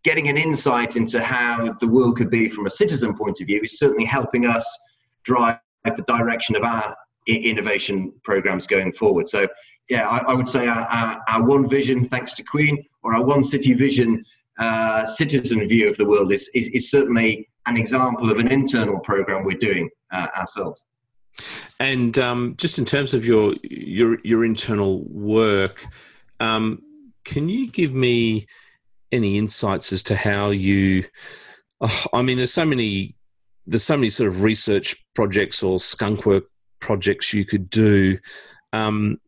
getting 0.04 0.28
an 0.28 0.38
insight 0.38 0.96
into 0.96 1.22
how 1.22 1.74
the 1.80 1.88
world 1.88 2.18
could 2.18 2.30
be 2.30 2.50
from 2.50 2.66
a 2.66 2.70
citizen 2.70 3.16
point 3.16 3.40
of 3.40 3.48
view 3.48 3.62
is 3.64 3.80
certainly 3.80 4.06
helping 4.06 4.46
us 4.46 4.66
drive 5.24 5.60
the 5.86 6.04
direction 6.08 6.56
of 6.56 6.64
our 6.64 6.96
innovation 7.28 8.12
programs 8.24 8.68
going 8.68 8.92
forward. 8.92 9.30
So 9.30 9.48
yeah, 9.90 10.08
I, 10.08 10.20
I 10.20 10.34
would 10.34 10.48
say 10.48 10.68
our, 10.68 10.86
our, 10.86 11.22
our, 11.28 11.44
one 11.44 11.68
vision, 11.68 12.08
thanks 12.10 12.34
to 12.34 12.44
Queen, 12.44 12.84
or 13.04 13.16
our 13.16 13.24
one 13.24 13.44
city 13.44 13.74
vision, 13.74 14.24
uh, 14.60 15.06
citizen 15.06 15.68
view 15.68 15.90
of 15.90 15.98
the 15.98 16.06
world 16.06 16.32
is, 16.32 16.50
is, 16.54 16.68
is, 16.68 16.92
certainly 16.92 17.50
an 17.66 17.76
example 17.76 18.32
of 18.32 18.38
an 18.38 18.50
internal 18.50 19.00
program 19.00 19.44
we're 19.44 19.58
doing 19.58 19.90
uh, 20.12 20.28
ourselves. 20.38 20.86
And 21.84 22.18
um, 22.18 22.56
just 22.56 22.80
in 22.80 22.86
terms 22.86 23.14
of 23.14 23.26
your 23.26 23.56
your 23.62 24.18
your 24.24 24.46
internal 24.46 25.04
work, 25.04 25.86
um, 26.40 26.82
can 27.26 27.50
you 27.50 27.70
give 27.70 27.94
me 27.94 28.48
any 29.12 29.38
insights 29.38 29.92
as 29.92 30.02
to 30.04 30.16
how 30.16 30.52
you? 30.52 31.04
Oh, 31.82 32.06
I 32.14 32.22
mean, 32.22 32.38
there's 32.38 32.54
so 32.54 32.64
many 32.64 33.18
there's 33.68 33.84
so 33.84 33.98
many 33.98 34.10
sort 34.10 34.30
of 34.30 34.44
research 34.44 34.96
projects 35.14 35.62
or 35.62 35.78
skunk 35.78 36.26
work 36.26 36.46
projects 36.80 37.34
you 37.34 37.44
could 37.44 37.70
do. 37.70 38.18
Um, 38.72 39.20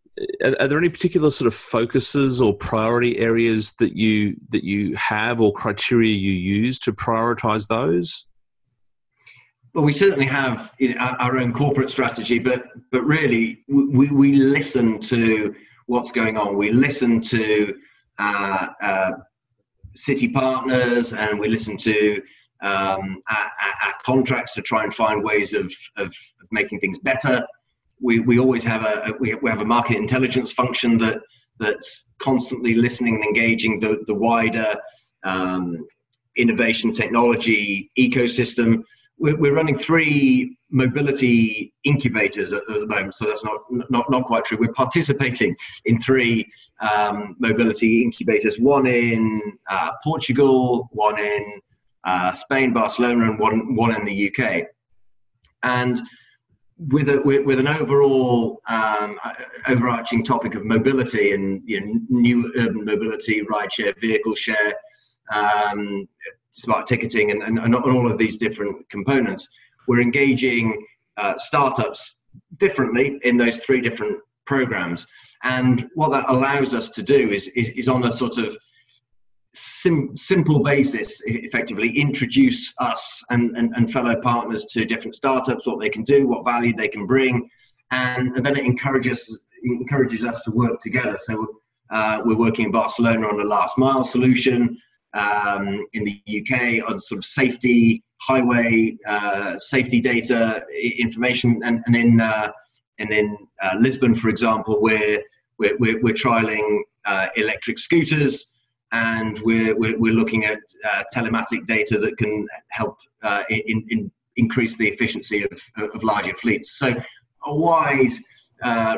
are, 0.41 0.55
are, 0.61 0.69
there 0.69 0.77
any 0.77 0.87
particular 0.87 1.31
sort 1.31 1.47
of 1.47 1.53
focuses 1.53 2.39
or 2.39 2.53
priority 2.53 3.19
areas 3.19 3.73
that 3.79 3.97
you 3.97 4.37
that 4.47 4.63
you 4.63 4.95
have 4.95 5.41
or 5.41 5.51
criteria 5.51 6.15
you 6.15 6.31
use 6.31 6.79
to 6.79 6.93
prioritize 6.93 7.67
those? 7.67 8.29
Well, 9.75 9.83
we 9.83 9.93
certainly 9.93 10.25
have 10.25 10.73
you 10.79 10.95
know, 10.95 11.01
our 11.01 11.37
own 11.37 11.53
corporate 11.53 11.89
strategy, 11.89 12.39
but 12.39 12.65
but 12.91 13.03
really 13.03 13.63
we, 13.67 14.07
we 14.07 14.35
listen 14.35 14.99
to 15.01 15.53
what's 15.85 16.11
going 16.11 16.37
on. 16.37 16.57
We 16.57 16.71
listen 16.71 17.21
to 17.21 17.75
uh, 18.17 18.67
uh, 18.81 19.11
city 19.95 20.29
partners, 20.29 21.13
and 21.13 21.37
we 21.37 21.49
listen 21.49 21.77
to 21.77 22.21
um, 22.63 23.21
our, 23.29 23.51
our, 23.85 23.93
contracts 24.03 24.55
to 24.55 24.61
try 24.61 24.83
and 24.83 24.95
find 24.95 25.23
ways 25.23 25.53
of, 25.53 25.71
of, 25.97 26.15
making 26.51 26.79
things 26.79 26.97
better 26.99 27.45
we, 28.01 28.19
we 28.19 28.39
always 28.39 28.63
have 28.63 28.83
a 28.83 29.13
we 29.19 29.37
have 29.49 29.61
a 29.61 29.65
market 29.65 29.97
intelligence 29.97 30.51
function 30.51 30.97
that 30.99 31.19
that's 31.59 32.11
constantly 32.19 32.75
listening 32.75 33.15
and 33.15 33.23
engaging 33.23 33.79
the 33.79 34.03
the 34.07 34.13
wider 34.13 34.75
um, 35.23 35.85
innovation 36.37 36.91
technology 36.91 37.89
ecosystem. 37.97 38.83
We're, 39.17 39.55
running 39.55 39.77
three 39.77 40.57
mobility 40.71 41.73
incubators 41.85 42.51
at, 42.51 42.65
the 42.67 42.85
moment, 42.87 43.15
so 43.15 43.25
that's 43.25 43.45
not 43.45 43.61
not 43.89 44.09
not 44.11 44.25
quite 44.25 44.43
true. 44.43 44.57
We're 44.59 44.73
participating 44.73 45.55
in 45.85 45.99
three 46.01 46.45
um, 46.81 47.35
mobility 47.39 48.03
incubators: 48.03 48.59
one 48.59 48.85
in 48.87 49.41
uh, 49.69 49.91
Portugal, 50.03 50.89
one 50.91 51.17
in 51.19 51.61
uh, 52.03 52.33
Spain, 52.33 52.73
Barcelona, 52.73 53.31
and 53.31 53.39
one 53.39 53.75
one 53.75 53.95
in 53.95 54.05
the 54.05 54.31
UK. 54.31 54.63
And 55.63 55.99
with 56.77 57.09
a 57.09 57.21
with, 57.21 57.45
with 57.45 57.59
an 57.59 57.67
overall 57.67 58.61
um, 58.67 59.19
overarching 59.67 60.23
topic 60.23 60.55
of 60.55 60.65
mobility 60.65 61.31
and 61.31 61.61
you 61.65 61.81
know, 61.81 62.01
new 62.09 62.51
urban 62.57 62.83
mobility, 62.83 63.41
rideshare, 63.43 63.97
vehicle 63.99 64.35
share, 64.35 64.73
um, 65.33 66.07
smart 66.55 66.87
ticketing, 66.87 67.31
and, 67.31 67.43
and, 67.43 67.59
and, 67.59 67.75
all 67.75 68.09
of 68.09 68.17
these 68.17 68.37
different 68.37 68.87
components, 68.89 69.47
we're 69.87 70.01
engaging 70.01 70.85
uh, 71.17 71.35
startups 71.37 72.25
differently 72.57 73.19
in 73.23 73.37
those 73.37 73.57
three 73.57 73.81
different 73.81 74.17
programs. 74.45 75.05
And 75.43 75.89
what 75.95 76.11
that 76.11 76.25
allows 76.29 76.73
us 76.73 76.89
to 76.89 77.03
do 77.03 77.31
is, 77.31 77.47
is, 77.49 77.69
is 77.69 77.87
on 77.87 78.05
a 78.05 78.11
sort 78.11 78.37
of 78.37 78.55
sim- 79.53 80.15
simple 80.15 80.63
basis, 80.63 81.21
effectively 81.25 81.89
introduce 81.89 82.73
us 82.79 83.23
and, 83.29 83.55
and, 83.57 83.73
and, 83.75 83.91
fellow 83.91 84.15
partners 84.21 84.65
to 84.65 84.85
different 84.85 85.15
startups, 85.15 85.67
what 85.67 85.79
they 85.79 85.89
can 85.89 86.03
do, 86.03 86.27
what 86.27 86.45
value 86.45 86.73
they 86.73 86.87
can 86.87 87.05
bring, 87.05 87.49
and, 87.91 88.35
and 88.35 88.45
then 88.45 88.55
it 88.55 88.65
encourages 88.65 89.45
encourages 89.63 90.23
us 90.23 90.41
to 90.41 90.51
work 90.51 90.79
together. 90.79 91.17
So 91.19 91.47
uh, 91.89 92.21
we're 92.23 92.37
working 92.37 92.65
in 92.65 92.71
Barcelona 92.71 93.27
on 93.27 93.39
a 93.39 93.43
last 93.43 93.77
mile 93.77 94.03
solution. 94.03 94.77
Um, 95.15 95.87
in 95.93 96.03
the 96.03 96.21
UK 96.27 96.87
on 96.89 96.99
sort 96.99 97.19
of 97.19 97.25
safety, 97.25 98.03
highway 98.17 98.97
uh, 99.07 99.57
safety 99.59 100.01
data 100.01 100.61
information, 100.99 101.61
and, 101.63 101.81
and 101.85 101.95
in 101.95 102.19
uh, 102.19 102.51
and 102.99 103.11
in 103.11 103.37
uh, 103.61 103.77
Lisbon, 103.79 104.13
for 104.13 104.29
example, 104.29 104.81
we're 104.81 105.23
we're, 105.57 105.77
we're, 105.77 106.01
we're 106.01 106.13
trialing 106.13 106.81
uh, 107.05 107.27
electric 107.35 107.79
scooters 107.79 108.53
and 108.91 109.39
we're, 109.43 109.75
we're, 109.77 109.97
we're 109.97 110.13
looking 110.13 110.45
at 110.45 110.59
uh, 110.83 111.03
telematic 111.13 111.65
data 111.65 111.97
that 111.97 112.17
can 112.17 112.47
help 112.69 112.97
uh, 113.23 113.43
in, 113.49 113.85
in 113.89 114.11
increase 114.37 114.75
the 114.77 114.87
efficiency 114.87 115.43
of, 115.43 115.91
of 115.93 116.03
larger 116.03 116.35
fleets. 116.35 116.77
So 116.77 116.93
a 117.45 117.55
wide 117.55 118.11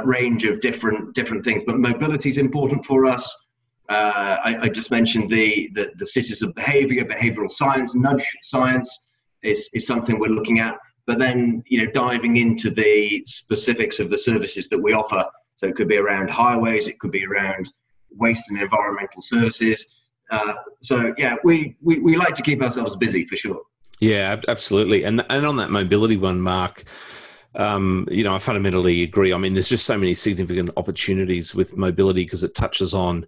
range 0.03 0.45
of 0.45 0.59
different 0.61 1.13
different 1.13 1.43
things, 1.43 1.63
but 1.65 1.77
mobility 1.77 2.29
is 2.29 2.37
important 2.37 2.85
for 2.85 3.05
us. 3.05 3.46
Uh, 3.89 4.37
I, 4.43 4.57
I, 4.63 4.69
just 4.69 4.91
mentioned 4.91 5.29
the, 5.29 5.69
the, 5.73 5.91
the 5.95 6.05
citizen 6.05 6.51
behavior, 6.51 7.05
behavioral 7.05 7.49
science, 7.49 7.95
nudge 7.95 8.25
science 8.43 9.09
is, 9.43 9.69
is 9.73 9.87
something 9.87 10.19
we're 10.19 10.27
looking 10.27 10.59
at. 10.59 10.77
But 11.05 11.19
then, 11.19 11.63
you 11.67 11.85
know, 11.85 11.91
diving 11.91 12.35
into 12.35 12.69
the 12.69 13.23
specifics 13.25 14.01
of 14.01 14.09
the 14.09 14.17
services 14.17 14.67
that 14.69 14.77
we 14.77 14.91
offer. 14.91 15.23
So 15.55 15.67
it 15.67 15.75
could 15.75 15.87
be 15.87 15.97
around 15.97 16.29
highways, 16.29 16.89
it 16.89 16.99
could 16.99 17.11
be 17.11 17.25
around 17.25 17.71
waste 18.11 18.49
and 18.49 18.59
environmental 18.59 19.21
services. 19.21 20.03
Uh, 20.29 20.55
so 20.81 21.13
yeah, 21.17 21.35
we, 21.45 21.77
we, 21.81 21.99
we 21.99 22.17
like 22.17 22.35
to 22.35 22.43
keep 22.43 22.61
ourselves 22.61 22.97
busy 22.97 23.25
for 23.25 23.37
sure. 23.37 23.61
Yeah, 23.99 24.39
absolutely. 24.47 25.03
And 25.03 25.25
and 25.29 25.45
on 25.45 25.57
that 25.57 25.71
mobility 25.71 26.17
one, 26.17 26.41
Mark, 26.41 26.83
um, 27.55 28.07
you 28.11 28.23
know, 28.23 28.35
I 28.35 28.37
fundamentally 28.37 29.01
agree. 29.03 29.33
I 29.33 29.37
mean, 29.37 29.53
there's 29.53 29.69
just 29.69 29.85
so 29.85 29.97
many 29.97 30.13
significant 30.13 30.69
opportunities 30.77 31.55
with 31.55 31.75
mobility 31.75 32.23
because 32.23 32.43
it 32.43 32.53
touches 32.53 32.93
on, 32.93 33.25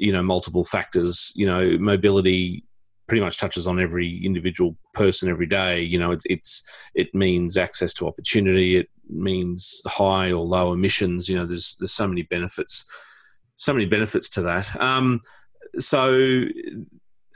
you 0.00 0.12
know, 0.12 0.22
multiple 0.22 0.64
factors. 0.64 1.32
You 1.36 1.46
know, 1.46 1.78
mobility 1.78 2.64
pretty 3.06 3.24
much 3.24 3.38
touches 3.38 3.66
on 3.66 3.80
every 3.80 4.24
individual 4.24 4.76
person 4.94 5.28
every 5.28 5.46
day. 5.46 5.80
You 5.80 5.98
know, 5.98 6.10
it's, 6.10 6.24
it's 6.28 6.62
it 6.94 7.14
means 7.14 7.56
access 7.56 7.94
to 7.94 8.08
opportunity. 8.08 8.76
It 8.76 8.88
means 9.08 9.82
high 9.86 10.32
or 10.32 10.44
low 10.44 10.72
emissions. 10.72 11.28
You 11.28 11.36
know, 11.36 11.46
there's 11.46 11.76
there's 11.78 11.92
so 11.92 12.08
many 12.08 12.22
benefits 12.22 12.84
so 13.60 13.74
many 13.74 13.84
benefits 13.84 14.28
to 14.30 14.42
that. 14.42 14.80
Um, 14.80 15.20
so, 15.78 16.44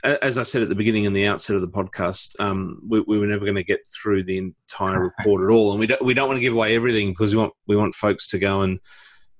as 0.03 0.37
I 0.37 0.43
said 0.43 0.63
at 0.63 0.69
the 0.69 0.75
beginning 0.75 1.05
and 1.05 1.15
the 1.15 1.27
outset 1.27 1.55
of 1.55 1.61
the 1.61 1.67
podcast, 1.67 2.35
um, 2.39 2.81
we, 2.87 3.01
we, 3.01 3.19
were 3.19 3.27
never 3.27 3.45
going 3.45 3.55
to 3.55 3.63
get 3.63 3.85
through 3.87 4.23
the 4.23 4.37
entire 4.37 4.99
report 4.99 5.43
at 5.43 5.53
all, 5.53 5.71
and 5.71 5.79
we 5.79 5.87
don't 5.87 6.03
we 6.03 6.15
don't 6.15 6.27
want 6.27 6.37
to 6.37 6.41
give 6.41 6.53
away 6.53 6.75
everything 6.75 7.11
because 7.11 7.33
we 7.33 7.39
want 7.39 7.53
we 7.67 7.75
want 7.75 7.93
folks 7.93 8.27
to 8.27 8.39
go 8.39 8.61
and 8.61 8.79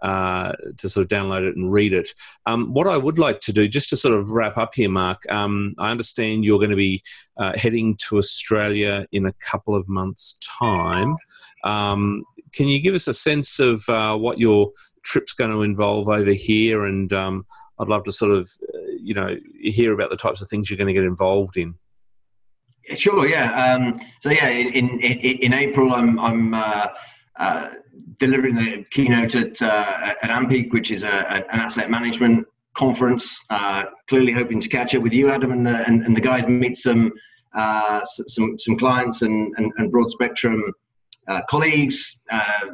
uh, 0.02 0.54
to 0.78 0.90
sort 0.90 1.04
of 1.04 1.10
download 1.10 1.48
it 1.48 1.56
and 1.56 1.72
read 1.72 1.94
it. 1.94 2.10
Um, 2.46 2.74
what 2.74 2.88
I 2.88 2.98
would 2.98 3.20
like 3.20 3.40
to 3.42 3.54
do, 3.54 3.68
just 3.68 3.90
to 3.90 3.98
sort 3.98 4.16
of 4.16 4.30
wrap 4.32 4.58
up 4.58 4.76
here, 4.76 4.90
Mark, 4.90 5.24
um, 5.32 5.76
I 5.80 5.92
understand 5.92 6.46
you're 6.46 6.60
going 6.60 6.70
to 6.72 6.76
be 6.76 7.02
uh, 7.38 7.58
heading 7.58 7.98
to 8.08 8.18
Australia 8.18 9.08
in 9.12 9.26
a 9.26 9.34
couple 9.34 9.76
of 9.76 9.88
months' 9.88 10.38
time. 10.60 11.16
Um, 11.64 12.24
can 12.54 12.68
you 12.68 12.82
give 12.82 12.96
us 12.96 13.08
a 13.08 13.14
sense 13.14 13.60
of 13.60 13.88
uh, 13.90 14.16
what 14.16 14.40
your 14.40 14.72
trip's 15.04 15.34
going 15.34 15.52
to 15.52 15.62
involve 15.62 16.10
over 16.10 16.32
here, 16.32 16.86
and 16.86 17.12
um, 17.14 17.46
I'd 17.80 17.88
love 17.88 18.04
to 18.06 18.12
sort 18.12 18.32
of, 18.32 18.50
uh, 18.74 18.78
you 19.00 19.14
know, 19.14 19.36
hear 19.62 19.94
about 19.94 20.10
the 20.10 20.18
types 20.18 20.42
of 20.42 20.50
things 20.50 20.70
you're 20.70 20.78
going 20.78 20.88
to 20.88 20.94
get 20.94 21.04
involved 21.04 21.58
in. 21.58 21.76
Sure. 22.96 23.28
Yeah. 23.28 23.74
Um, 23.74 24.00
so 24.22 24.30
yeah, 24.30 24.50
in, 24.50 25.00
in, 25.00 25.00
in 25.00 25.54
April, 25.54 25.94
I'm 25.94 26.20
I'm 26.20 26.54
uh, 27.40 27.70
delivering 28.20 28.56
the 28.56 28.86
keynote 28.92 29.36
at 29.36 29.62
uh, 29.62 30.14
at 30.22 30.30
AMPEAK, 30.30 30.72
which 30.72 30.92
is 30.92 31.04
a, 31.04 31.36
an 31.52 31.60
asset 31.60 31.90
management 31.90 32.48
conference. 32.74 33.44
Uh, 33.50 33.84
clearly 34.08 34.32
hoping 34.32 34.60
to 34.60 34.70
catch 34.70 34.96
up 34.96 35.04
with 35.04 35.14
you, 35.14 35.30
Adam, 35.30 35.52
and 35.52 35.66
the, 35.66 35.86
and, 35.88 36.04
and 36.04 36.16
the 36.16 36.22
guys, 36.22 36.48
meet 36.48 36.78
some 36.78 37.12
uh, 37.54 38.02
some 38.06 38.58
some 38.58 38.78
clients 38.78 39.22
and, 39.22 39.54
and, 39.58 39.72
and 39.78 39.92
Broadspectrum 39.92 40.62
uh, 41.28 41.42
colleagues. 41.50 42.24
Uh, 42.30 42.68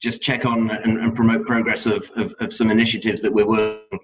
just 0.00 0.22
check 0.22 0.46
on 0.46 0.70
and, 0.70 0.98
and 0.98 1.16
promote 1.16 1.44
progress 1.44 1.84
of, 1.84 2.08
of, 2.14 2.32
of, 2.38 2.52
some 2.52 2.70
initiatives 2.70 3.20
that 3.20 3.32
we're 3.32 3.48
working 3.48 3.98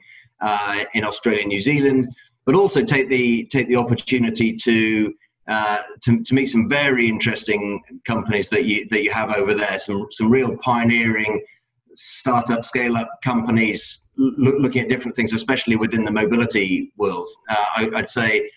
in 0.94 1.04
Australia 1.04 1.42
and 1.42 1.48
New 1.48 1.60
Zealand, 1.60 2.08
but 2.46 2.56
also 2.56 2.84
take 2.84 3.08
the 3.08 3.44
take 3.44 3.68
the 3.68 3.76
opportunity 3.76 4.56
to 4.56 5.14
uh, 5.48 5.78
to, 6.02 6.22
to 6.22 6.34
meet 6.34 6.46
some 6.46 6.68
very 6.68 7.08
interesting 7.08 7.82
companies 8.06 8.48
that 8.48 8.64
you 8.64 8.86
that 8.88 9.02
you 9.02 9.10
have 9.10 9.30
over 9.30 9.54
there. 9.54 9.78
Some 9.78 10.06
some 10.10 10.30
real 10.30 10.56
pioneering 10.58 11.42
startup, 11.96 12.64
scale 12.64 12.96
up 12.96 13.08
companies 13.22 14.08
look, 14.16 14.56
looking 14.58 14.82
at 14.82 14.88
different 14.88 15.16
things, 15.16 15.32
especially 15.32 15.76
within 15.76 16.04
the 16.04 16.10
mobility 16.10 16.92
world. 16.96 17.28
Uh, 17.48 17.64
I, 17.76 17.88
would 17.88 18.10
say 18.10 18.50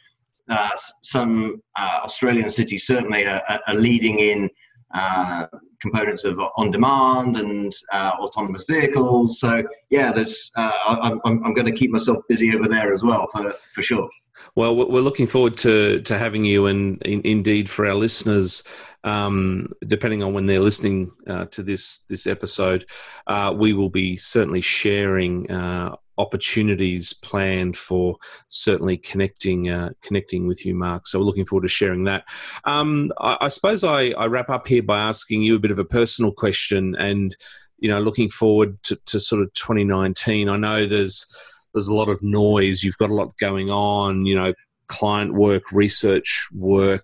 uh, 0.50 0.72
some 1.04 1.62
uh, 1.76 2.00
Australian 2.04 2.50
cities 2.50 2.88
certainly 2.88 3.26
are, 3.26 3.42
are 3.68 3.76
leading 3.76 4.20
in 4.20 4.50
uh, 4.94 5.48
components 5.82 6.24
of 6.24 6.40
on 6.56 6.72
demand 6.72 7.38
and 7.38 7.74
uh, 7.92 8.12
autonomous 8.20 8.66
vehicles. 8.66 9.40
So 9.40 9.64
yeah, 9.90 10.12
there's 10.12 10.52
uh, 10.56 10.72
I'm, 10.86 11.20
I'm 11.26 11.54
going 11.54 11.66
to 11.66 11.72
keep 11.72 11.92
myself 11.92 12.24
busy 12.28 12.56
over 12.56 12.68
there 12.68 12.94
as 12.94 13.04
well 13.04 13.28
for 13.32 13.54
for 13.74 13.82
sure. 13.82 14.10
Well, 14.56 14.76
we're 14.76 15.02
looking 15.02 15.28
forward 15.28 15.58
to 15.58 16.02
to 16.02 16.18
having 16.18 16.46
you, 16.46 16.68
and 16.68 17.02
in, 17.04 17.22
indeed 17.24 17.70
for 17.70 17.86
our 17.86 17.96
listeners. 17.96 18.64
Um, 19.04 19.70
depending 19.86 20.22
on 20.22 20.34
when 20.34 20.48
they're 20.48 20.60
listening 20.60 21.12
uh, 21.28 21.46
to 21.46 21.64
this 21.64 22.00
this 22.10 22.28
episode, 22.28 22.90
uh, 23.28 23.54
we 23.56 23.74
will 23.74 23.90
be 23.90 24.18
certainly 24.18 24.60
sharing 24.60 25.50
uh, 25.50 25.96
opportunities 26.18 27.14
planned 27.14 27.76
for 27.76 28.18
certainly 28.50 28.98
connecting 28.98 29.70
uh, 29.70 29.90
connecting 30.02 30.48
with 30.48 30.66
you, 30.66 30.74
Mark. 30.74 31.08
So 31.08 31.20
we're 31.20 31.26
looking 31.26 31.46
forward 31.46 31.64
to 31.64 31.70
sharing 31.70 32.06
that. 32.06 32.26
Um, 32.66 33.12
I, 33.20 33.38
I, 33.42 33.48
suppose 33.50 33.84
I, 33.84 34.12
I, 34.12 34.28
wrap 34.28 34.50
up 34.50 34.68
here 34.68 34.84
by 34.84 35.00
asking 35.00 35.44
you 35.44 35.56
a 35.56 35.60
bit 35.60 35.72
of 35.72 35.80
a 35.80 35.86
personal 35.86 36.32
question, 36.32 36.96
and 36.98 37.36
you 37.80 37.90
know, 37.90 38.00
looking 38.00 38.30
forward 38.30 38.82
to, 38.84 38.96
to 39.06 39.20
sort 39.20 39.42
of 39.42 39.54
2019. 39.54 40.50
I 40.50 40.58
know 40.58 40.86
there's 40.86 41.26
there's 41.74 41.88
a 41.88 41.96
lot 41.96 42.10
of 42.10 42.22
noise. 42.24 42.84
You've 42.84 42.98
got 42.98 43.10
a 43.10 43.16
lot 43.16 43.38
going 43.38 43.70
on. 43.70 44.26
You 44.26 44.36
know, 44.36 44.54
client 44.88 45.34
work, 45.34 45.72
research 45.72 46.48
work. 46.54 47.04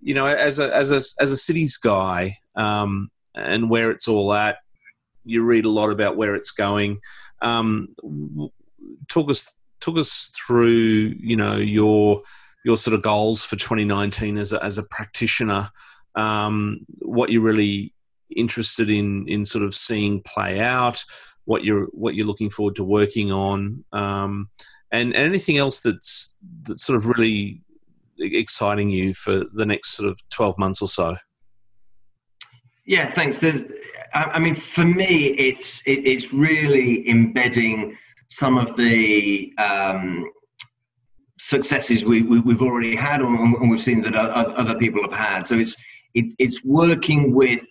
You 0.00 0.14
know, 0.14 0.26
as 0.26 0.58
a 0.58 0.74
as 0.74 0.90
a 0.90 1.22
as 1.22 1.32
a 1.32 1.36
cities 1.36 1.76
guy, 1.76 2.36
um, 2.56 3.10
and 3.34 3.70
where 3.70 3.90
it's 3.90 4.08
all 4.08 4.32
at. 4.32 4.58
You 5.24 5.44
read 5.44 5.66
a 5.66 5.70
lot 5.70 5.90
about 5.90 6.16
where 6.16 6.34
it's 6.34 6.50
going. 6.50 6.98
Um, 7.42 7.94
talk 9.08 9.30
us 9.30 9.56
talk 9.80 9.98
us 9.98 10.30
through, 10.36 11.14
you 11.18 11.36
know, 11.36 11.56
your 11.56 12.22
your 12.64 12.76
sort 12.76 12.94
of 12.94 13.02
goals 13.02 13.44
for 13.44 13.56
2019 13.56 14.36
as 14.36 14.52
a, 14.52 14.62
as 14.62 14.78
a 14.78 14.82
practitioner. 14.84 15.70
Um, 16.14 16.80
what 17.00 17.30
you're 17.30 17.42
really 17.42 17.94
interested 18.36 18.90
in 18.90 19.26
in 19.28 19.44
sort 19.44 19.64
of 19.64 19.74
seeing 19.74 20.22
play 20.22 20.60
out, 20.60 21.04
what 21.44 21.64
you're 21.64 21.86
what 21.92 22.14
you're 22.14 22.26
looking 22.26 22.50
forward 22.50 22.76
to 22.76 22.84
working 22.84 23.32
on, 23.32 23.84
um, 23.92 24.48
and, 24.92 25.14
and 25.14 25.24
anything 25.24 25.58
else 25.58 25.80
that's 25.80 26.36
that's 26.62 26.84
sort 26.84 26.96
of 26.96 27.06
really 27.08 27.62
exciting 28.18 28.90
you 28.90 29.14
for 29.14 29.44
the 29.54 29.64
next 29.64 29.92
sort 29.92 30.08
of 30.08 30.20
12 30.30 30.58
months 30.58 30.82
or 30.82 30.88
so. 30.88 31.16
Yeah, 32.90 33.08
thanks. 33.12 33.38
There's, 33.38 33.72
I 34.14 34.40
mean, 34.40 34.56
for 34.56 34.84
me, 34.84 35.26
it's 35.38 35.80
it, 35.86 36.04
it's 36.04 36.32
really 36.32 37.08
embedding 37.08 37.96
some 38.26 38.58
of 38.58 38.76
the 38.76 39.54
um, 39.58 40.28
successes 41.38 42.04
we, 42.04 42.22
we, 42.22 42.38
have 42.52 42.62
already 42.62 42.96
had, 42.96 43.20
and 43.20 43.70
we've 43.70 43.80
seen 43.80 44.00
that 44.00 44.16
other 44.16 44.76
people 44.76 45.02
have 45.02 45.12
had. 45.12 45.46
So 45.46 45.54
it's 45.54 45.76
it, 46.14 46.34
it's 46.40 46.64
working 46.64 47.32
with 47.32 47.64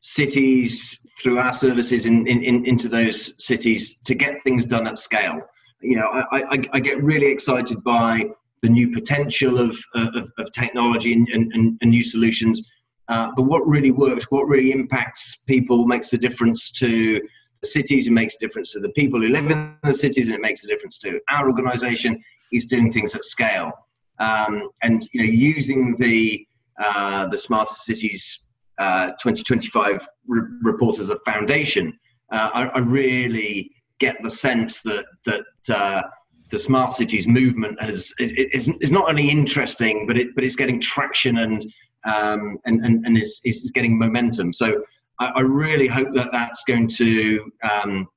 cities 0.00 0.98
through 1.18 1.38
our 1.38 1.54
services 1.54 2.04
in, 2.04 2.26
in, 2.26 2.44
in, 2.44 2.66
into 2.66 2.90
those 2.90 3.42
cities 3.42 4.00
to 4.00 4.14
get 4.14 4.36
things 4.44 4.66
done 4.66 4.86
at 4.86 4.98
scale. 4.98 5.40
You 5.80 5.96
know, 5.96 6.08
I, 6.30 6.42
I, 6.42 6.62
I 6.74 6.80
get 6.80 7.02
really 7.02 7.32
excited 7.32 7.82
by 7.84 8.26
the 8.60 8.68
new 8.68 8.92
potential 8.92 9.60
of, 9.60 9.78
of, 9.94 10.30
of 10.36 10.52
technology 10.52 11.14
and, 11.14 11.26
and, 11.28 11.78
and, 11.80 11.90
new 11.90 12.02
solutions 12.02 12.68
uh, 13.08 13.30
but 13.34 13.42
what 13.42 13.66
really 13.66 13.90
works, 13.90 14.26
what 14.30 14.46
really 14.46 14.70
impacts 14.70 15.36
people, 15.46 15.86
makes 15.86 16.12
a 16.12 16.18
difference 16.18 16.70
to 16.72 17.20
the 17.60 17.66
cities, 17.66 18.06
it 18.06 18.12
makes 18.12 18.36
a 18.36 18.38
difference 18.38 18.72
to 18.72 18.80
the 18.80 18.90
people 18.90 19.20
who 19.20 19.28
live 19.28 19.50
in 19.50 19.76
the 19.82 19.94
cities, 19.94 20.28
and 20.28 20.36
it 20.36 20.42
makes 20.42 20.64
a 20.64 20.66
difference 20.66 20.98
to 20.98 21.18
our 21.30 21.48
organisation 21.48 22.22
is 22.52 22.66
doing 22.66 22.92
things 22.92 23.14
at 23.14 23.24
scale. 23.24 23.72
Um, 24.18 24.68
and 24.82 25.02
you 25.12 25.22
know, 25.22 25.30
using 25.30 25.94
the 25.96 26.46
uh, 26.82 27.26
the 27.26 27.38
Smarter 27.38 27.74
Cities 27.74 28.46
uh, 28.78 29.06
2025 29.20 30.06
re- 30.26 30.42
report 30.62 31.00
as 31.00 31.10
a 31.10 31.18
foundation, 31.20 31.98
uh, 32.30 32.50
I, 32.54 32.66
I, 32.66 32.78
really 32.78 33.72
get 33.98 34.16
the 34.22 34.30
sense 34.30 34.80
that 34.82 35.04
that 35.24 35.44
uh, 35.74 36.02
the 36.50 36.58
smart 36.58 36.92
cities 36.92 37.26
movement 37.26 37.80
has 37.82 38.12
is, 38.18 38.68
is 38.80 38.90
not 38.90 39.08
only 39.08 39.30
interesting, 39.30 40.06
but 40.06 40.16
it 40.16 40.34
but 40.34 40.44
it's 40.44 40.56
getting 40.56 40.80
traction 40.80 41.38
and 41.38 41.64
um, 42.04 42.58
and, 42.64 42.84
and, 42.84 43.04
and 43.06 43.16
is, 43.18 43.40
is 43.44 43.70
getting 43.72 43.98
momentum. 43.98 44.52
So 44.52 44.82
I, 45.18 45.26
I 45.36 45.40
really 45.40 45.88
hope 45.88 46.14
that 46.14 46.30
that's 46.32 46.64
going 46.64 46.88
to 46.88 47.50
um, 47.62 48.08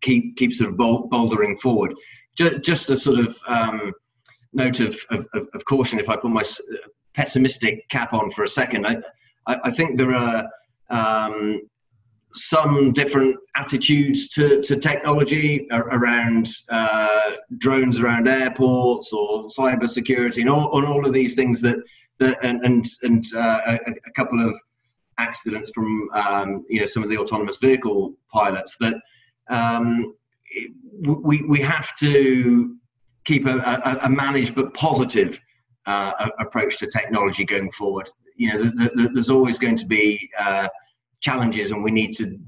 keep 0.00 0.36
keep 0.36 0.54
sort 0.54 0.70
of 0.70 0.76
bouldering 0.76 1.58
forward. 1.58 1.94
Just, 2.36 2.62
just 2.62 2.90
a 2.90 2.96
sort 2.96 3.18
of 3.18 3.36
um, 3.48 3.92
note 4.52 4.80
of, 4.80 4.98
of, 5.10 5.26
of, 5.34 5.64
caution, 5.64 5.98
if 5.98 6.08
I 6.08 6.16
put 6.16 6.30
my 6.30 6.44
pessimistic 7.14 7.88
cap 7.88 8.12
on 8.12 8.30
for 8.30 8.44
a 8.44 8.48
second, 8.48 8.86
I, 8.86 8.98
I, 9.46 9.70
think 9.70 9.98
there 9.98 10.14
are 10.14 10.48
um, 10.90 11.62
some 12.34 12.92
different 12.92 13.36
attitudes 13.56 14.28
to, 14.30 14.62
to 14.62 14.76
technology 14.76 15.66
around 15.72 16.48
uh, 16.68 17.32
drones 17.58 17.98
around 17.98 18.28
airports 18.28 19.12
or 19.12 19.48
cyber 19.48 19.88
security 19.88 20.42
and 20.42 20.50
all, 20.50 20.78
and 20.78 20.86
all 20.86 21.04
of 21.04 21.12
these 21.12 21.34
things 21.34 21.60
that 21.62 21.78
that, 22.18 22.38
and 22.42 22.64
and, 22.64 22.86
and 23.02 23.24
uh, 23.34 23.60
a, 23.66 23.78
a, 24.06 24.10
couple 24.12 24.40
of 24.40 24.58
accidents 25.18 25.70
from 25.72 26.08
um, 26.12 26.64
you 26.68 26.80
know 26.80 26.86
some 26.86 27.02
of 27.02 27.10
the 27.10 27.18
autonomous 27.18 27.56
vehicle 27.58 28.14
pilots 28.32 28.76
that 28.78 28.94
um, 29.50 30.14
we 31.04 31.42
we 31.42 31.60
have 31.60 31.94
to 31.96 32.76
keep 33.24 33.46
a, 33.46 33.58
a, 33.58 33.98
a 34.04 34.10
managed 34.10 34.54
but 34.54 34.72
positive 34.74 35.40
uh, 35.86 36.28
approach 36.38 36.78
to 36.78 36.86
technology 36.86 37.44
going 37.44 37.70
forward. 37.72 38.08
You 38.36 38.52
know, 38.52 38.62
the, 38.62 38.90
the, 38.94 39.10
there's 39.12 39.30
always 39.30 39.58
going 39.58 39.76
to 39.76 39.86
be 39.86 40.30
uh, 40.38 40.68
challenges, 41.20 41.70
and 41.70 41.82
we 41.82 41.90
need 41.90 42.12
to 42.14 42.38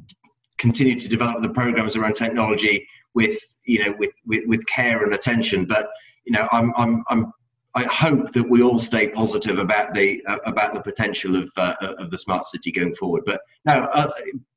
continue 0.59 0.99
to 0.99 1.09
develop 1.09 1.43
the 1.43 1.49
programs 1.49 1.97
around 1.97 2.15
technology 2.15 2.87
with 3.15 3.39
you 3.67 3.85
know 3.85 3.95
with, 3.99 4.13
with, 4.27 4.45
with 4.47 4.67
care 4.67 5.05
and 5.05 5.15
attention. 5.15 5.65
But 5.65 5.89
you 6.25 6.33
know, 6.33 6.49
I'm 6.53 6.73
I'm 6.77 7.03
I'm 7.09 7.33
I 7.75 7.85
hope 7.85 8.33
that 8.33 8.49
we 8.49 8.63
all 8.63 8.81
stay 8.81 9.09
positive 9.09 9.59
about 9.59 9.95
the 9.95 10.25
uh, 10.27 10.39
about 10.45 10.75
the 10.75 10.83
potential 10.83 11.37
of 11.37 11.53
uh, 11.57 11.75
of 11.81 12.11
the 12.11 12.19
smart 12.19 12.45
city 12.47 12.73
going 12.73 12.95
forward. 12.95 13.23
But 13.25 13.41
now, 13.65 13.85
uh, 13.87 14.11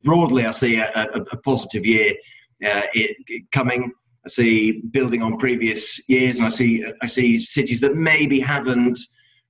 broadly, 0.04 0.46
I 0.46 0.52
see 0.52 0.78
a, 0.78 0.90
a, 0.96 1.22
a 1.32 1.38
positive 1.38 1.86
year 1.86 2.12
uh, 2.66 2.82
it, 2.94 3.16
it 3.28 3.52
coming. 3.52 3.92
I 4.26 4.30
see 4.30 4.82
building 4.92 5.22
on 5.22 5.38
previous 5.38 6.08
years, 6.10 6.38
and 6.38 6.46
I 6.46 6.50
see 6.50 6.84
I 7.02 7.06
see 7.06 7.40
cities 7.40 7.80
that 7.82 7.96
maybe 7.96 8.40
haven't 8.40 8.98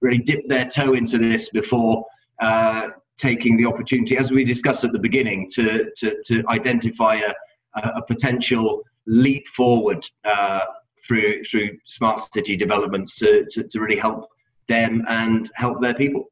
really 0.01 0.17
dipped 0.17 0.49
their 0.49 0.65
toe 0.65 0.93
into 0.93 1.17
this 1.17 1.49
before 1.49 2.05
uh, 2.41 2.89
taking 3.17 3.55
the 3.55 3.65
opportunity, 3.65 4.17
as 4.17 4.31
we 4.31 4.43
discussed 4.43 4.83
at 4.83 4.91
the 4.91 4.99
beginning, 4.99 5.49
to 5.51 5.89
to, 5.97 6.21
to 6.25 6.43
identify 6.49 7.15
a, 7.15 7.33
a 7.75 8.01
potential 8.05 8.83
leap 9.05 9.47
forward 9.47 10.05
uh, 10.25 10.61
through 11.05 11.43
through 11.43 11.77
smart 11.85 12.19
city 12.33 12.55
developments 12.55 13.17
to, 13.17 13.45
to, 13.51 13.63
to 13.63 13.79
really 13.79 13.99
help 13.99 14.29
them 14.67 15.03
and 15.07 15.49
help 15.55 15.81
their 15.81 15.93
people. 15.93 16.31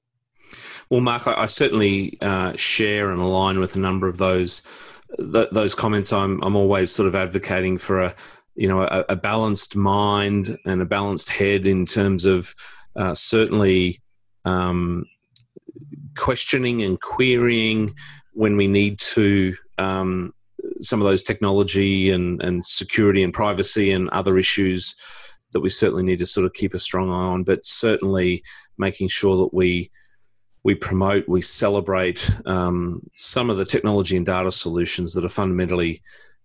Well, 0.90 1.02
Mark, 1.02 1.28
I, 1.28 1.44
I 1.44 1.46
certainly 1.46 2.18
uh, 2.22 2.54
share 2.56 3.10
and 3.10 3.20
align 3.20 3.60
with 3.60 3.76
a 3.76 3.80
number 3.80 4.08
of 4.08 4.18
those 4.18 4.64
th- 5.18 5.50
those 5.52 5.76
comments. 5.76 6.14
I'm 6.14 6.42
I'm 6.44 6.56
always 6.56 6.92
sort 6.92 7.08
of 7.08 7.16
advocating 7.16 7.78
for 7.78 8.02
a 8.02 8.16
you 8.56 8.68
know 8.68 8.82
a, 8.82 9.06
a 9.10 9.16
balanced 9.16 9.76
mind 9.76 10.58
and 10.66 10.82
a 10.82 10.86
balanced 10.86 11.30
head 11.30 11.66
in 11.66 11.86
terms 11.86 12.26
of 12.26 12.54
uh, 12.96 13.14
certainly 13.14 14.02
um, 14.46 15.06
questioning 16.18 16.82
and 16.82 17.00
querying 17.00 17.96
when 18.34 18.58
we 18.58 18.68
need 18.68 19.00
to 19.00 19.56
um, 19.78 20.34
some 20.82 21.02
of 21.02 21.08
those 21.08 21.24
technology 21.24 22.12
and, 22.12 22.42
and 22.42 22.64
security 22.64 23.24
and 23.24 23.34
privacy 23.34 23.92
and 23.92 24.10
other 24.10 24.38
issues 24.38 24.96
that 25.54 25.62
we 25.62 25.70
certainly 25.70 26.04
need 26.04 26.20
to 26.20 26.26
sort 26.26 26.46
of 26.46 26.54
keep 26.54 26.74
a 26.74 26.80
strong 26.80 27.10
eye 27.10 27.14
on, 27.14 27.44
but 27.44 27.66
certainly 27.66 28.44
making 28.78 29.08
sure 29.08 29.38
that 29.38 29.54
we 29.54 29.92
we 30.64 30.76
promote, 30.76 31.28
we 31.28 31.42
celebrate 31.42 32.30
um, 32.46 33.02
some 33.14 33.50
of 33.50 33.58
the 33.58 33.66
technology 33.66 34.16
and 34.16 34.28
data 34.28 34.52
solutions 34.52 35.14
that 35.14 35.26
are 35.26 35.30
fundamentally 35.30 36.04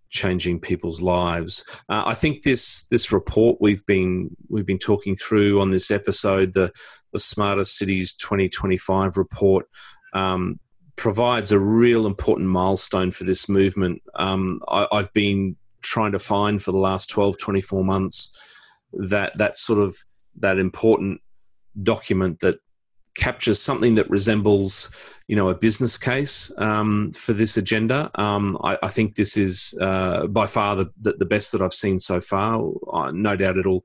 changing 0.09 0.59
people's 0.59 1.03
lives. 1.03 1.65
Uh, 1.89 2.03
I 2.07 2.15
think 2.15 2.43
this 2.43 2.87
this 2.87 3.13
report 3.13 3.59
we've 3.61 3.85
been 3.87 4.35
we've 4.49 4.67
been 4.67 4.79
talking 4.79 5.15
through 5.15 5.61
on 5.61 5.71
this 5.71 5.91
episode, 5.91 6.55
the 6.55 6.73
the 7.13 7.19
Smarter 7.19 7.65
Cities 7.65 8.15
2025 8.15 9.17
report, 9.17 9.67
um, 10.15 10.59
provides 10.97 11.53
a 11.53 11.59
real 11.59 12.07
important 12.07 12.49
milestone 12.49 13.11
for 13.11 13.25
this 13.25 13.49
movement. 13.49 14.03
Um, 14.15 14.63
I, 14.69 14.87
I've 14.91 15.13
been 15.13 15.57
trying 15.83 16.13
to 16.13 16.19
find 16.19 16.63
for 16.63 16.73
the 16.73 16.79
last 16.79 17.11
12, 17.11 17.39
24 17.39 17.85
months 17.85 18.43
that 18.93 19.37
that 19.37 19.57
sort 19.57 19.79
of 19.79 19.97
that 20.39 20.59
important 20.59 21.21
document 21.83 22.41
that 22.41 22.59
captures 23.17 23.61
something 23.61 23.95
that 23.95 24.09
resembles, 24.11 24.91
you 25.27 25.37
know, 25.37 25.49
a 25.49 25.55
business 25.55 25.97
case 25.97 26.53
um, 26.59 27.11
for 27.13 27.33
this 27.33 27.57
agenda. 27.57 28.11
Um, 28.15 28.59
I, 28.63 28.79
I, 28.83 28.89
think 28.89 29.15
this 29.15 29.37
is 29.37 29.77
uh, 29.81 30.27
by 30.27 30.47
far 30.47 30.77
the, 30.77 30.91
the, 31.01 31.25
best 31.25 31.53
that 31.53 31.63
I've 31.63 31.73
seen 31.73 31.99
so 31.99 32.21
far. 32.21 32.61
No 33.13 33.37
doubt 33.37 33.57
it'll 33.57 33.85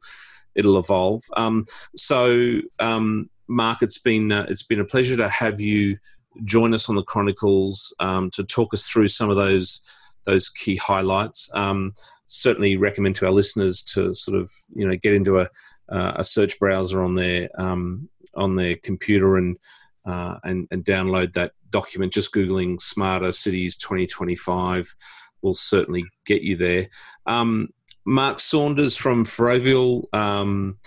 it'll 0.55 0.77
evolve. 0.77 1.21
Um, 1.37 1.65
so, 1.95 2.59
um, 2.79 3.29
Mark, 3.47 3.81
it's 3.81 3.99
been 3.99 4.31
uh, 4.31 4.45
it's 4.49 4.63
been 4.63 4.81
a 4.81 4.85
pleasure 4.85 5.17
to 5.17 5.29
have 5.29 5.61
you 5.61 5.97
join 6.43 6.73
us 6.73 6.89
on 6.89 6.95
the 6.95 7.03
Chronicles 7.03 7.93
um, 7.99 8.29
to 8.31 8.43
talk 8.43 8.73
us 8.73 8.87
through 8.87 9.07
some 9.07 9.29
of 9.29 9.35
those 9.35 9.81
those 10.25 10.49
key 10.49 10.75
highlights. 10.75 11.49
Um, 11.55 11.93
certainly, 12.25 12.77
recommend 12.77 13.15
to 13.17 13.25
our 13.25 13.31
listeners 13.31 13.83
to 13.83 14.13
sort 14.13 14.37
of 14.39 14.51
you 14.75 14.87
know 14.87 14.95
get 14.95 15.13
into 15.13 15.39
a 15.39 15.49
uh, 15.89 16.13
a 16.15 16.23
search 16.23 16.59
browser 16.59 17.03
on 17.03 17.15
their 17.15 17.49
um, 17.59 18.09
on 18.35 18.55
their 18.55 18.75
computer 18.75 19.37
and 19.37 19.57
uh, 20.05 20.37
and, 20.43 20.67
and 20.71 20.83
download 20.83 21.33
that 21.33 21.53
document. 21.69 22.13
Just 22.13 22.33
googling 22.33 22.79
"Smarter 22.79 23.31
Cities 23.31 23.75
2025" 23.77 24.93
will 25.41 25.53
certainly 25.53 26.05
get 26.25 26.41
you 26.41 26.55
there. 26.55 26.87
Um, 27.25 27.69
Mark 28.05 28.39
Saunders 28.39 28.95
from 28.95 29.25
Ferrovial, 29.25 30.07
um, 30.13 30.77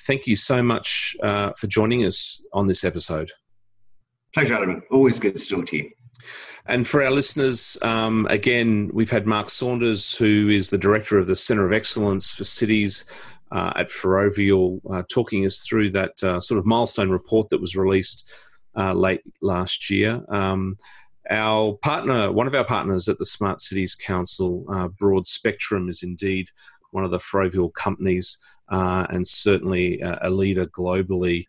thank 0.00 0.26
you 0.26 0.36
so 0.36 0.62
much 0.62 1.16
uh, 1.22 1.52
for 1.52 1.66
joining 1.66 2.04
us 2.04 2.44
on 2.52 2.66
this 2.66 2.84
episode. 2.84 3.30
Pleasure, 4.34 4.54
Adam. 4.54 4.82
Always 4.90 5.18
good 5.18 5.36
to 5.36 5.46
talk 5.46 5.66
to 5.66 5.78
you. 5.78 5.90
And 6.66 6.86
for 6.86 7.02
our 7.02 7.10
listeners, 7.10 7.78
um, 7.80 8.26
again, 8.28 8.90
we've 8.92 9.10
had 9.10 9.26
Mark 9.26 9.48
Saunders, 9.48 10.14
who 10.14 10.48
is 10.50 10.68
the 10.68 10.76
director 10.76 11.16
of 11.16 11.26
the 11.26 11.36
Centre 11.36 11.64
of 11.64 11.72
Excellence 11.72 12.32
for 12.34 12.44
Cities 12.44 13.06
uh, 13.50 13.72
at 13.76 13.88
Ferrovial, 13.88 14.80
uh, 14.92 15.02
talking 15.08 15.46
us 15.46 15.66
through 15.66 15.90
that 15.92 16.22
uh, 16.22 16.40
sort 16.40 16.58
of 16.58 16.66
milestone 16.66 17.08
report 17.08 17.48
that 17.48 17.60
was 17.60 17.74
released 17.74 18.30
uh, 18.76 18.92
late 18.92 19.22
last 19.40 19.88
year. 19.88 20.22
Um, 20.28 20.76
our 21.30 21.72
partner, 21.82 22.30
one 22.30 22.46
of 22.46 22.54
our 22.54 22.64
partners 22.64 23.08
at 23.08 23.18
the 23.18 23.24
Smart 23.24 23.62
Cities 23.62 23.94
Council, 23.94 24.66
uh, 24.68 24.88
Broadspectrum, 24.88 25.88
is 25.88 26.02
indeed 26.02 26.48
one 26.90 27.04
of 27.04 27.10
the 27.10 27.18
Ferrovial 27.18 27.72
companies 27.72 28.38
uh, 28.70 29.06
and 29.10 29.26
certainly 29.26 30.00
a 30.02 30.28
leader 30.28 30.66
globally 30.66 31.44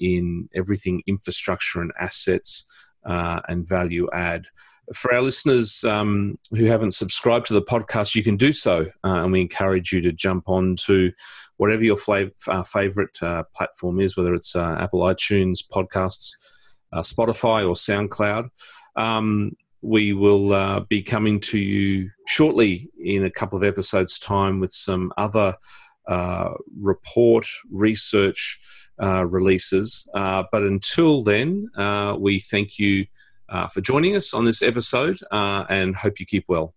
in 0.00 0.48
everything 0.54 1.02
infrastructure 1.06 1.80
and 1.80 1.92
assets 2.00 2.64
and 3.04 3.68
value 3.68 4.08
add 4.12 4.46
for 4.94 5.14
our 5.14 5.22
listeners 5.22 5.84
um, 5.84 6.38
who 6.50 6.64
haven't 6.64 6.92
subscribed 6.92 7.46
to 7.46 7.54
the 7.54 7.62
podcast, 7.62 8.14
you 8.14 8.24
can 8.24 8.36
do 8.36 8.52
so, 8.52 8.86
uh, 9.04 9.22
and 9.22 9.32
we 9.32 9.40
encourage 9.40 9.92
you 9.92 10.00
to 10.00 10.12
jump 10.12 10.48
on 10.48 10.76
to 10.76 11.12
whatever 11.58 11.84
your 11.84 11.96
flav- 11.96 12.48
uh, 12.48 12.62
favorite 12.62 13.16
uh, 13.22 13.44
platform 13.54 14.00
is, 14.00 14.16
whether 14.16 14.34
it's 14.34 14.56
uh, 14.56 14.76
Apple 14.80 15.00
iTunes, 15.00 15.58
podcasts, 15.72 16.32
uh, 16.92 17.02
Spotify, 17.02 17.66
or 17.66 17.74
SoundCloud. 17.74 18.48
Um, 18.96 19.52
we 19.82 20.12
will 20.12 20.52
uh, 20.52 20.80
be 20.80 21.02
coming 21.02 21.40
to 21.40 21.58
you 21.58 22.10
shortly 22.26 22.90
in 22.98 23.24
a 23.24 23.30
couple 23.30 23.56
of 23.56 23.64
episodes' 23.64 24.18
time 24.18 24.60
with 24.60 24.72
some 24.72 25.12
other 25.16 25.54
report 26.80 27.46
research 27.70 28.58
releases. 29.00 30.08
but 30.12 30.62
until 30.62 31.22
then, 31.22 31.70
we 32.18 32.40
thank 32.40 32.78
you 32.78 33.06
uh, 33.50 33.66
for 33.66 33.80
joining 33.80 34.16
us 34.16 34.32
on 34.32 34.44
this 34.44 34.62
episode 34.62 35.18
uh, 35.30 35.64
and 35.68 35.96
hope 35.96 36.20
you 36.20 36.26
keep 36.26 36.44
well. 36.48 36.74